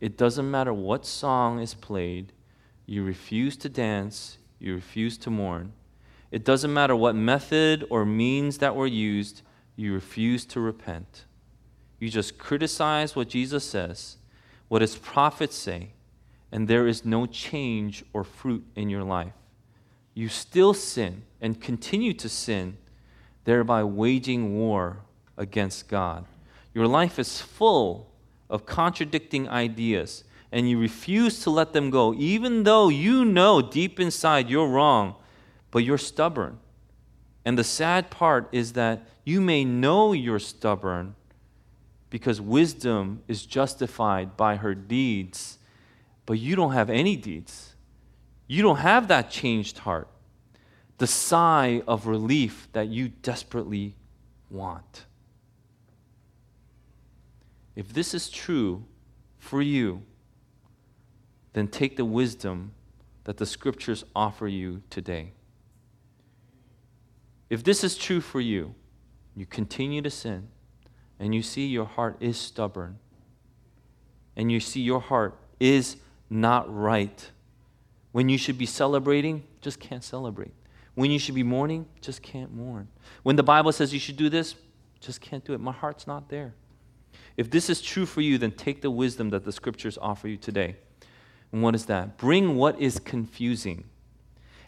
It 0.00 0.18
doesn't 0.18 0.50
matter 0.50 0.74
what 0.74 1.06
song 1.06 1.60
is 1.60 1.74
played, 1.74 2.32
you 2.84 3.04
refuse 3.04 3.56
to 3.58 3.68
dance, 3.68 4.38
you 4.58 4.74
refuse 4.74 5.16
to 5.18 5.30
mourn. 5.30 5.72
It 6.32 6.44
doesn't 6.44 6.74
matter 6.74 6.96
what 6.96 7.14
method 7.14 7.86
or 7.88 8.04
means 8.04 8.58
that 8.58 8.74
were 8.74 8.88
used, 8.88 9.42
you 9.76 9.94
refuse 9.94 10.44
to 10.46 10.58
repent. 10.58 11.26
You 12.00 12.08
just 12.08 12.38
criticize 12.38 13.14
what 13.14 13.28
Jesus 13.28 13.62
says, 13.62 14.16
what 14.66 14.82
his 14.82 14.96
prophets 14.96 15.54
say, 15.54 15.90
and 16.50 16.66
there 16.66 16.88
is 16.88 17.04
no 17.04 17.24
change 17.24 18.04
or 18.12 18.24
fruit 18.24 18.66
in 18.74 18.90
your 18.90 19.04
life. 19.04 19.34
You 20.14 20.28
still 20.28 20.74
sin 20.74 21.22
and 21.40 21.60
continue 21.60 22.12
to 22.14 22.28
sin, 22.28 22.76
thereby 23.44 23.84
waging 23.84 24.56
war 24.58 24.98
against 25.36 25.88
God. 25.88 26.24
Your 26.74 26.86
life 26.86 27.18
is 27.18 27.40
full 27.40 28.10
of 28.48 28.66
contradicting 28.66 29.48
ideas, 29.48 30.24
and 30.50 30.68
you 30.68 30.78
refuse 30.78 31.40
to 31.40 31.50
let 31.50 31.72
them 31.72 31.90
go, 31.90 32.14
even 32.14 32.64
though 32.64 32.88
you 32.88 33.24
know 33.24 33.62
deep 33.62 33.98
inside 33.98 34.50
you're 34.50 34.68
wrong, 34.68 35.14
but 35.70 35.84
you're 35.84 35.98
stubborn. 35.98 36.58
And 37.44 37.58
the 37.58 37.64
sad 37.64 38.10
part 38.10 38.48
is 38.52 38.74
that 38.74 39.08
you 39.24 39.40
may 39.40 39.64
know 39.64 40.12
you're 40.12 40.38
stubborn 40.38 41.14
because 42.10 42.40
wisdom 42.40 43.22
is 43.26 43.46
justified 43.46 44.36
by 44.36 44.56
her 44.56 44.74
deeds, 44.74 45.58
but 46.26 46.38
you 46.38 46.54
don't 46.54 46.72
have 46.72 46.90
any 46.90 47.16
deeds. 47.16 47.71
You 48.52 48.60
don't 48.60 48.80
have 48.80 49.08
that 49.08 49.30
changed 49.30 49.78
heart, 49.78 50.08
the 50.98 51.06
sigh 51.06 51.82
of 51.88 52.06
relief 52.06 52.68
that 52.74 52.88
you 52.88 53.08
desperately 53.08 53.96
want. 54.50 55.06
If 57.74 57.94
this 57.94 58.12
is 58.12 58.28
true 58.28 58.84
for 59.38 59.62
you, 59.62 60.02
then 61.54 61.66
take 61.66 61.96
the 61.96 62.04
wisdom 62.04 62.72
that 63.24 63.38
the 63.38 63.46
scriptures 63.46 64.04
offer 64.14 64.46
you 64.46 64.82
today. 64.90 65.32
If 67.48 67.64
this 67.64 67.82
is 67.82 67.96
true 67.96 68.20
for 68.20 68.42
you, 68.42 68.74
you 69.34 69.46
continue 69.46 70.02
to 70.02 70.10
sin, 70.10 70.48
and 71.18 71.34
you 71.34 71.40
see 71.40 71.68
your 71.68 71.86
heart 71.86 72.18
is 72.20 72.36
stubborn, 72.36 72.98
and 74.36 74.52
you 74.52 74.60
see 74.60 74.82
your 74.82 75.00
heart 75.00 75.38
is 75.58 75.96
not 76.28 76.66
right, 76.70 77.30
when 78.12 78.28
you 78.28 78.38
should 78.38 78.58
be 78.58 78.66
celebrating, 78.66 79.42
just 79.60 79.80
can't 79.80 80.04
celebrate. 80.04 80.52
When 80.94 81.10
you 81.10 81.18
should 81.18 81.34
be 81.34 81.42
mourning, 81.42 81.86
just 82.00 82.22
can't 82.22 82.54
mourn. 82.54 82.88
When 83.22 83.36
the 83.36 83.42
Bible 83.42 83.72
says 83.72 83.92
you 83.92 84.00
should 84.00 84.16
do 84.16 84.28
this, 84.28 84.54
just 85.00 85.20
can't 85.20 85.44
do 85.44 85.54
it. 85.54 85.60
My 85.60 85.72
heart's 85.72 86.06
not 86.06 86.28
there. 86.28 86.54
If 87.36 87.50
this 87.50 87.70
is 87.70 87.80
true 87.80 88.06
for 88.06 88.20
you, 88.20 88.36
then 88.38 88.52
take 88.52 88.82
the 88.82 88.90
wisdom 88.90 89.30
that 89.30 89.44
the 89.44 89.52
scriptures 89.52 89.98
offer 90.00 90.28
you 90.28 90.36
today. 90.36 90.76
And 91.50 91.62
what 91.62 91.74
is 91.74 91.86
that? 91.86 92.18
Bring 92.18 92.56
what 92.56 92.78
is 92.80 92.98
confusing 92.98 93.84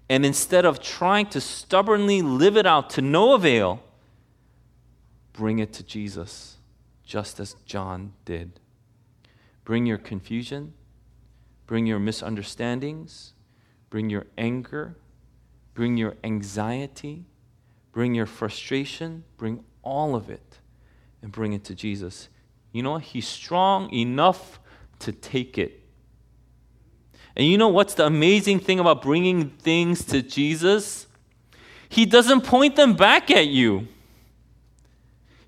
And 0.09 0.27
instead 0.27 0.65
of 0.65 0.81
trying 0.83 1.27
to 1.27 1.41
stubbornly 1.41 2.21
live 2.21 2.57
it 2.57 2.67
out 2.67 2.91
to 2.91 3.03
no 3.03 3.33
avail, 3.33 3.83
bring 5.33 5.59
it 5.59 5.73
to 5.75 5.83
Jesus, 5.83 6.59
just 7.05 7.41
as 7.41 7.55
John 7.65 8.13
did. 8.25 8.61
Bring 9.65 9.87
your 9.87 9.99
confusion, 9.99 10.75
bring 11.67 11.87
your 11.87 11.99
misunderstandings, 11.99 13.33
bring 13.91 14.11
your 14.11 14.27
anger, 14.37 14.97
bring 15.75 15.97
your 15.97 16.17
anxiety, 16.25 17.25
bring 17.93 18.15
your 18.15 18.27
frustration, 18.27 19.25
bring 19.37 19.65
all 19.83 20.15
of 20.15 20.31
it 20.31 20.59
and 21.23 21.33
bring 21.33 21.53
it 21.53 21.65
to 21.65 21.75
Jesus. 21.75 22.29
You 22.73 22.83
know, 22.83 22.99
He's 22.99 23.27
strong 23.27 23.93
enough 23.93 24.61
to 25.01 25.12
take 25.12 25.59
it. 25.59 25.81
And 27.37 27.47
you 27.47 27.59
know 27.59 27.69
what's 27.69 27.95
the 27.95 28.07
amazing 28.07 28.61
thing 28.61 28.79
about 28.79 29.03
bringing 29.03 29.51
things 29.51 30.05
to 30.07 30.23
Jesus? 30.23 31.07
He 31.89 32.07
doesn't 32.07 32.43
point 32.43 32.77
them 32.77 32.95
back 32.95 33.31
at 33.31 33.49
you. 33.49 33.89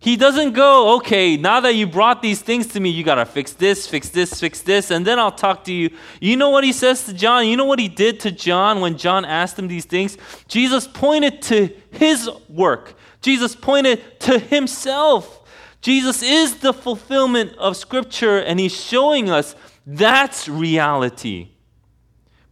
He 0.06 0.16
doesn't 0.16 0.52
go, 0.52 0.98
okay, 0.98 1.36
now 1.36 1.58
that 1.58 1.74
you 1.74 1.84
brought 1.84 2.22
these 2.22 2.40
things 2.40 2.68
to 2.68 2.78
me, 2.78 2.90
you 2.90 3.02
got 3.02 3.16
to 3.16 3.26
fix 3.26 3.54
this, 3.54 3.88
fix 3.88 4.08
this, 4.08 4.38
fix 4.38 4.60
this, 4.60 4.92
and 4.92 5.04
then 5.04 5.18
I'll 5.18 5.32
talk 5.32 5.64
to 5.64 5.72
you. 5.72 5.90
You 6.20 6.36
know 6.36 6.50
what 6.50 6.62
he 6.62 6.72
says 6.72 7.02
to 7.06 7.12
John? 7.12 7.48
You 7.48 7.56
know 7.56 7.64
what 7.64 7.80
he 7.80 7.88
did 7.88 8.20
to 8.20 8.30
John 8.30 8.80
when 8.80 8.98
John 8.98 9.24
asked 9.24 9.58
him 9.58 9.66
these 9.66 9.84
things? 9.84 10.16
Jesus 10.46 10.86
pointed 10.86 11.42
to 11.42 11.74
his 11.90 12.30
work, 12.48 12.94
Jesus 13.20 13.56
pointed 13.56 14.20
to 14.20 14.38
himself. 14.38 15.40
Jesus 15.80 16.22
is 16.22 16.58
the 16.58 16.72
fulfillment 16.72 17.56
of 17.58 17.76
Scripture, 17.76 18.38
and 18.38 18.60
he's 18.60 18.80
showing 18.80 19.28
us 19.28 19.56
that's 19.84 20.48
reality. 20.48 21.48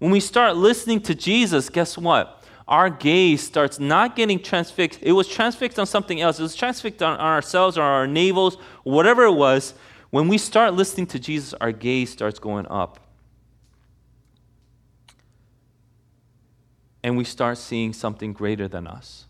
When 0.01 0.11
we 0.11 0.19
start 0.19 0.57
listening 0.57 1.03
to 1.03 1.15
Jesus, 1.15 1.71
guess 1.71 1.97
what? 1.97 2.34
Our 2.67 2.89
gaze 2.89 3.43
starts 3.43 3.79
not 3.79 4.17
getting 4.17 4.41
transfixed. 4.41 5.01
It 5.03 5.13
was 5.13 5.29
transfixed 5.29 5.79
on 5.79 5.87
something 5.87 6.21
else. 6.21 6.39
It 6.39 6.43
was 6.43 6.55
transfixed 6.55 7.03
on, 7.03 7.19
ourselves 7.21 7.77
or 7.77 7.83
our 7.83 8.07
navels, 8.07 8.57
whatever 8.85 9.25
it 9.25 9.33
was. 9.33 9.75
When 10.11 10.29
we 10.29 10.39
start 10.39 10.75
listening 10.75 11.07
to 11.09 11.19
Jesus, 11.19 11.53
our 11.61 11.73
gaze 11.73 12.11
starts 12.11 12.39
going 12.39 12.67
up. 12.69 13.01
And 17.03 17.19
we 17.19 17.25
start 17.25 17.59
seeing 17.59 17.93
something 17.93 18.33
greater 18.33 18.67
than 18.67 18.87
us. 18.87 19.27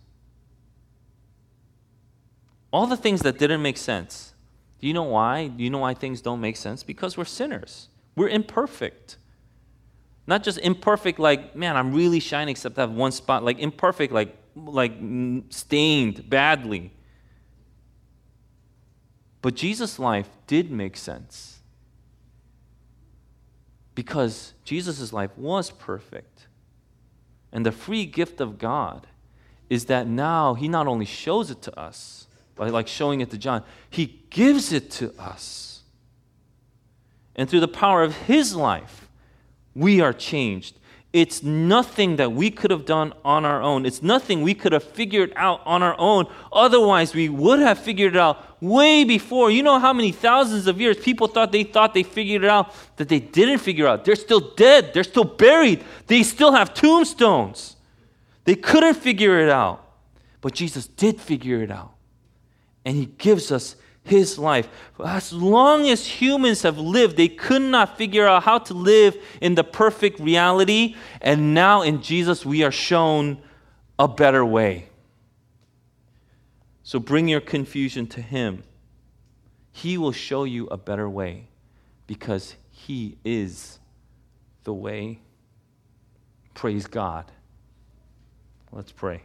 All 2.70 2.87
the 2.87 2.97
things 2.97 3.22
that 3.22 3.39
didn't 3.39 3.62
make 3.62 3.78
sense. 3.78 4.35
Do 4.80 4.87
you 4.87 4.95
know 4.95 5.03
why? 5.05 5.49
Do 5.49 5.64
you 5.64 5.70
know 5.70 5.78
why 5.78 5.95
things 5.95 6.20
don't 6.20 6.41
make 6.41 6.57
sense? 6.57 6.85
Because 6.85 7.16
we're 7.16 7.24
sinners. 7.24 7.89
We're 8.14 8.28
imperfect. 8.28 9.16
Not 10.27 10.43
just 10.43 10.59
imperfect, 10.59 11.18
like, 11.18 11.55
man, 11.55 11.77
I'm 11.77 11.93
really 11.93 12.20
shining 12.20 12.53
except 12.53 12.79
I 12.79 12.83
have 12.83 12.93
one 12.93 13.12
spot. 13.12 13.45
Like 13.45 13.59
imperfect, 13.59 14.12
like, 14.12 14.37
like 14.57 15.01
mm, 15.01 15.53
stained 15.53 16.29
badly. 16.29 16.93
But 19.43 19.55
Jesus' 19.55 19.99
life 19.99 20.29
did 20.47 20.70
make 20.70 20.97
sense. 20.97 21.61
Because 23.95 24.55
Jesus' 24.64 25.12
life 25.12 25.37
was 25.37 25.70
perfect. 25.70 26.47
And 27.53 27.64
the 27.64 27.72
free 27.72 28.07
gift 28.07 28.41
of 28.41 28.59
God 28.59 29.07
is 29.68 29.85
that 29.87 30.07
now 30.07 30.55
He 30.55 30.66
not 30.66 30.87
only 30.87 31.05
shows 31.05 31.51
it 31.51 31.61
to 31.62 31.79
us, 31.79 32.27
by 32.57 32.68
like 32.70 32.89
showing 32.89 33.20
it 33.20 33.31
to 33.31 33.39
John, 33.39 33.62
He 33.91 34.22
gives 34.31 34.72
it 34.72 34.91
to 34.93 35.12
us. 35.18 35.83
And 37.37 37.49
through 37.49 37.61
the 37.61 37.68
power 37.68 38.03
of 38.03 38.16
His 38.16 38.57
life, 38.57 39.03
we 39.75 40.01
are 40.01 40.12
changed. 40.12 40.79
It's 41.14 41.45
nothing 41.45 42.16
that 42.16 42.33
we 42.33 42.51
could 42.51 42.72
have 42.72 42.85
done 42.85 43.12
on 43.25 43.45
our 43.45 43.62
own. 43.62 43.87
It's 43.87 44.03
nothing 44.03 44.43
we 44.43 44.53
could 44.53 44.72
have 44.72 44.83
figured 44.83 45.33
out 45.37 45.61
on 45.64 45.81
our 45.81 45.95
own. 45.97 46.27
Otherwise, 46.53 47.14
we 47.14 47.29
would 47.29 47.61
have 47.61 47.79
figured 47.79 48.16
it 48.16 48.18
out 48.18 48.61
way 48.61 49.05
before. 49.05 49.49
You 49.49 49.62
know 49.62 49.79
how 49.79 49.93
many 49.93 50.11
thousands 50.11 50.66
of 50.66 50.81
years 50.81 50.97
people 50.97 51.29
thought 51.29 51.53
they 51.53 51.62
thought 51.62 51.95
they 51.95 52.03
figured 52.03 52.43
it 52.43 52.51
out 52.51 52.75
that 52.97 53.09
they 53.09 53.20
didn't 53.20 53.59
figure 53.59 53.87
out. 53.87 54.05
They're 54.05 54.16
still 54.16 54.55
dead. 54.57 54.93
They're 54.93 55.05
still 55.05 55.22
buried. 55.22 55.85
They 56.09 56.25
still 56.25 56.51
have 56.51 56.75
tombstones. 56.75 57.77
They 58.43 58.57
couldn't 58.57 58.95
figure 58.95 59.39
it 59.39 59.51
out. 59.51 59.89
But 60.41 60.55
Jesus 60.55 60.89
did 60.89 61.20
figure 61.20 61.62
it 61.62 61.70
out. 61.70 61.93
And 62.85 62.97
he 62.97 63.07
gives 63.07 63.53
us 63.53 63.77
his 64.05 64.38
life. 64.38 64.68
As 65.05 65.32
long 65.32 65.88
as 65.88 66.07
humans 66.07 66.62
have 66.62 66.78
lived, 66.78 67.16
they 67.16 67.28
could 67.28 67.62
not 67.62 67.96
figure 67.96 68.26
out 68.26 68.44
how 68.44 68.59
to 68.59 68.74
live 68.74 69.16
in 69.40 69.55
the 69.55 69.64
perfect 69.64 70.20
reality. 70.20 70.94
And 71.20 71.55
now 71.55 71.82
in 71.82 72.02
Jesus, 72.02 72.44
we 72.44 72.62
are 72.62 72.70
shown 72.70 73.42
a 73.98 74.07
better 74.07 74.44
way. 74.44 74.90
So 76.82 77.00
bring 77.00 77.28
your 77.28 77.40
confusion 77.40 78.07
to 78.09 78.20
him. 78.20 78.62
He 79.72 79.96
will 79.96 80.12
show 80.12 80.44
you 80.44 80.66
a 80.66 80.76
better 80.76 81.09
way 81.09 81.48
because 82.07 82.55
he 82.70 83.16
is 83.24 83.78
the 84.64 84.74
way. 84.74 85.20
Praise 86.52 86.86
God. 86.86 87.32
Let's 88.70 88.92
pray. 88.92 89.22